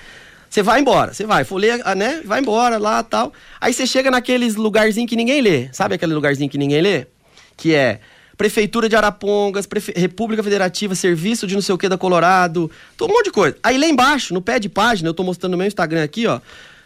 você 0.53 0.61
vai 0.61 0.81
embora, 0.81 1.11
você 1.11 1.25
vai, 1.25 1.43
folheia, 1.43 1.79
né? 1.95 2.21
Vai 2.23 2.39
embora 2.39 2.77
lá 2.77 3.01
tal. 3.01 3.33
Aí 3.59 3.73
você 3.73 3.87
chega 3.87 4.11
naqueles 4.11 4.53
lugarzinho 4.53 5.07
que 5.07 5.15
ninguém 5.15 5.41
lê. 5.41 5.67
Sabe 5.73 5.95
aquele 5.95 6.13
lugarzinho 6.13 6.47
que 6.47 6.59
ninguém 6.59 6.79
lê? 6.79 7.07
Que 7.57 7.73
é 7.73 7.99
Prefeitura 8.37 8.87
de 8.87 8.95
Arapongas, 8.95 9.65
Prefe... 9.65 9.91
República 9.95 10.43
Federativa, 10.43 10.93
Serviço 10.93 11.47
de 11.47 11.55
não 11.55 11.61
sei 11.63 11.73
o 11.73 11.77
que 11.77 11.89
da 11.89 11.97
Colorado, 11.97 12.69
um 13.01 13.07
monte 13.07 13.25
de 13.25 13.31
coisa. 13.31 13.57
Aí 13.63 13.79
lá 13.79 13.87
embaixo, 13.87 14.31
no 14.31 14.43
pé 14.43 14.59
de 14.59 14.69
página, 14.69 15.09
eu 15.09 15.13
tô 15.15 15.23
mostrando 15.23 15.53
no 15.53 15.57
meu 15.57 15.65
Instagram 15.65 16.03
aqui, 16.03 16.27
ó, 16.27 16.39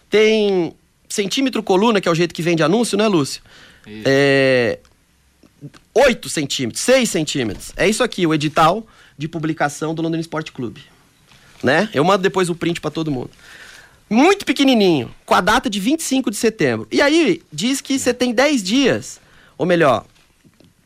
tem 0.10 0.74
centímetro 1.10 1.62
coluna, 1.62 2.00
que 2.00 2.08
é 2.08 2.12
o 2.12 2.16
jeito 2.16 2.34
que 2.34 2.42
vende 2.42 2.64
anúncio, 2.64 2.98
né, 2.98 3.06
Lúcio? 3.06 3.42
Isso. 3.86 4.04
É... 4.06 4.80
8 5.94 6.30
centímetros, 6.30 6.82
6 6.84 7.10
centímetros. 7.10 7.74
É 7.76 7.86
isso 7.86 8.02
aqui, 8.02 8.26
o 8.26 8.34
edital 8.34 8.88
de 9.18 9.28
publicação 9.28 9.94
do 9.94 10.02
Londrina 10.02 10.22
Esporte 10.22 10.54
Clube 10.54 10.86
né? 11.64 11.90
Eu 11.94 12.04
mando 12.04 12.24
depois 12.24 12.50
o 12.50 12.56
print 12.56 12.82
para 12.82 12.92
todo 12.92 13.12
mundo. 13.12 13.30
Muito 14.10 14.46
pequenininho, 14.46 15.14
com 15.26 15.34
a 15.34 15.42
data 15.42 15.70
de 15.70 15.80
25 15.80 16.32
de 16.32 16.38
setembro. 16.38 16.88
E 16.90 17.02
aí 17.02 17.42
diz 17.52 17.82
que 17.82 18.00
você 18.00 18.14
tem 18.14 18.34
10 18.34 18.64
dias, 18.64 19.20
ou 19.58 19.66
melhor, 19.66 20.06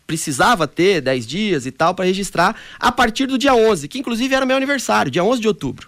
precisava 0.07 0.67
ter 0.67 1.01
10 1.01 1.27
dias 1.27 1.65
e 1.65 1.71
tal 1.71 1.93
para 1.93 2.05
registrar 2.05 2.55
a 2.79 2.91
partir 2.91 3.27
do 3.27 3.37
dia 3.37 3.53
11, 3.53 3.87
que 3.87 3.99
inclusive 3.99 4.33
era 4.33 4.45
meu 4.45 4.57
aniversário, 4.57 5.11
dia 5.11 5.23
11 5.23 5.39
de 5.39 5.47
outubro. 5.47 5.87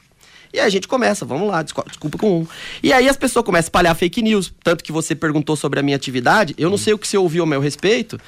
E 0.54 0.60
aí 0.60 0.67
a 0.67 0.69
gente 0.69 0.88
começa, 0.88 1.26
vamos 1.26 1.48
lá, 1.48 1.63
desculpa 1.63 2.17
com 2.19 2.41
um. 2.41 2.48
E 2.84 2.93
aí 2.93 3.10
as 3.10 3.17
pessoas 3.17 3.43
começam 3.43 3.65
a 3.65 3.67
espalhar 3.67 3.96
fake 3.96 4.22
news, 4.22 4.54
tanto 4.63 4.84
que 4.84 4.91
você 4.91 5.15
perguntou 5.15 5.56
sobre 5.56 5.80
a 5.80 5.84
minha 5.84 5.98
atividade, 5.98 6.54
eu 6.60 6.69
não 6.69 6.78
sei 6.78 6.93
o 6.93 7.00
que 7.00 7.08
você 7.08 7.17
ouviu 7.17 7.41
ao 7.41 7.48
meu 7.48 7.60
respeito, 7.60 8.19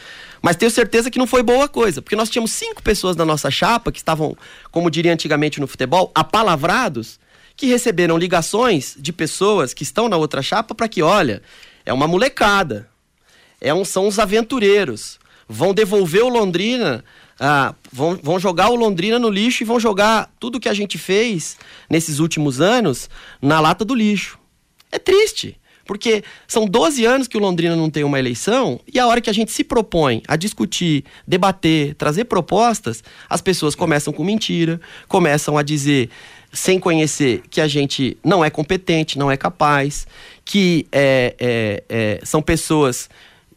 mas 0.41 0.56
tenho 0.56 0.72
certeza 0.72 1.12
que 1.12 1.20
não 1.20 1.28
foi 1.28 1.43
boa 1.43 1.68
coisa, 1.68 2.01
porque 2.01 2.16
nós 2.16 2.30
tínhamos 2.30 2.51
cinco 2.51 2.82
pessoas 2.82 3.16
na 3.16 3.24
nossa 3.24 3.51
chapa 3.51 3.91
que 3.91 3.99
estavam, 3.99 4.36
como 4.72 4.89
diria 4.89 5.14
antigamente 5.14 5.62
no 5.62 5.68
futebol, 5.68 6.12
apalavrados, 6.16 7.20
que 7.56 7.68
receberam 7.68 8.18
ligações 8.18 8.95
de 8.97 9.14
pessoas 9.14 9.74
que 9.74 9.84
estão 9.84 10.10
na 10.10 10.18
outra 10.18 10.41
chapa 10.41 10.76
para 10.76 10.88
que, 10.88 11.01
olha, 11.01 11.41
é 11.86 11.93
uma 11.93 12.08
molecada. 12.08 12.89
é 13.62 13.74
um, 13.74 13.86
são 13.86 14.08
os 14.08 14.20
aventureiros. 14.20 15.20
Vão 15.47 15.74
devolver 15.74 16.24
o 16.24 16.30
Londrina, 16.30 17.03
ah, 17.39 17.76
vão, 17.91 18.20
vão 18.22 18.39
jogar 18.39 18.70
o 18.70 18.76
Londrina 18.76 19.20
no 19.20 19.30
lixo 19.30 19.64
e 19.64 19.66
vão 19.66 19.80
jogar 19.80 20.32
tudo 20.39 20.60
que 20.60 20.70
a 20.70 20.74
gente 20.74 20.97
fez 20.97 21.58
nesses 21.89 22.20
últimos 22.20 22.60
anos 22.60 23.10
na 23.41 23.60
lata 23.60 23.86
do 23.86 23.93
lixo. 23.93 24.39
É 24.91 24.97
triste. 24.97 25.58
Porque 25.86 26.24
são 26.47 26.66
12 26.66 27.06
anos 27.06 27.28
que 27.28 27.38
o 27.38 27.39
Londrina 27.39 27.76
não 27.76 27.91
tem 27.91 28.03
uma 28.03 28.18
eleição 28.18 28.80
e 28.91 28.97
a 28.97 29.06
hora 29.06 29.22
que 29.22 29.30
a 29.30 29.34
gente 29.34 29.51
se 29.51 29.64
propõe 29.64 30.24
a 30.28 30.36
discutir, 30.36 31.06
debater, 31.28 31.93
trazer 31.93 32.26
propostas, 32.26 33.03
as 33.30 33.39
pessoas 33.39 33.76
começam 33.76 34.12
com 34.12 34.24
mentira, 34.24 34.82
começam 35.08 35.58
a 35.58 35.62
dizer 35.62 36.10
sem 36.56 36.80
conhecer 36.80 37.43
que 37.49 37.60
a 37.60 37.68
gente 37.68 38.18
não 38.24 38.43
é 38.43 38.49
competente, 38.49 39.20
não 39.20 39.30
é 39.30 39.38
capaz, 39.38 40.08
que 40.43 40.88
é, 40.91 41.36
é, 41.38 41.84
é, 41.89 42.20
são 42.24 42.41
pessoas 42.41 43.10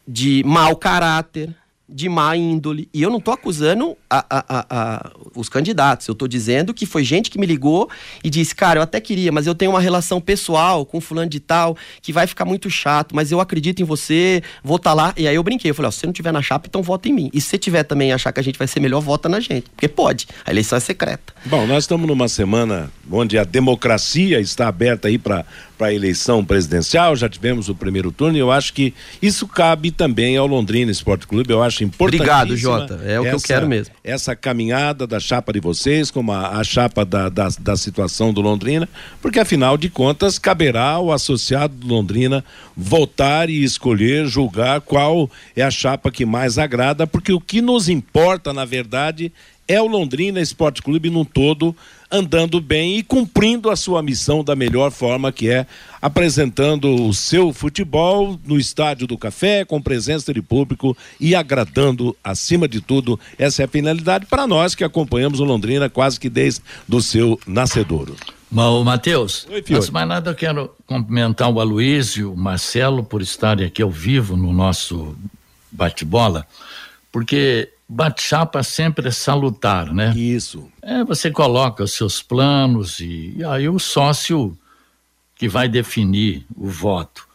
de 0.07 0.43
mau 0.45 0.75
caráter, 0.75 1.55
de 1.89 2.07
má 2.07 2.35
índole. 2.35 2.87
E 2.93 3.01
eu 3.01 3.09
não 3.09 3.17
estou 3.17 3.33
acusando 3.33 3.97
a, 4.09 4.25
a, 4.29 4.65
a, 4.69 5.11
os 5.35 5.49
candidatos. 5.49 6.07
Eu 6.07 6.13
estou 6.13 6.27
dizendo 6.27 6.73
que 6.73 6.85
foi 6.85 7.03
gente 7.03 7.29
que 7.29 7.39
me 7.39 7.45
ligou 7.45 7.89
e 8.23 8.29
disse: 8.29 8.53
Cara, 8.55 8.79
eu 8.79 8.83
até 8.83 9.01
queria, 9.01 9.31
mas 9.31 9.47
eu 9.47 9.55
tenho 9.55 9.71
uma 9.71 9.79
relação 9.79 10.21
pessoal 10.21 10.85
com 10.85 11.01
fulano 11.01 11.29
de 11.29 11.39
tal 11.39 11.75
que 12.01 12.13
vai 12.13 12.27
ficar 12.27 12.45
muito 12.45 12.69
chato, 12.69 13.15
mas 13.15 13.31
eu 13.31 13.39
acredito 13.39 13.81
em 13.81 13.85
você, 13.85 14.43
vou 14.63 14.77
estar 14.77 14.91
tá 14.91 14.93
lá. 14.93 15.13
E 15.17 15.27
aí 15.27 15.35
eu 15.35 15.43
brinquei: 15.43 15.71
eu 15.71 15.75
falei, 15.75 15.91
se 15.91 15.99
você 15.99 16.05
não 16.05 16.13
tiver 16.13 16.31
na 16.31 16.41
chapa, 16.41 16.67
então 16.67 16.81
vota 16.81 17.09
em 17.09 17.13
mim. 17.13 17.29
E 17.33 17.41
se 17.41 17.47
você 17.47 17.57
tiver 17.57 17.83
também 17.83 18.13
achar 18.13 18.31
que 18.31 18.39
a 18.39 18.43
gente 18.43 18.57
vai 18.57 18.67
ser 18.67 18.79
melhor, 18.79 19.01
vota 19.01 19.27
na 19.27 19.39
gente. 19.39 19.69
Porque 19.71 19.87
pode. 19.87 20.27
A 20.45 20.51
eleição 20.51 20.77
é 20.77 20.79
secreta. 20.79 21.33
Bom, 21.45 21.65
nós 21.65 21.83
estamos 21.83 22.07
numa 22.07 22.27
semana 22.27 22.91
onde 23.11 23.37
a 23.37 23.43
democracia 23.43 24.39
está 24.39 24.67
aberta 24.67 25.07
aí 25.07 25.17
para 25.17 25.45
para 25.79 25.87
a 25.87 25.93
eleição 25.93 26.43
presidencial, 26.43 27.15
já 27.15 27.29
tivemos 27.29 27.69
o 27.69 27.73
primeiro 27.73 28.11
turno 28.11 28.35
e 28.35 28.39
eu 28.41 28.51
acho 28.51 28.73
que 28.73 28.93
isso 29.21 29.47
cabe 29.47 29.91
também 29.91 30.35
ao 30.35 30.45
Londrina 30.45 30.91
Esporte 30.91 31.25
Clube, 31.25 31.53
eu 31.53 31.63
acho 31.63 31.85
importante. 31.85 32.19
Obrigado, 32.19 32.57
Jota, 32.57 32.95
é 33.05 33.17
o 33.17 33.23
essa, 33.23 33.29
que 33.29 33.35
eu 33.35 33.41
quero 33.47 33.67
mesmo. 33.67 33.95
Essa 34.03 34.35
caminhada 34.35 35.07
da 35.07 35.21
chapa 35.21 35.53
de 35.53 35.61
vocês, 35.61 36.11
como 36.11 36.33
a, 36.33 36.57
a 36.57 36.63
chapa 36.65 37.05
da, 37.05 37.29
da, 37.29 37.47
da, 37.57 37.77
situação 37.77 38.33
do 38.33 38.41
Londrina, 38.41 38.89
porque 39.21 39.39
afinal 39.39 39.77
de 39.77 39.89
contas 39.89 40.37
caberá 40.37 40.89
ao 40.89 41.13
associado 41.13 41.73
do 41.73 41.87
Londrina 41.87 42.43
votar 42.75 43.49
e 43.49 43.63
escolher, 43.63 44.27
julgar 44.27 44.81
qual 44.81 45.31
é 45.55 45.61
a 45.61 45.71
chapa 45.71 46.11
que 46.11 46.25
mais 46.25 46.57
agrada, 46.57 47.07
porque 47.07 47.31
o 47.31 47.39
que 47.39 47.61
nos 47.61 47.87
importa, 47.87 48.51
na 48.51 48.65
verdade, 48.65 49.31
é 49.69 49.79
o 49.79 49.85
Londrina 49.85 50.41
Esporte 50.41 50.81
Clube 50.81 51.11
num 51.11 51.23
todo 51.23 51.75
andando 52.11 52.59
bem 52.59 52.97
e 52.97 53.03
cumprindo 53.03 53.69
a 53.69 53.75
sua 53.75 54.01
missão 54.01 54.43
da 54.43 54.55
melhor 54.55 54.89
forma, 54.89 55.31
que 55.31 55.47
é 55.47 55.67
apresentando 56.01 57.07
o 57.07 57.13
seu 57.13 57.53
futebol 57.53 58.39
no 58.43 58.57
Estádio 58.57 59.05
do 59.05 59.15
Café, 59.15 59.63
com 59.63 59.79
presença 59.79 60.33
de 60.33 60.41
público 60.41 60.97
e 61.19 61.35
agradando, 61.35 62.17
acima 62.23 62.67
de 62.67 62.81
tudo, 62.81 63.19
essa 63.37 63.61
é 63.61 63.65
a 63.65 63.67
finalidade 63.67 64.25
para 64.25 64.47
nós 64.47 64.73
que 64.73 64.83
acompanhamos 64.83 65.39
o 65.39 65.43
Londrina 65.43 65.87
quase 65.87 66.19
que 66.19 66.29
desde 66.29 66.61
do 66.87 66.99
seu 66.99 67.39
nascedouro. 67.45 68.15
Bom, 68.49 68.83
Matheus, 68.83 69.45
antes 69.51 69.85
de 69.85 69.91
mais 69.91 70.07
nada 70.07 70.31
eu 70.31 70.35
quero 70.35 70.71
cumprimentar 70.87 71.51
o 71.51 71.59
Aloysio, 71.59 72.33
o 72.33 72.37
Marcelo, 72.37 73.03
por 73.03 73.21
estarem 73.21 73.67
aqui 73.67 73.83
ao 73.83 73.91
vivo 73.91 74.35
no 74.35 74.51
nosso 74.51 75.15
bate-bola, 75.71 76.47
porque 77.11 77.69
bate-chapa 77.89 78.61
sempre 78.61 79.07
é 79.07 79.11
salutar, 79.11 79.91
né? 79.91 80.13
Isso. 80.15 80.71
É, 80.79 81.03
você 81.03 81.31
coloca 81.31 81.83
os 81.83 81.93
seus 81.93 82.21
planos 82.21 82.99
e, 82.99 83.33
e, 83.37 83.43
aí 83.43 83.67
o 83.67 83.79
sócio 83.79 84.55
que 85.35 85.49
vai 85.49 85.67
definir 85.67 86.45
o 86.55 86.69
voto. 86.69 87.27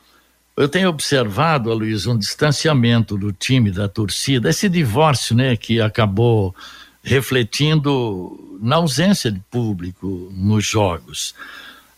Eu 0.56 0.68
tenho 0.68 0.88
observado, 0.88 1.74
Luiz, 1.74 2.06
um 2.06 2.16
distanciamento 2.16 3.18
do 3.18 3.32
time, 3.32 3.72
da 3.72 3.88
torcida, 3.88 4.48
esse 4.48 4.68
divórcio, 4.68 5.34
né, 5.34 5.56
que 5.56 5.80
acabou 5.80 6.54
refletindo 7.02 8.58
na 8.62 8.76
ausência 8.76 9.32
de 9.32 9.40
público 9.50 10.32
nos 10.32 10.64
jogos. 10.64 11.34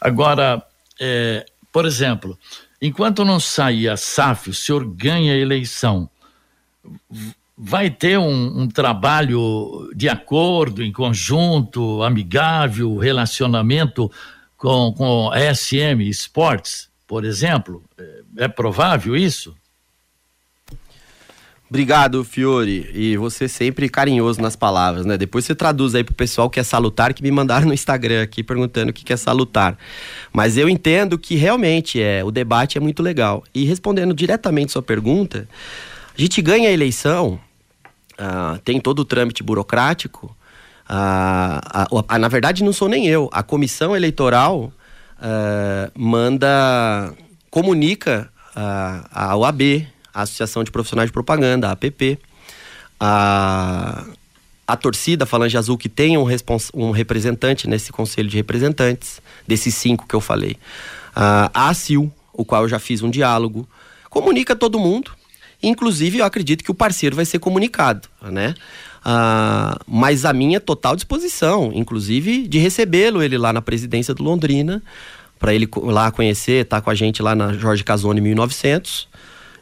Agora, 0.01 0.63
é, 0.99 1.45
por 1.71 1.85
exemplo, 1.85 2.39
enquanto 2.81 3.25
não 3.25 3.39
sair 3.39 3.91
a 3.91 3.97
SAF, 3.97 4.49
o 4.49 4.55
senhor 4.55 4.87
ganha 4.87 5.35
a 5.35 5.37
eleição 5.37 6.09
vai 7.57 7.89
ter 7.89 8.19
um, 8.19 8.63
um, 8.63 8.69
trabalho 8.69 9.91
de 9.95 10.09
acordo, 10.09 10.83
em 10.83 10.93
conjunto, 10.93 12.03
amigável, 12.03 12.97
relacionamento 12.99 14.11
com, 14.57 14.93
com 14.93 15.31
a 15.33 15.55
SM 15.55 16.03
Sports, 16.11 16.89
por 17.07 17.25
exemplo? 17.25 17.83
É, 17.99 18.45
é 18.45 18.49
provável 18.49 19.17
isso? 19.17 19.55
Obrigado, 21.69 22.23
Fiore. 22.23 22.89
E 22.95 23.17
você 23.17 23.49
sempre 23.49 23.89
carinhoso 23.89 24.41
nas 24.41 24.55
palavras, 24.55 25.05
né? 25.05 25.17
Depois 25.17 25.45
você 25.45 25.55
traduz 25.55 25.97
aí 25.97 26.05
pro 26.05 26.15
pessoal 26.15 26.49
que 26.49 26.61
é 26.61 26.63
salutar, 26.63 27.13
que 27.13 27.23
me 27.23 27.31
mandaram 27.31 27.67
no 27.67 27.75
Instagram 27.75 28.23
aqui 28.23 28.43
perguntando 28.43 28.91
o 28.91 28.93
que 28.93 29.13
é 29.13 29.17
salutar. 29.17 29.77
Mas 30.33 30.57
eu 30.57 30.69
entendo 30.69 31.19
que 31.19 31.35
realmente 31.35 32.01
é, 32.01 32.23
o 32.23 32.31
debate 32.31 32.79
é 32.79 32.81
muito 32.81 33.03
legal. 33.03 33.43
E 33.53 33.65
respondendo 33.65 34.15
diretamente 34.15 34.71
sua 34.71 34.83
pergunta, 34.83 35.49
a 36.17 36.21
gente 36.21 36.41
ganha 36.41 36.69
a 36.69 36.73
eleição 36.73 37.41
uh, 38.19 38.59
tem 38.61 38.81
todo 38.81 39.01
o 39.01 39.05
trâmite 39.05 39.43
burocrático. 39.43 40.35
Uh, 40.89 42.19
na 42.19 42.29
verdade, 42.29 42.63
não 42.63 42.73
sou 42.73 42.89
nem 42.89 43.07
eu. 43.07 43.29
A 43.33 43.43
comissão 43.43 43.95
eleitoral 43.95 44.73
uh, 45.19 45.91
manda, 45.95 47.13
comunica 47.51 48.31
uh, 48.57 49.07
a 49.11 49.37
OAB, 49.37 49.87
a 50.13 50.23
Associação 50.23 50.65
de 50.65 50.71
Profissionais 50.71 51.09
de 51.09 51.13
Propaganda, 51.13 51.69
a 51.69 51.73
APP, 51.73 52.19
a, 52.99 54.07
a 54.67 54.77
torcida 54.77 55.27
Falange 55.27 55.59
Azul, 55.59 55.77
que 55.77 55.89
tem 55.89 56.17
um, 56.17 56.27
um 56.75 56.91
representante 56.91 57.69
nesse 57.69 57.93
conselho 57.93 58.29
de 58.29 58.37
representantes, 58.37 59.21
desses 59.47 59.75
cinco 59.75 60.07
que 60.07 60.15
eu 60.15 60.21
falei. 60.21 60.57
a 61.15 61.69
ACIL, 61.69 62.11
o 62.33 62.45
qual 62.45 62.63
eu 62.63 62.69
já 62.69 62.79
fiz 62.79 63.03
um 63.03 63.11
diálogo, 63.11 63.69
comunica 64.09 64.57
todo 64.57 64.79
mundo 64.79 65.16
Inclusive, 65.63 66.19
eu 66.19 66.25
acredito 66.25 66.63
que 66.63 66.71
o 66.71 66.75
parceiro 66.75 67.17
vai 67.17 67.25
ser 67.25 67.39
comunicado, 67.39 68.09
né? 68.23 68.55
Ah, 69.05 69.79
mas 69.87 70.25
a 70.25 70.33
minha 70.33 70.61
total 70.61 70.97
disposição, 70.97 71.71
inclusive, 71.75 72.47
de 72.49 72.59
recebê-lo 72.59 73.23
ele 73.23 73.39
lá 73.39 73.53
na 73.53 73.63
presidência 73.63 74.13
do 74.13 74.23
Londrina, 74.23 74.83
para 75.39 75.55
ele 75.55 75.69
lá 75.77 76.11
conhecer, 76.11 76.65
estar 76.65 76.79
tá 76.79 76.83
com 76.83 76.91
a 76.91 76.95
gente 76.95 77.23
lá 77.23 77.35
na 77.35 77.53
Jorge 77.53 77.85
Casone 77.85 78.21
1900 78.21 79.09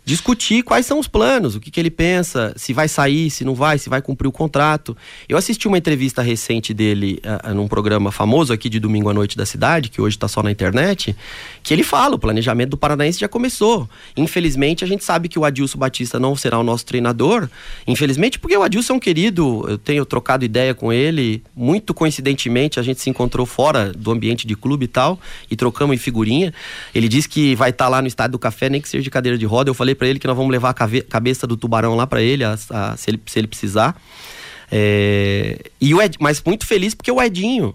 discutir 0.05 0.63
quais 0.63 0.85
são 0.85 0.99
os 0.99 1.09
planos, 1.09 1.57
o 1.57 1.61
que, 1.61 1.71
que 1.71 1.81
ele 1.81 1.91
pensa, 1.91 2.53
se 2.57 2.73
vai 2.73 2.87
sair, 2.89 3.31
se 3.31 3.45
não 3.45 3.55
vai, 3.55 3.79
se 3.79 3.89
vai 3.89 4.03
cumprir 4.03 4.29
o 4.29 4.33
contrato. 4.33 4.97
Eu 5.29 5.39
assisti 5.39 5.67
uma 5.67 5.79
entrevista 5.79 6.21
recente 6.21 6.75
dele 6.75 7.21
uh, 7.25 7.55
num 7.55 7.67
programa 7.67 8.13
famoso 8.13 8.53
aqui 8.53 8.69
de 8.69 8.79
domingo 8.79 9.09
à 9.09 9.15
noite 9.15 9.37
da 9.37 9.47
cidade, 9.47 9.89
que 9.89 10.01
hoje 10.01 10.17
está 10.17 10.29
só 10.29 10.43
na 10.43 10.51
internet, 10.51 11.17
que 11.65 11.73
ele 11.73 11.83
fala: 11.83 12.15
o 12.15 12.19
planejamento 12.19 12.71
do 12.71 12.77
Paranaense 12.77 13.19
já 13.19 13.27
começou. 13.27 13.89
Infelizmente, 14.17 14.85
a 14.85 14.87
gente 14.87 15.03
sabe 15.03 15.29
que 15.29 15.39
o 15.39 15.45
Adilson 15.45 15.79
Batista 15.79 16.21
não 16.21 16.37
será 16.37 16.59
o 16.59 16.63
nosso 16.63 16.85
treinador. 16.85 17.49
Infelizmente, 17.87 18.39
porque 18.39 18.57
o 18.57 18.63
Adilson 18.63 18.93
é 18.93 18.97
um 18.97 19.01
querido, 19.01 19.65
eu 19.67 19.79
tenho 19.79 20.05
trocado 20.05 20.45
ideia 20.45 20.75
com 20.75 20.93
ele, 20.93 21.43
muito 21.57 21.95
coincidentemente, 21.95 22.79
a 22.79 22.83
gente 22.83 23.01
se 23.01 23.09
encontrou 23.09 23.47
fora 23.47 23.93
do 23.93 24.13
ambiente 24.13 24.47
de 24.47 24.55
clube 24.55 24.85
e 24.85 24.89
tal, 24.89 25.19
e 25.51 25.57
trocamos 25.57 25.97
em 25.97 25.99
figurinha. 25.99 26.53
Ele 26.95 27.09
disse 27.09 27.29
que 27.29 27.55
vai 27.55 27.71
estar 27.71 27.87
tá 27.87 27.89
lá 27.89 28.03
no 28.03 28.07
estádio 28.07 28.33
do 28.33 28.39
café, 28.39 28.69
nem 28.69 28.81
que 28.81 28.89
seja 28.89 29.03
de 29.03 29.11
cadeira 29.11 29.39
de 29.39 29.47
roda. 29.47 29.71
Eu 29.71 29.75
falei 29.75 29.95
para 29.95 30.07
ele 30.07 30.19
que 30.19 30.27
nós 30.27 30.37
vamos 30.37 30.53
levar 30.53 30.71
a 30.71 31.03
cabeça 31.09 31.47
do 31.47 31.57
tubarão 31.57 31.97
lá 31.97 32.07
para 32.07 32.21
ele, 32.21 32.45
a, 32.45 32.59
a, 32.71 32.97
se 32.97 33.11
ele, 33.11 33.21
se 33.25 33.39
ele 33.39 33.47
precisar. 33.47 33.97
É, 34.71 35.71
e 35.81 35.95
o 35.95 36.03
Ed, 36.03 36.19
mas 36.21 36.43
muito 36.45 36.67
feliz 36.67 36.95
porque 36.95 37.11
o 37.11 37.23
Edinho, 37.23 37.75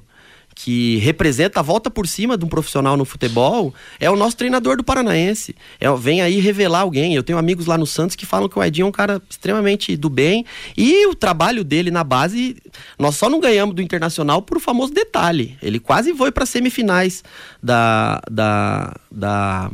que 0.61 0.97
representa 0.97 1.61
a 1.61 1.63
volta 1.63 1.89
por 1.89 2.05
cima 2.05 2.37
de 2.37 2.43
um 2.43 2.49
profissional 2.49 2.97
no 2.97 3.05
futebol, 3.05 3.73
é 3.97 4.11
o 4.11 4.15
nosso 4.17 4.35
treinador 4.35 4.75
do 4.75 4.83
Paranaense. 4.83 5.55
É, 5.79 5.89
vem 5.95 6.21
aí 6.21 6.41
revelar 6.41 6.81
alguém. 6.81 7.15
Eu 7.15 7.23
tenho 7.23 7.39
amigos 7.39 7.65
lá 7.65 7.77
no 7.77 7.87
Santos 7.87 8.13
que 8.13 8.25
falam 8.25 8.49
que 8.49 8.59
o 8.59 8.63
Edinho 8.63 8.83
é 8.83 8.87
um 8.89 8.91
cara 8.91 9.21
extremamente 9.29 9.95
do 9.95 10.09
bem. 10.09 10.45
E 10.75 11.07
o 11.07 11.15
trabalho 11.15 11.63
dele 11.63 11.89
na 11.89 12.03
base, 12.03 12.57
nós 12.97 13.15
só 13.15 13.29
não 13.29 13.39
ganhamos 13.39 13.73
do 13.73 13.81
Internacional 13.81 14.41
por 14.41 14.57
o 14.57 14.59
famoso 14.59 14.93
detalhe. 14.93 15.57
Ele 15.61 15.79
quase 15.79 16.13
foi 16.13 16.29
para 16.29 16.45
semifinais 16.45 17.23
da, 17.63 18.21
da, 18.29 18.93
da 19.09 19.71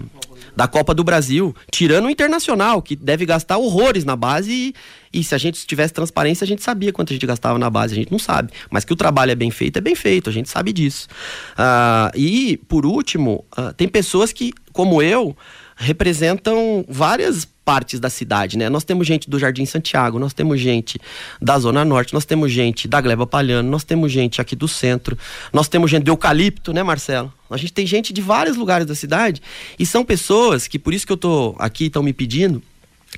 da 0.55 0.67
Copa 0.67 0.93
do 0.93 1.03
Brasil, 1.03 1.55
tirando 1.71 2.05
o 2.05 2.09
Internacional, 2.09 2.81
que 2.81 2.95
deve 2.95 3.25
gastar 3.25 3.57
horrores 3.57 4.05
na 4.05 4.15
base 4.15 4.51
e, 4.51 5.19
e 5.19 5.23
se 5.23 5.35
a 5.35 5.37
gente 5.37 5.65
tivesse 5.65 5.93
transparência, 5.93 6.43
a 6.43 6.47
gente 6.47 6.63
sabia 6.63 6.91
quanto 6.93 7.11
a 7.11 7.13
gente 7.13 7.25
gastava 7.25 7.59
na 7.59 7.69
base, 7.69 7.93
a 7.93 7.95
gente 7.95 8.11
não 8.11 8.19
sabe. 8.19 8.51
Mas 8.69 8.85
que 8.85 8.93
o 8.93 8.95
trabalho 8.95 9.31
é 9.31 9.35
bem 9.35 9.51
feito, 9.51 9.77
é 9.77 9.81
bem 9.81 9.95
feito, 9.95 10.29
a 10.29 10.33
gente 10.33 10.49
sabe 10.49 10.71
disso. 10.71 11.07
Uh, 11.53 12.17
e, 12.17 12.57
por 12.67 12.85
último, 12.85 13.43
uh, 13.57 13.73
tem 13.73 13.87
pessoas 13.87 14.31
que, 14.31 14.53
como 14.71 15.01
eu, 15.01 15.35
representam 15.75 16.85
várias 16.87 17.45
partes 17.65 17.99
da 17.99 18.09
cidade, 18.09 18.57
né? 18.57 18.69
Nós 18.69 18.83
temos 18.83 19.07
gente 19.07 19.29
do 19.29 19.39
Jardim 19.39 19.65
Santiago, 19.65 20.19
nós 20.19 20.33
temos 20.33 20.59
gente 20.59 20.99
da 21.41 21.57
Zona 21.57 21.83
Norte, 21.83 22.13
nós 22.13 22.23
temos 22.23 22.51
gente 22.51 22.87
da 22.87 23.01
Gleba 23.01 23.25
Palhano, 23.25 23.69
nós 23.69 23.83
temos 23.83 24.11
gente 24.11 24.39
aqui 24.39 24.55
do 24.55 24.67
centro, 24.67 25.17
nós 25.51 25.67
temos 25.67 25.89
gente 25.89 26.03
do 26.03 26.11
Eucalipto, 26.11 26.71
né, 26.71 26.83
Marcelo? 26.83 27.33
A 27.49 27.57
gente 27.57 27.73
tem 27.73 27.85
gente 27.85 28.13
de 28.13 28.21
vários 28.21 28.55
lugares 28.55 28.85
da 28.85 28.95
cidade 28.95 29.41
e 29.77 29.85
são 29.85 30.05
pessoas 30.05 30.67
que, 30.67 30.77
por 30.77 30.93
isso 30.93 31.05
que 31.05 31.11
eu 31.11 31.17
tô 31.17 31.55
aqui, 31.57 31.85
estão 31.85 32.03
me 32.03 32.13
pedindo, 32.13 32.61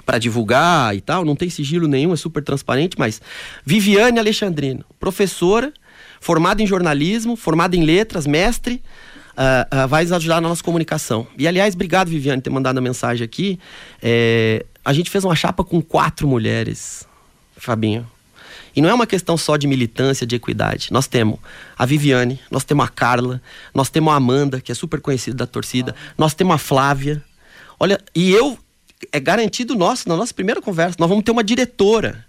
para 0.05 0.18
divulgar 0.18 0.95
e 0.95 1.01
tal, 1.01 1.26
não 1.26 1.36
tem 1.36 1.49
sigilo 1.49 1.88
nenhum, 1.88 2.14
é 2.14 2.16
super 2.16 2.43
transparente, 2.43 2.95
mas 2.97 3.22
Viviane 3.66 4.20
Alexandrino, 4.20 4.86
professora, 4.99 5.74
formada 6.20 6.62
em 6.62 6.68
jornalismo, 6.68 7.36
formada 7.36 7.76
em 7.76 7.84
letras, 7.84 8.26
mestre, 8.28 8.82
uh, 9.38 9.84
uh, 9.84 9.88
vai 9.88 10.04
ajudar 10.04 10.42
na 10.42 10.50
nossa 10.50 10.64
comunicação. 10.64 11.28
E 11.38 11.48
aliás, 11.48 11.76
obrigado 11.76 12.10
Viviane 12.10 12.42
por 12.42 12.46
ter 12.46 12.50
mandado 12.50 12.78
a 12.78 12.82
mensagem 12.82 13.24
aqui. 13.24 13.60
É, 14.02 14.66
a 14.84 14.92
gente 14.92 15.10
fez 15.10 15.24
uma 15.24 15.36
chapa 15.36 15.64
com 15.64 15.82
quatro 15.82 16.28
mulheres, 16.28 17.08
Fabinho. 17.56 18.06
E 18.76 18.82
não 18.82 18.90
é 18.90 18.94
uma 18.94 19.08
questão 19.08 19.36
só 19.38 19.58
de 19.58 19.66
militância, 19.66 20.26
de 20.26 20.36
equidade. 20.36 20.90
Nós 20.92 21.08
temos 21.08 21.40
a 21.78 21.86
Viviane, 21.86 22.40
nós 22.52 22.64
temos 22.64 22.86
a 22.86 22.88
Carla, 22.88 23.42
nós 23.74 23.90
temos 23.90 24.14
a 24.14 24.16
Amanda, 24.16 24.62
que 24.62 24.72
é 24.72 24.76
super 24.76 25.02
conhecida 25.02 25.38
da 25.38 25.48
torcida, 25.48 25.96
nós 26.18 26.36
temos 26.36 26.54
a 26.54 26.58
Flávia. 26.58 27.24
Olha, 27.80 28.00
e 28.14 28.32
eu 28.32 28.58
é 29.12 29.20
garantido 29.20 29.76
nosso, 29.76 30.08
na 30.08 30.16
nossa 30.16 30.34
primeira 30.34 30.62
conversa, 30.62 30.96
nós 31.00 31.10
vamos 31.10 31.24
ter 31.24 31.32
uma 31.32 31.44
diretora. 31.44 32.27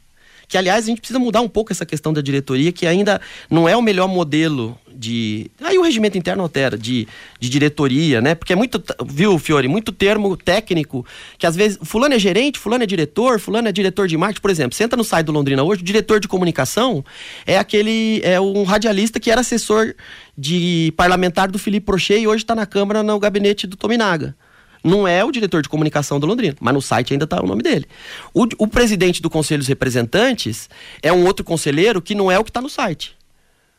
Que, 0.48 0.56
aliás, 0.56 0.84
a 0.84 0.88
gente 0.88 1.00
precisa 1.00 1.18
mudar 1.18 1.42
um 1.42 1.48
pouco 1.48 1.70
essa 1.72 1.84
questão 1.84 2.12
da 2.12 2.22
diretoria, 2.22 2.72
que 2.72 2.86
ainda 2.86 3.20
não 3.50 3.68
é 3.68 3.76
o 3.76 3.82
melhor 3.82 4.08
modelo 4.08 4.78
de. 4.90 5.50
Aí 5.62 5.78
o 5.78 5.82
regimento 5.82 6.16
interno 6.16 6.42
altera, 6.42 6.76
de, 6.76 7.06
de 7.38 7.48
diretoria, 7.48 8.22
né? 8.22 8.34
Porque 8.34 8.54
é 8.54 8.56
muito, 8.56 8.82
viu, 9.06 9.38
Fiore, 9.38 9.68
muito 9.68 9.92
termo 9.92 10.36
técnico, 10.36 11.04
que 11.36 11.46
às 11.46 11.54
vezes. 11.54 11.78
Fulano 11.82 12.14
é 12.14 12.18
gerente, 12.18 12.58
fulano 12.58 12.82
é 12.82 12.86
diretor, 12.86 13.38
fulano 13.38 13.68
é 13.68 13.72
diretor 13.72 14.08
de 14.08 14.16
marketing, 14.16 14.40
por 14.40 14.50
exemplo. 14.50 14.74
Senta 14.74 14.96
no 14.96 15.04
site 15.04 15.26
do 15.26 15.32
Londrina 15.32 15.62
hoje, 15.62 15.82
o 15.82 15.84
diretor 15.84 16.18
de 16.18 16.26
comunicação 16.26 17.04
é 17.46 17.58
aquele. 17.58 18.20
É 18.24 18.40
um 18.40 18.64
radialista 18.64 19.20
que 19.20 19.30
era 19.30 19.42
assessor 19.42 19.94
de 20.36 20.92
parlamentar 20.96 21.50
do 21.50 21.58
Felipe 21.58 21.84
Prochet 21.84 22.20
e 22.20 22.26
hoje 22.26 22.42
está 22.42 22.54
na 22.54 22.64
Câmara 22.64 23.02
no 23.02 23.18
gabinete 23.18 23.66
do 23.66 23.76
Tominaga. 23.76 24.34
Não 24.82 25.06
é 25.06 25.24
o 25.24 25.30
diretor 25.30 25.62
de 25.62 25.68
comunicação 25.68 26.20
do 26.20 26.26
Londrina, 26.26 26.56
mas 26.60 26.74
no 26.74 26.80
site 26.80 27.12
ainda 27.12 27.24
está 27.24 27.42
o 27.42 27.46
nome 27.46 27.62
dele. 27.62 27.86
O, 28.32 28.46
o, 28.58 28.66
presidente 28.66 29.20
do 29.20 29.28
Conselho 29.28 29.58
dos 29.58 29.68
Representantes 29.68 30.68
é 31.02 31.12
um 31.12 31.24
outro 31.24 31.44
conselheiro 31.44 32.00
que 32.00 32.14
não 32.14 32.30
é 32.30 32.38
o 32.38 32.44
que 32.44 32.50
está 32.50 32.60
no 32.60 32.68
site. 32.68 33.16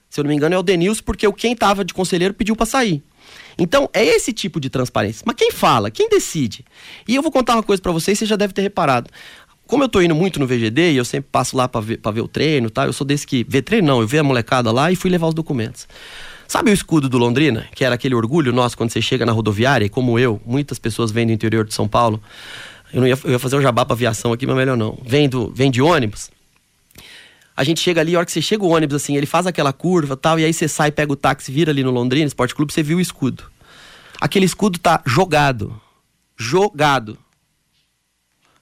Se 0.10 0.20
eu 0.20 0.24
não 0.24 0.30
me 0.30 0.36
engano, 0.36 0.56
é 0.56 0.58
o 0.58 0.64
Denilson, 0.64 1.04
porque 1.04 1.28
o 1.28 1.34
quem 1.34 1.54
estava 1.54 1.86
de 1.86 1.94
conselheiro 1.94 2.34
pediu 2.34 2.56
para 2.56 2.66
sair. 2.66 3.04
Então, 3.58 3.90
é 3.94 4.04
esse 4.04 4.34
tipo 4.34 4.60
de 4.60 4.70
transparência. 4.70 5.24
Mas 5.26 5.36
quem 5.36 5.52
fala? 5.52 5.92
Quem 5.92 6.10
decide? 6.10 6.66
E 7.08 7.16
eu 7.16 7.22
vou 7.22 7.32
contar 7.32 7.54
uma 7.56 7.64
coisa 7.64 7.82
para 7.82 7.92
vocês, 7.92 8.18
você 8.18 8.26
já 8.26 8.36
deve 8.36 8.54
ter 8.54 8.62
reparado. 8.62 9.10
Como 9.68 9.84
eu 9.84 9.86
estou 9.86 10.02
indo 10.02 10.16
muito 10.16 10.40
no 10.40 10.48
VGD 10.48 10.94
e 10.94 10.98
eu 10.98 11.06
sempre 11.06 11.30
passo 11.32 11.56
lá 11.56 11.68
para 11.68 11.82
ver, 11.82 12.00
ver 12.12 12.22
o 12.22 12.28
treino, 12.28 12.72
tá? 12.72 12.88
Eu 12.88 12.94
sou 12.94 13.06
desse 13.06 13.28
que 13.28 13.46
vê 13.48 13.62
treino 13.62 13.88
não, 13.88 14.02
eu 14.02 14.08
vi 14.08 14.18
a 14.18 14.24
molecada 14.24 14.72
lá 14.72 14.92
e 14.92 14.96
fui 14.96 15.12
levar 15.12 15.28
os 15.28 15.36
documentos. 15.36 15.88
Sabe 16.50 16.72
o 16.72 16.74
escudo 16.74 17.08
do 17.08 17.20
Londrina? 17.20 17.68
Que 17.76 17.86
era 17.86 17.94
aquele 17.94 18.16
orgulho 18.16 18.52
nosso 18.52 18.76
quando 18.76 18.90
você 18.90 19.00
chega 19.00 19.24
na 19.24 19.32
rodoviária, 19.32 19.86
e 19.86 19.90
como 19.90 20.18
eu, 20.18 20.42
muitas 20.44 20.80
pessoas 20.80 21.12
vêm 21.12 21.28
do 21.28 21.32
interior 21.32 21.64
de 21.64 21.76
São 21.76 21.88
Paulo. 21.88 22.20
Eu, 22.92 23.02
não 23.02 23.08
ia, 23.08 23.16
eu 23.24 23.34
ia 23.34 23.38
fazer 23.38 23.56
um 23.56 23.62
jabá 23.62 23.86
para 23.86 23.94
aviação 23.94 24.34
aqui, 24.34 24.48
mas 24.48 24.56
melhor 24.56 24.76
não. 24.76 24.98
Vem, 25.06 25.30
do, 25.30 25.54
vem 25.54 25.70
de 25.70 25.80
ônibus. 25.80 26.32
A 27.56 27.64
gente 27.64 27.80
chega 27.80 28.02
ali, 28.02 28.16
a 28.16 28.18
hora 28.18 28.26
que 28.26 28.32
você 28.32 28.42
chega 28.42 28.64
o 28.64 28.70
ônibus, 28.70 28.96
assim, 28.96 29.16
ele 29.16 29.28
faz 29.28 29.46
aquela 29.46 29.72
curva 29.72 30.18
tal, 30.18 30.40
e 30.40 30.44
aí 30.44 30.52
você 30.52 30.68
sai, 30.68 30.92
pega 30.92 31.14
o 31.14 31.16
táxi, 31.16 31.52
vira 31.52 31.72
ali 31.72 31.84
no 31.84 31.92
Londrina 31.92 32.26
Esporte 32.26 32.56
Clube, 32.56 32.74
você 32.74 32.82
viu 32.82 32.98
o 32.98 33.02
escudo. 33.02 33.44
Aquele 34.20 34.48
escudo 34.48 34.80
tá 34.80 35.04
jogado. 35.06 35.80
Jogado. 36.36 37.16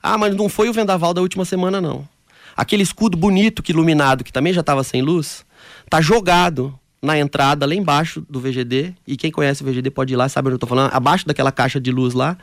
Ah, 0.04 0.18
mas 0.18 0.36
não 0.36 0.50
foi 0.50 0.68
o 0.68 0.74
vendaval 0.74 1.14
da 1.14 1.22
última 1.22 1.46
semana, 1.46 1.80
não. 1.80 2.06
Aquele 2.54 2.84
escudo 2.84 3.16
bonito, 3.16 3.64
que 3.64 3.72
iluminado, 3.72 4.26
que 4.26 4.34
também 4.34 4.52
já 4.52 4.60
estava 4.60 4.84
sem 4.84 5.02
luz, 5.02 5.46
tá 5.90 6.02
jogado 6.02 6.78
na 7.02 7.18
entrada 7.18 7.66
lá 7.66 7.74
embaixo 7.74 8.26
do 8.30 8.40
VGD. 8.40 8.94
E 9.06 9.16
quem 9.16 9.32
conhece 9.32 9.64
o 9.64 9.66
VGD 9.66 9.90
pode 9.92 10.14
ir 10.14 10.16
lá, 10.16 10.28
sabe 10.28 10.48
onde 10.48 10.56
eu 10.56 10.60
tô 10.60 10.68
falando. 10.68 10.94
Abaixo 10.94 11.26
daquela 11.26 11.52
caixa 11.52 11.80
de 11.80 11.92
luz 11.92 12.14
lá. 12.14 12.38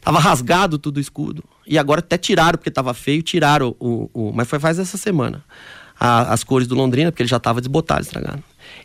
Tava 0.00 0.18
rasgado 0.18 0.78
tudo 0.78 0.98
o 0.98 1.00
escudo. 1.00 1.42
E 1.66 1.78
agora 1.78 1.98
até 1.98 2.16
tiraram, 2.16 2.58
porque 2.58 2.70
tava 2.70 2.94
feio, 2.94 3.22
tiraram 3.22 3.74
o. 3.80 4.08
o 4.14 4.32
mas 4.32 4.48
foi 4.48 4.58
faz 4.58 4.78
essa 4.78 4.96
semana. 4.96 5.44
A, 5.98 6.32
as 6.32 6.44
cores 6.44 6.68
do 6.68 6.74
Londrina, 6.74 7.10
porque 7.10 7.22
ele 7.22 7.28
já 7.28 7.40
tava 7.40 7.60
desbotado, 7.60 8.02
estragado. 8.02 8.42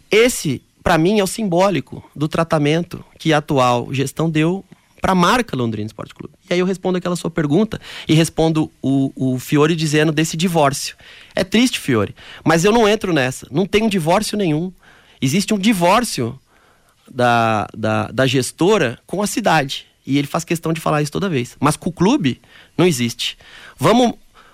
Esse, 0.09 0.63
para 0.81 0.97
mim, 0.97 1.19
é 1.19 1.23
o 1.23 1.27
simbólico 1.27 2.03
do 2.15 2.27
tratamento 2.27 3.03
que 3.19 3.33
a 3.33 3.37
atual 3.37 3.93
gestão 3.93 4.29
deu 4.29 4.65
para 5.01 5.13
a 5.13 5.15
marca 5.15 5.57
Londrina 5.57 5.87
Esporte 5.87 6.13
Clube. 6.13 6.35
E 6.49 6.53
aí 6.53 6.59
eu 6.59 6.65
respondo 6.65 6.97
aquela 6.97 7.15
sua 7.15 7.31
pergunta 7.31 7.81
e 8.07 8.13
respondo 8.13 8.71
o, 8.81 9.11
o 9.15 9.39
Fiore 9.39 9.75
dizendo 9.75 10.11
desse 10.11 10.37
divórcio. 10.37 10.95
É 11.35 11.43
triste, 11.43 11.79
Fiore, 11.79 12.15
mas 12.45 12.63
eu 12.63 12.71
não 12.71 12.87
entro 12.87 13.11
nessa. 13.11 13.47
Não 13.49 13.65
tem 13.65 13.83
um 13.83 13.89
divórcio 13.89 14.37
nenhum. 14.37 14.71
Existe 15.19 15.53
um 15.53 15.57
divórcio 15.57 16.39
da, 17.09 17.67
da, 17.75 18.07
da 18.07 18.27
gestora 18.27 18.99
com 19.05 19.21
a 19.21 19.27
cidade. 19.27 19.87
E 20.05 20.17
ele 20.17 20.27
faz 20.27 20.43
questão 20.43 20.71
de 20.71 20.79
falar 20.79 21.01
isso 21.01 21.11
toda 21.11 21.29
vez. 21.29 21.55
Mas 21.59 21.75
com 21.75 21.89
o 21.89 21.93
clube, 21.93 22.39
não 22.77 22.85
existe. 22.85 23.37
Vamos. 23.77 24.13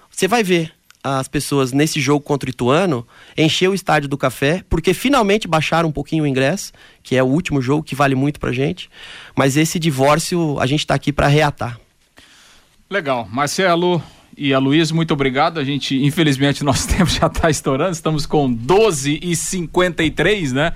Você 0.10 0.28
vai 0.28 0.44
ver 0.44 0.74
as 1.16 1.28
pessoas 1.28 1.72
nesse 1.72 2.00
jogo 2.02 2.22
contra 2.22 2.48
o 2.48 2.52
Ituano 2.52 3.08
encher 3.38 3.70
o 3.70 3.74
estádio 3.74 4.10
do 4.10 4.18
café, 4.18 4.64
porque 4.70 4.94
finalmente 4.94 5.48
baixaram 5.48 5.90
um 5.90 5.92
pouquinho 5.92 6.24
o 6.24 6.28
ingresso, 6.28 6.72
que 7.02 7.16
é 7.16 7.24
o 7.24 7.28
último 7.28 7.62
jogo 7.62 7.84
que 7.84 7.96
vale 7.96 8.16
muito 8.16 8.40
pra 8.40 8.52
gente. 8.52 8.90
Mas 9.36 9.56
esse 9.56 9.80
divórcio 9.80 10.60
a 10.60 10.66
gente 10.66 10.86
tá 10.86 10.96
aqui 10.96 11.14
para 11.14 11.28
reatar. 11.28 11.80
Legal. 12.90 13.28
Marcelo 13.32 14.02
e 14.38 14.54
a 14.54 14.60
Luiz, 14.60 14.92
muito 14.92 15.14
obrigado. 15.14 15.60
A 15.60 15.64
gente, 15.64 15.96
infelizmente, 16.04 16.64
nosso 16.66 16.88
tempo 16.88 17.10
já 17.10 17.28
está 17.28 17.50
estourando. 17.50 17.92
Estamos 17.92 18.26
com 18.26 18.52
12 18.52 19.20
e 19.22 19.36
53, 19.36 20.54
né? 20.54 20.74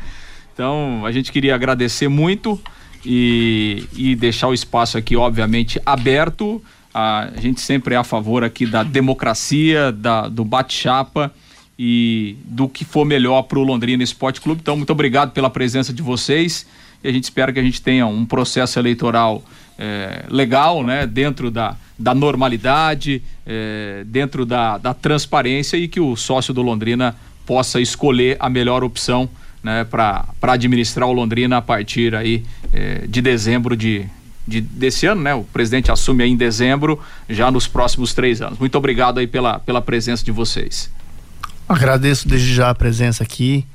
Então, 0.53 1.05
a 1.05 1.11
gente 1.11 1.31
queria 1.31 1.55
agradecer 1.55 2.07
muito 2.07 2.59
e, 3.05 3.87
e 3.93 4.15
deixar 4.15 4.47
o 4.47 4.53
espaço 4.53 4.97
aqui, 4.97 5.15
obviamente, 5.15 5.81
aberto 5.85 6.61
a 6.93 7.29
gente 7.37 7.61
sempre 7.61 7.95
é 7.95 7.97
a 7.97 8.03
favor 8.03 8.43
aqui 8.43 8.65
da 8.65 8.83
democracia, 8.83 9.91
da, 9.91 10.27
do 10.27 10.43
bate-chapa 10.43 11.31
e 11.77 12.35
do 12.45 12.67
que 12.67 12.85
for 12.85 13.05
melhor 13.05 13.43
para 13.43 13.57
o 13.57 13.63
Londrina 13.63 14.03
Esporte 14.03 14.41
Clube. 14.41 14.61
Então, 14.61 14.77
muito 14.77 14.91
obrigado 14.91 15.31
pela 15.31 15.49
presença 15.49 15.93
de 15.93 16.01
vocês 16.01 16.65
e 17.03 17.07
a 17.07 17.11
gente 17.11 17.23
espera 17.23 17.51
que 17.51 17.59
a 17.59 17.63
gente 17.63 17.81
tenha 17.81 18.05
um 18.05 18.25
processo 18.25 18.77
eleitoral 18.77 19.43
é, 19.79 20.25
legal, 20.29 20.83
né, 20.83 21.07
dentro 21.07 21.49
da, 21.49 21.75
da 21.97 22.13
normalidade, 22.13 23.23
é, 23.45 24.03
dentro 24.05 24.45
da, 24.45 24.77
da 24.77 24.93
transparência 24.93 25.77
e 25.77 25.87
que 25.87 25.99
o 25.99 26.15
sócio 26.15 26.53
do 26.53 26.61
Londrina 26.61 27.15
possa 27.45 27.81
escolher 27.81 28.37
a 28.39 28.49
melhor 28.49 28.83
opção 28.83 29.27
né, 29.63 29.83
para 29.83 30.25
administrar 30.41 31.07
o 31.09 31.13
Londrina 31.13 31.57
a 31.57 31.61
partir 31.61 32.13
aí 32.15 32.43
é, 32.71 33.05
de 33.07 33.21
dezembro 33.21 33.75
de, 33.75 34.05
de, 34.47 34.61
desse 34.61 35.05
ano, 35.05 35.21
né? 35.21 35.33
O 35.33 35.43
presidente 35.43 35.91
assume 35.91 36.23
aí 36.23 36.31
em 36.31 36.37
dezembro, 36.37 36.99
já 37.29 37.51
nos 37.51 37.67
próximos 37.67 38.13
três 38.13 38.41
anos. 38.41 38.59
Muito 38.59 38.77
obrigado 38.77 39.19
aí 39.19 39.27
pela, 39.27 39.59
pela 39.59 39.81
presença 39.81 40.23
de 40.23 40.31
vocês. 40.31 40.91
Agradeço 41.67 42.27
desde 42.27 42.53
já 42.53 42.69
a 42.69 42.75
presença 42.75 43.23
aqui. 43.23 43.65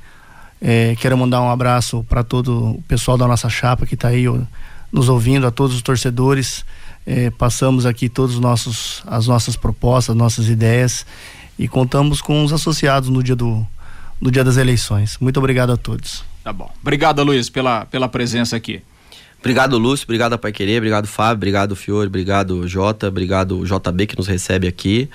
É, 0.61 0.95
quero 0.99 1.17
mandar 1.17 1.41
um 1.41 1.49
abraço 1.49 2.03
para 2.09 2.23
todo 2.23 2.71
o 2.71 2.81
pessoal 2.87 3.17
da 3.17 3.27
nossa 3.27 3.49
chapa 3.49 3.85
que 3.85 3.93
está 3.93 4.09
aí 4.09 4.27
ó, 4.27 4.39
nos 4.91 5.09
ouvindo, 5.09 5.45
a 5.47 5.51
todos 5.51 5.75
os 5.75 5.81
torcedores. 5.81 6.65
É, 7.05 7.29
passamos 7.29 7.85
aqui 7.85 8.09
todos 8.09 8.35
os 8.35 8.41
nossos, 8.41 9.01
as 9.07 9.27
nossas 9.27 9.55
propostas, 9.55 10.15
nossas 10.15 10.49
ideias 10.49 11.05
e 11.57 11.67
contamos 11.67 12.21
com 12.21 12.43
os 12.43 12.53
associados 12.53 13.09
no 13.09 13.23
dia 13.23 13.35
do, 13.35 13.65
no 14.21 14.29
dia 14.29 14.43
das 14.43 14.57
eleições. 14.57 15.17
Muito 15.19 15.37
obrigado 15.37 15.71
a 15.71 15.77
todos. 15.77 16.23
Tá 16.43 16.53
bom. 16.53 16.71
Obrigado, 16.81 17.23
Luiz, 17.23 17.49
pela, 17.49 17.85
pela 17.85 18.07
presença 18.07 18.55
aqui. 18.55 18.81
Obrigado, 19.39 19.77
Lúcio. 19.77 20.05
Obrigado 20.05 20.37
Pai 20.37 20.51
Querer. 20.51 20.77
Obrigado, 20.77 21.07
Fábio. 21.07 21.35
Obrigado, 21.37 21.75
Fiore. 21.75 22.07
Obrigado, 22.07 22.67
Jota. 22.67 23.07
Obrigado, 23.07 23.63
JB, 23.65 24.07
que 24.07 24.17
nos 24.17 24.27
recebe 24.27 24.67
aqui. 24.67 25.09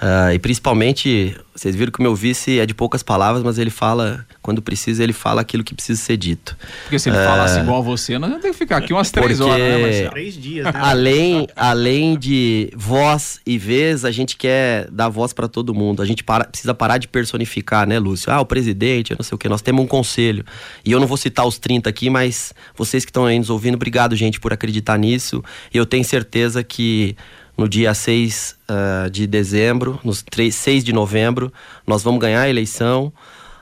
Uh, 0.00 0.32
e 0.32 0.38
principalmente, 0.38 1.36
vocês 1.52 1.74
viram 1.74 1.90
que 1.90 1.98
o 1.98 2.02
meu 2.02 2.14
vice 2.14 2.60
é 2.60 2.64
de 2.64 2.72
poucas 2.72 3.02
palavras, 3.02 3.42
mas 3.42 3.58
ele 3.58 3.68
fala, 3.70 4.24
quando 4.40 4.62
precisa, 4.62 5.02
ele 5.02 5.12
fala 5.12 5.40
aquilo 5.40 5.64
que 5.64 5.74
precisa 5.74 6.00
ser 6.00 6.16
dito. 6.16 6.56
Porque 6.84 7.00
se 7.00 7.08
ele 7.08 7.18
uh, 7.18 7.24
falasse 7.24 7.58
igual 7.58 7.78
a 7.78 7.80
você, 7.80 8.16
nós 8.16 8.30
vamos 8.30 8.42
ter 8.42 8.52
que 8.52 8.56
ficar 8.56 8.76
aqui 8.76 8.92
umas 8.92 9.10
três 9.10 9.40
horas, 9.40 9.58
né, 9.58 9.78
Marcelo? 9.78 10.10
Três 10.10 10.34
dias, 10.40 10.64
né? 10.66 10.72
Além, 10.72 11.48
além 11.56 12.16
de 12.16 12.70
voz 12.76 13.40
e 13.44 13.58
vez, 13.58 14.04
a 14.04 14.12
gente 14.12 14.36
quer 14.36 14.88
dar 14.88 15.08
voz 15.08 15.32
para 15.32 15.48
todo 15.48 15.74
mundo. 15.74 16.00
A 16.00 16.06
gente 16.06 16.22
para, 16.22 16.44
precisa 16.44 16.72
parar 16.72 16.98
de 16.98 17.08
personificar, 17.08 17.84
né, 17.84 17.98
Lúcio? 17.98 18.32
Ah, 18.32 18.40
o 18.40 18.46
presidente, 18.46 19.16
não 19.18 19.24
sei 19.24 19.34
o 19.34 19.38
que. 19.38 19.48
Nós 19.48 19.62
temos 19.62 19.84
um 19.84 19.88
conselho. 19.88 20.44
E 20.84 20.92
eu 20.92 21.00
não 21.00 21.08
vou 21.08 21.16
citar 21.16 21.44
os 21.44 21.58
30 21.58 21.90
aqui, 21.90 22.08
mas 22.08 22.54
vocês 22.76 23.04
que 23.04 23.10
estão 23.10 23.26
aí 23.26 23.36
nos 23.36 23.50
ouvindo, 23.50 23.74
obrigado, 23.74 24.14
gente, 24.14 24.38
por 24.38 24.52
acreditar 24.52 24.96
nisso. 24.96 25.42
E 25.74 25.76
eu 25.76 25.84
tenho 25.84 26.04
certeza 26.04 26.62
que 26.62 27.16
no 27.58 27.68
dia 27.68 27.92
6 27.92 28.52
uh, 28.52 28.54
ah, 28.68 29.08
de 29.10 29.26
dezembro, 29.26 29.98
no 30.04 30.14
3, 30.14 30.54
6 30.54 30.84
de 30.84 30.92
novembro, 30.92 31.52
nós 31.84 32.04
vamos 32.04 32.20
ganhar 32.20 32.42
a 32.42 32.48
eleição 32.48 33.12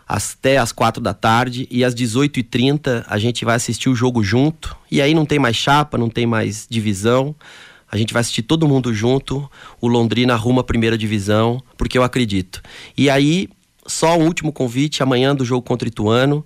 até 0.07 0.59
às 0.59 0.71
4 0.71 1.03
da 1.03 1.13
tarde 1.13 1.67
e 1.71 1.83
às 1.83 1.95
18h30 1.95 3.05
a 3.09 3.19
gente 3.19 3.45
vai 3.45 3.57
assistir 3.57 3.89
o 3.89 3.95
jogo 3.95 4.23
junto. 4.23 4.77
E 4.91 5.01
aí 5.01 5.15
não 5.15 5.27
tem 5.27 5.39
mais 5.39 5.57
chapa, 5.57 5.99
não 5.99 6.09
tem 6.09 6.27
mais 6.27 6.67
divisão. 6.71 7.35
A 7.91 7.97
gente 7.97 8.13
vai 8.13 8.21
assistir 8.21 8.43
todo 8.43 8.69
mundo 8.69 8.93
junto. 8.95 9.51
O 9.81 9.89
Londrina 9.89 10.35
arruma 10.35 10.61
a 10.61 10.65
primeira 10.65 10.97
divisão, 10.97 11.61
porque 11.77 11.99
eu 11.99 12.05
acredito. 12.05 12.63
E 12.97 13.11
aí, 13.11 13.49
só 13.87 14.17
um 14.17 14.25
último 14.27 14.53
convite: 14.53 15.03
amanhã 15.03 15.35
do 15.35 15.45
jogo 15.45 15.63
contra 15.63 15.87
o 15.87 15.89
Ituano. 15.89 16.45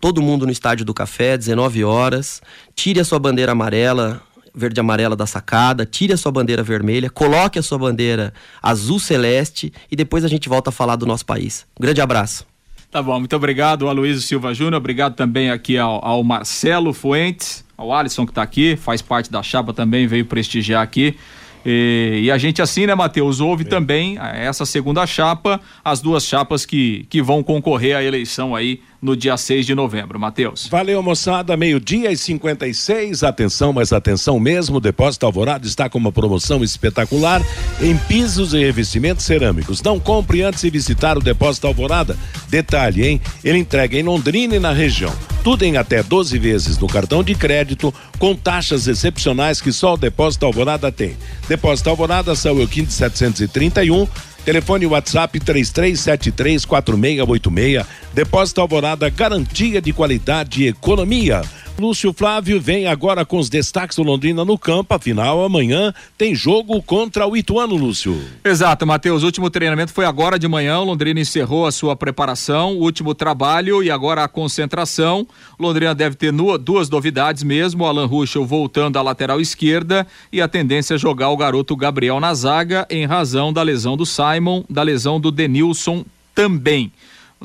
Todo 0.00 0.22
mundo 0.22 0.46
no 0.46 0.52
Estádio 0.52 0.84
do 0.84 0.94
Café, 0.94 1.36
19 1.36 1.84
horas. 1.84 2.40
Tire 2.74 2.98
a 2.98 3.04
sua 3.04 3.18
bandeira 3.18 3.52
amarela 3.52 4.22
verde 4.54 4.78
e 4.78 4.80
amarela 4.80 5.16
da 5.16 5.26
sacada, 5.26 5.86
tire 5.86 6.12
a 6.12 6.16
sua 6.16 6.32
bandeira 6.32 6.62
vermelha, 6.62 7.08
coloque 7.10 7.58
a 7.58 7.62
sua 7.62 7.78
bandeira 7.78 8.32
azul 8.62 8.98
celeste 8.98 9.72
e 9.90 9.96
depois 9.96 10.24
a 10.24 10.28
gente 10.28 10.48
volta 10.48 10.70
a 10.70 10.72
falar 10.72 10.96
do 10.96 11.06
nosso 11.06 11.24
país. 11.24 11.66
Um 11.78 11.82
grande 11.82 12.00
abraço. 12.00 12.46
Tá 12.90 13.02
bom, 13.02 13.18
muito 13.18 13.34
obrigado, 13.34 13.88
Aloysio 13.88 14.20
Silva 14.20 14.52
Júnior. 14.52 14.74
Obrigado 14.74 15.14
também 15.14 15.50
aqui 15.50 15.78
ao, 15.78 16.04
ao 16.04 16.22
Marcelo 16.22 16.92
Fuentes, 16.92 17.64
ao 17.76 17.90
Alisson 17.92 18.26
que 18.26 18.32
está 18.32 18.42
aqui, 18.42 18.76
faz 18.76 19.00
parte 19.00 19.30
da 19.30 19.42
chapa 19.42 19.72
também, 19.72 20.06
veio 20.06 20.26
prestigiar 20.26 20.82
aqui. 20.82 21.16
E, 21.64 22.22
e, 22.24 22.30
a 22.30 22.36
gente 22.36 22.60
assim, 22.60 22.86
né, 22.86 22.94
Matheus, 22.94 23.40
ouve 23.40 23.64
também 23.64 24.18
essa 24.18 24.66
segunda 24.66 25.06
chapa, 25.06 25.60
as 25.84 26.00
duas 26.00 26.24
chapas 26.24 26.66
que, 26.66 27.06
que 27.08 27.22
vão 27.22 27.42
concorrer 27.42 27.96
à 27.96 28.02
eleição 28.02 28.54
aí 28.54 28.80
no 29.02 29.16
dia 29.16 29.36
6 29.36 29.66
de 29.66 29.74
novembro. 29.74 30.18
Matheus. 30.18 30.68
Valeu, 30.68 31.02
moçada. 31.02 31.56
Meio-dia 31.56 32.12
e 32.12 32.16
56. 32.16 33.24
Atenção, 33.24 33.72
mas 33.72 33.92
atenção 33.92 34.38
mesmo. 34.38 34.76
O 34.76 34.80
Depósito 34.80 35.26
Alvorada 35.26 35.66
está 35.66 35.90
com 35.90 35.98
uma 35.98 36.12
promoção 36.12 36.62
espetacular 36.62 37.42
em 37.80 37.96
pisos 37.96 38.54
e 38.54 38.58
revestimentos 38.58 39.26
cerâmicos. 39.26 39.82
Não 39.82 39.98
compre 39.98 40.42
antes 40.42 40.62
de 40.62 40.70
visitar 40.70 41.18
o 41.18 41.20
Depósito 41.20 41.66
Alvorada. 41.66 42.16
Detalhe, 42.48 43.04
hein? 43.04 43.20
Ele 43.42 43.58
entrega 43.58 43.98
em 43.98 44.04
Londrina 44.04 44.54
e 44.54 44.60
na 44.60 44.72
região. 44.72 45.12
Tudo 45.42 45.64
em 45.64 45.76
até 45.76 46.04
12 46.04 46.38
vezes 46.38 46.78
no 46.78 46.86
cartão 46.86 47.24
de 47.24 47.34
crédito, 47.34 47.92
com 48.16 48.36
taxas 48.36 48.86
excepcionais 48.86 49.60
que 49.60 49.72
só 49.72 49.94
o 49.94 49.96
Depósito 49.96 50.46
Alvorada 50.46 50.92
tem. 50.92 51.16
Depósito 51.48 51.90
Alvorada, 51.90 52.36
São 52.36 52.60
Euquim 52.60 52.86
731 52.88 54.06
Telefone 54.44 54.86
WhatsApp 54.86 55.38
33734686. 55.38 57.86
Depósito 58.12 58.60
Alvorada, 58.60 59.08
garantia 59.08 59.80
de 59.80 59.92
qualidade 59.92 60.64
e 60.64 60.68
economia. 60.68 61.42
Lúcio 61.78 62.12
Flávio 62.12 62.60
vem 62.60 62.86
agora 62.86 63.24
com 63.24 63.38
os 63.38 63.48
destaques 63.48 63.96
do 63.96 64.02
Londrina 64.02 64.44
no 64.44 64.58
campo. 64.58 64.94
Afinal, 64.94 65.44
amanhã 65.44 65.92
tem 66.16 66.34
jogo 66.34 66.80
contra 66.82 67.26
o 67.26 67.36
Ituano, 67.36 67.74
Lúcio. 67.74 68.20
Exato, 68.44 68.86
Matheus. 68.86 69.22
O 69.22 69.26
último 69.26 69.50
treinamento 69.50 69.92
foi 69.92 70.04
agora 70.04 70.38
de 70.38 70.46
manhã. 70.46 70.78
O 70.78 70.84
Londrina 70.84 71.20
encerrou 71.20 71.66
a 71.66 71.72
sua 71.72 71.96
preparação, 71.96 72.76
o 72.76 72.82
último 72.82 73.14
trabalho 73.14 73.82
e 73.82 73.90
agora 73.90 74.22
a 74.22 74.28
concentração. 74.28 75.26
O 75.58 75.62
Londrina 75.62 75.94
deve 75.94 76.14
ter 76.14 76.32
duas 76.60 76.88
novidades 76.88 77.42
mesmo: 77.42 77.84
o 77.84 77.86
Alan 77.86 78.06
Ruschel 78.06 78.44
voltando 78.44 78.98
à 78.98 79.02
lateral 79.02 79.40
esquerda 79.40 80.06
e 80.30 80.40
a 80.40 80.48
tendência 80.48 80.94
é 80.94 80.98
jogar 80.98 81.30
o 81.30 81.36
garoto 81.36 81.74
Gabriel 81.74 82.20
na 82.20 82.34
zaga 82.34 82.86
em 82.90 83.06
razão 83.06 83.52
da 83.52 83.62
lesão 83.62 83.96
do 83.96 84.06
Simon, 84.06 84.62
da 84.68 84.82
lesão 84.82 85.18
do 85.18 85.30
Denilson 85.30 86.04
também. 86.34 86.92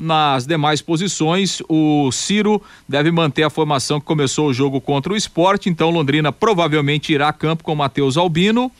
Nas 0.00 0.46
demais 0.46 0.80
posições, 0.80 1.60
o 1.68 2.10
Ciro 2.12 2.62
deve 2.88 3.10
manter 3.10 3.42
a 3.42 3.50
formação 3.50 3.98
que 4.00 4.06
começou 4.06 4.48
o 4.48 4.54
jogo 4.54 4.80
contra 4.80 5.12
o 5.12 5.16
esporte, 5.16 5.68
então 5.68 5.90
Londrina 5.90 6.32
provavelmente 6.32 7.12
irá 7.12 7.28
a 7.28 7.32
campo 7.32 7.64
com 7.64 7.74
Matheus 7.74 8.16
Albino, 8.16 8.70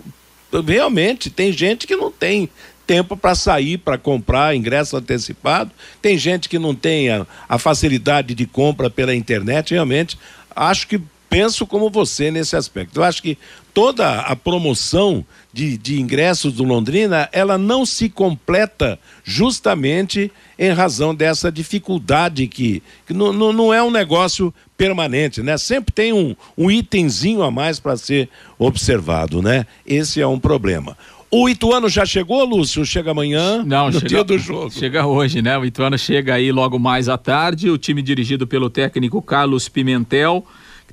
Realmente, 0.66 1.30
tem 1.30 1.52
gente 1.52 1.86
que 1.86 1.94
não 1.94 2.10
tem 2.10 2.50
tempo 2.88 3.18
para 3.18 3.36
sair, 3.36 3.78
para 3.78 3.98
comprar 3.98 4.56
ingresso 4.56 4.96
antecipado. 4.96 5.72
Tem 6.02 6.18
gente 6.18 6.48
que 6.48 6.58
não 6.58 6.74
tem 6.74 7.10
a, 7.10 7.28
a 7.50 7.58
facilidade 7.58 8.34
de 8.34 8.46
compra 8.46 8.90
pela 8.90 9.14
internet. 9.14 9.74
Realmente, 9.74 10.18
acho 10.56 10.88
que 10.88 11.02
penso 11.30 11.66
como 11.66 11.90
você 11.90 12.32
nesse 12.32 12.56
aspecto. 12.56 13.00
Eu 13.00 13.04
acho 13.04 13.22
que 13.22 13.38
toda 13.74 14.20
a 14.20 14.36
promoção 14.36 15.26
de, 15.54 15.78
de 15.78 16.00
ingressos 16.00 16.54
do 16.54 16.64
Londrina, 16.64 17.30
ela 17.32 17.58
não 17.58 17.86
se 17.86 18.10
completa 18.10 18.98
justamente 19.24 20.32
em 20.58 20.72
razão 20.72 21.14
dessa 21.14 21.52
dificuldade 21.52 22.48
que, 22.48 22.82
que 23.06 23.14
não, 23.14 23.34
não, 23.34 23.52
não 23.52 23.74
é 23.74 23.82
um 23.84 23.92
negócio 23.92 24.54
permanente, 24.78 25.42
né? 25.42 25.58
Sempre 25.58 25.94
tem 25.94 26.14
um, 26.14 26.36
um 26.58 26.72
itemzinho 26.72 27.44
a 27.44 27.52
mais 27.52 27.80
para 27.80 27.98
ser 27.98 28.30
observado, 28.58 29.42
né? 29.42 29.66
Esse 29.86 30.22
é 30.22 30.28
um 30.28 30.40
problema. 30.40 30.98
O 31.34 31.48
Ituano 31.48 31.88
já 31.88 32.06
chegou, 32.06 32.44
Lúcio? 32.44 32.86
Chega 32.86 33.12
amanhã? 33.12 33.64
Não, 33.64 33.88
no 33.88 33.94
chega, 33.94 34.08
dia 34.08 34.24
do 34.24 34.38
jogo. 34.38 34.70
Chega 34.70 35.06
hoje, 35.06 35.42
né? 35.42 35.58
O 35.58 35.64
Ituano 35.64 35.98
chega 35.98 36.34
aí 36.34 36.52
logo 36.52 36.78
mais 36.78 37.08
à 37.08 37.18
tarde. 37.18 37.70
O 37.70 37.78
time 37.78 38.02
dirigido 38.02 38.46
pelo 38.46 38.70
técnico 38.70 39.22
Carlos 39.22 39.70
Pimentel 39.70 40.46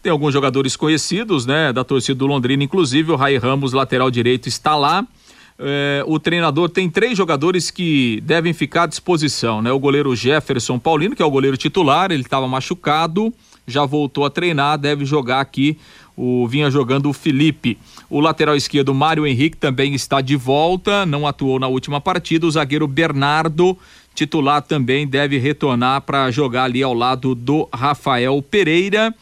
tem 0.03 0.11
alguns 0.13 0.33
jogadores 0.33 0.77
conhecidos, 0.77 1.47
né, 1.47 1.73
da 1.73 1.85
torcida 1.85 2.19
do 2.19 2.27
Londrina, 2.27 2.63
inclusive 2.63 3.13
o 3.13 3.17
Rai 3.17 3.37
Ramos, 3.37 3.73
lateral 3.73 4.11
direito, 4.11 4.49
está 4.49 4.77
lá. 4.77 5.07
É, 5.61 6.05
o 6.07 6.21
treinador 6.21 6.69
tem 6.69 6.89
três 6.89 7.19
jogadores 7.19 7.69
que 7.69 8.21
devem 8.23 8.53
ficar 8.53 8.85
à 8.85 8.87
disposição, 8.87 9.61
né? 9.61 9.73
O 9.73 9.79
goleiro 9.79 10.15
Jefferson 10.15 10.79
Paulino, 10.79 11.17
que 11.17 11.23
é 11.23 11.25
o 11.25 11.31
goleiro 11.31 11.57
titular, 11.57 12.13
ele 12.13 12.23
estava 12.23 12.47
machucado, 12.47 13.35
já 13.67 13.85
voltou 13.85 14.25
a 14.25 14.31
treinar, 14.31 14.79
deve 14.79 15.05
jogar 15.05 15.41
aqui. 15.41 15.77
O 16.17 16.47
vinha 16.47 16.71
jogando 16.71 17.09
o 17.09 17.13
Felipe. 17.13 17.77
O 18.09 18.21
lateral 18.21 18.57
esquerdo 18.57 18.95
Mário 18.95 19.27
Henrique 19.27 19.57
também 19.57 19.95
está 19.95 20.21
de 20.21 20.37
volta, 20.37 21.05
não 21.05 21.27
atuou 21.27 21.59
na 21.59 21.69
última 21.69 22.01
partida. 22.01 22.47
O 22.47 22.51
zagueiro 22.51 22.87
Bernardo, 22.87 23.77
titular 24.15 24.63
também 24.63 25.07
deve 25.07 25.39
retornar 25.39 26.03
para 26.03 26.31
jogar 26.31 26.65
ali 26.65 26.83
ao 26.83 26.95
lado 26.95 27.35
do 27.35 27.69
Rafael 27.73 28.41
Pereira 28.43 29.15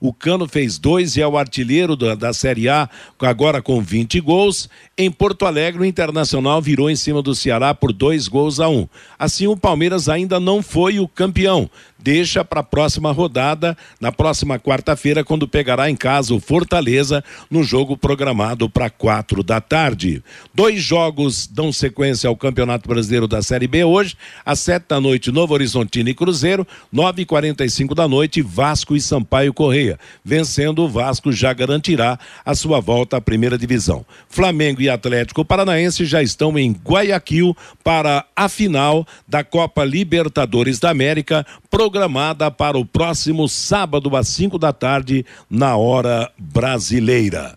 O 0.00 0.12
Cano 0.12 0.48
fez 0.48 0.78
dois 0.78 1.16
e 1.16 1.20
é 1.20 1.26
o 1.26 1.36
artilheiro 1.36 1.96
da, 1.96 2.14
da 2.14 2.32
Série 2.32 2.68
A, 2.68 2.88
agora 3.20 3.60
com 3.60 3.80
20 3.80 4.20
gols. 4.20 4.68
Em 4.96 5.10
Porto 5.10 5.44
Alegre, 5.44 5.82
o 5.82 5.84
Internacional 5.84 6.62
virou 6.62 6.88
em 6.88 6.96
cima 6.96 7.20
do 7.20 7.34
Ceará 7.34 7.74
por 7.74 7.92
dois 7.92 8.28
gols 8.28 8.60
a 8.60 8.68
um. 8.68 8.88
Assim, 9.18 9.46
o 9.46 9.56
Palmeiras 9.56 10.08
ainda 10.08 10.38
não 10.38 10.62
foi 10.62 11.00
o 11.00 11.08
campeão 11.08 11.70
deixa 12.06 12.44
para 12.44 12.60
a 12.60 12.62
próxima 12.62 13.10
rodada, 13.10 13.76
na 14.00 14.12
próxima 14.12 14.60
quarta-feira, 14.60 15.24
quando 15.24 15.48
pegará 15.48 15.90
em 15.90 15.96
casa 15.96 16.32
o 16.32 16.38
Fortaleza 16.38 17.24
no 17.50 17.64
jogo 17.64 17.96
programado 17.96 18.70
para 18.70 18.88
quatro 18.88 19.42
da 19.42 19.60
tarde. 19.60 20.22
Dois 20.54 20.80
jogos 20.80 21.48
dão 21.48 21.72
sequência 21.72 22.28
ao 22.28 22.36
Campeonato 22.36 22.88
Brasileiro 22.88 23.26
da 23.26 23.42
Série 23.42 23.66
B 23.66 23.82
hoje, 23.82 24.16
às 24.44 24.60
sete 24.60 24.84
da 24.88 25.00
noite, 25.00 25.32
Novo 25.32 25.54
Horizontino 25.54 26.08
e 26.08 26.14
Cruzeiro, 26.14 26.64
nove 26.92 27.22
e 27.22 27.26
quarenta 27.26 27.64
da 27.96 28.06
noite, 28.06 28.40
Vasco 28.40 28.94
e 28.94 29.00
Sampaio 29.26 29.52
Correia. 29.52 29.98
Vencendo 30.24 30.84
o 30.84 30.88
Vasco 30.88 31.32
já 31.32 31.52
garantirá 31.52 32.18
a 32.44 32.54
sua 32.54 32.80
volta 32.80 33.16
à 33.16 33.20
primeira 33.20 33.58
divisão. 33.58 34.06
Flamengo 34.28 34.80
e 34.80 34.88
Atlético 34.88 35.44
Paranaense 35.44 36.04
já 36.04 36.22
estão 36.22 36.56
em 36.56 36.72
Guayaquil 36.72 37.56
para 37.82 38.24
a 38.36 38.48
final 38.48 39.06
da 39.26 39.42
Copa 39.42 39.84
Libertadores 39.84 40.78
da 40.78 40.90
América, 40.90 41.44
programada 41.68 42.50
para 42.50 42.78
o 42.78 42.84
próximo 42.84 43.48
sábado 43.48 44.14
às 44.16 44.28
5 44.28 44.58
da 44.58 44.72
tarde, 44.72 45.26
na 45.50 45.76
hora 45.76 46.30
brasileira. 46.38 47.56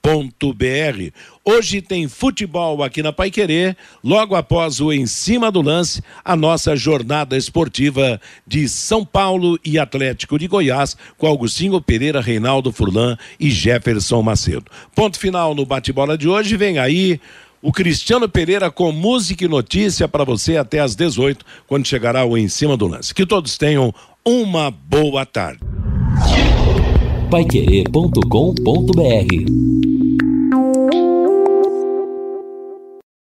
br 0.01 1.11
Hoje 1.43 1.81
tem 1.81 2.07
futebol 2.07 2.83
aqui 2.83 3.01
na 3.01 3.11
Paiquerê, 3.11 3.75
logo 4.03 4.35
após 4.35 4.79
o 4.79 4.91
Em 4.91 5.05
Cima 5.05 5.51
do 5.51 5.61
Lance, 5.61 6.03
a 6.23 6.35
nossa 6.35 6.75
jornada 6.75 7.35
esportiva 7.37 8.21
de 8.45 8.67
São 8.69 9.05
Paulo 9.05 9.59
e 9.65 9.79
Atlético 9.79 10.37
de 10.37 10.47
Goiás, 10.47 10.95
com 11.17 11.27
Augustinho 11.27 11.81
Pereira, 11.81 12.21
Reinaldo 12.21 12.71
Furlan 12.71 13.17
e 13.39 13.49
Jefferson 13.49 14.21
Macedo. 14.21 14.65
Ponto 14.95 15.17
final 15.17 15.55
no 15.55 15.65
bate-bola 15.65 16.17
de 16.17 16.27
hoje, 16.27 16.55
vem 16.57 16.77
aí 16.77 17.19
o 17.61 17.71
Cristiano 17.71 18.27
Pereira 18.27 18.71
com 18.71 18.91
música 18.91 19.45
e 19.45 19.47
notícia 19.47 20.07
para 20.07 20.23
você 20.23 20.57
até 20.57 20.79
às 20.79 20.95
18, 20.95 21.45
quando 21.67 21.87
chegará 21.87 22.25
o 22.25 22.37
Em 22.37 22.47
Cima 22.47 22.75
do 22.75 22.87
Lance. 22.87 23.13
Que 23.13 23.25
todos 23.25 23.57
tenham 23.57 23.93
uma 24.25 24.71
boa 24.71 25.25
tarde. 25.25 25.59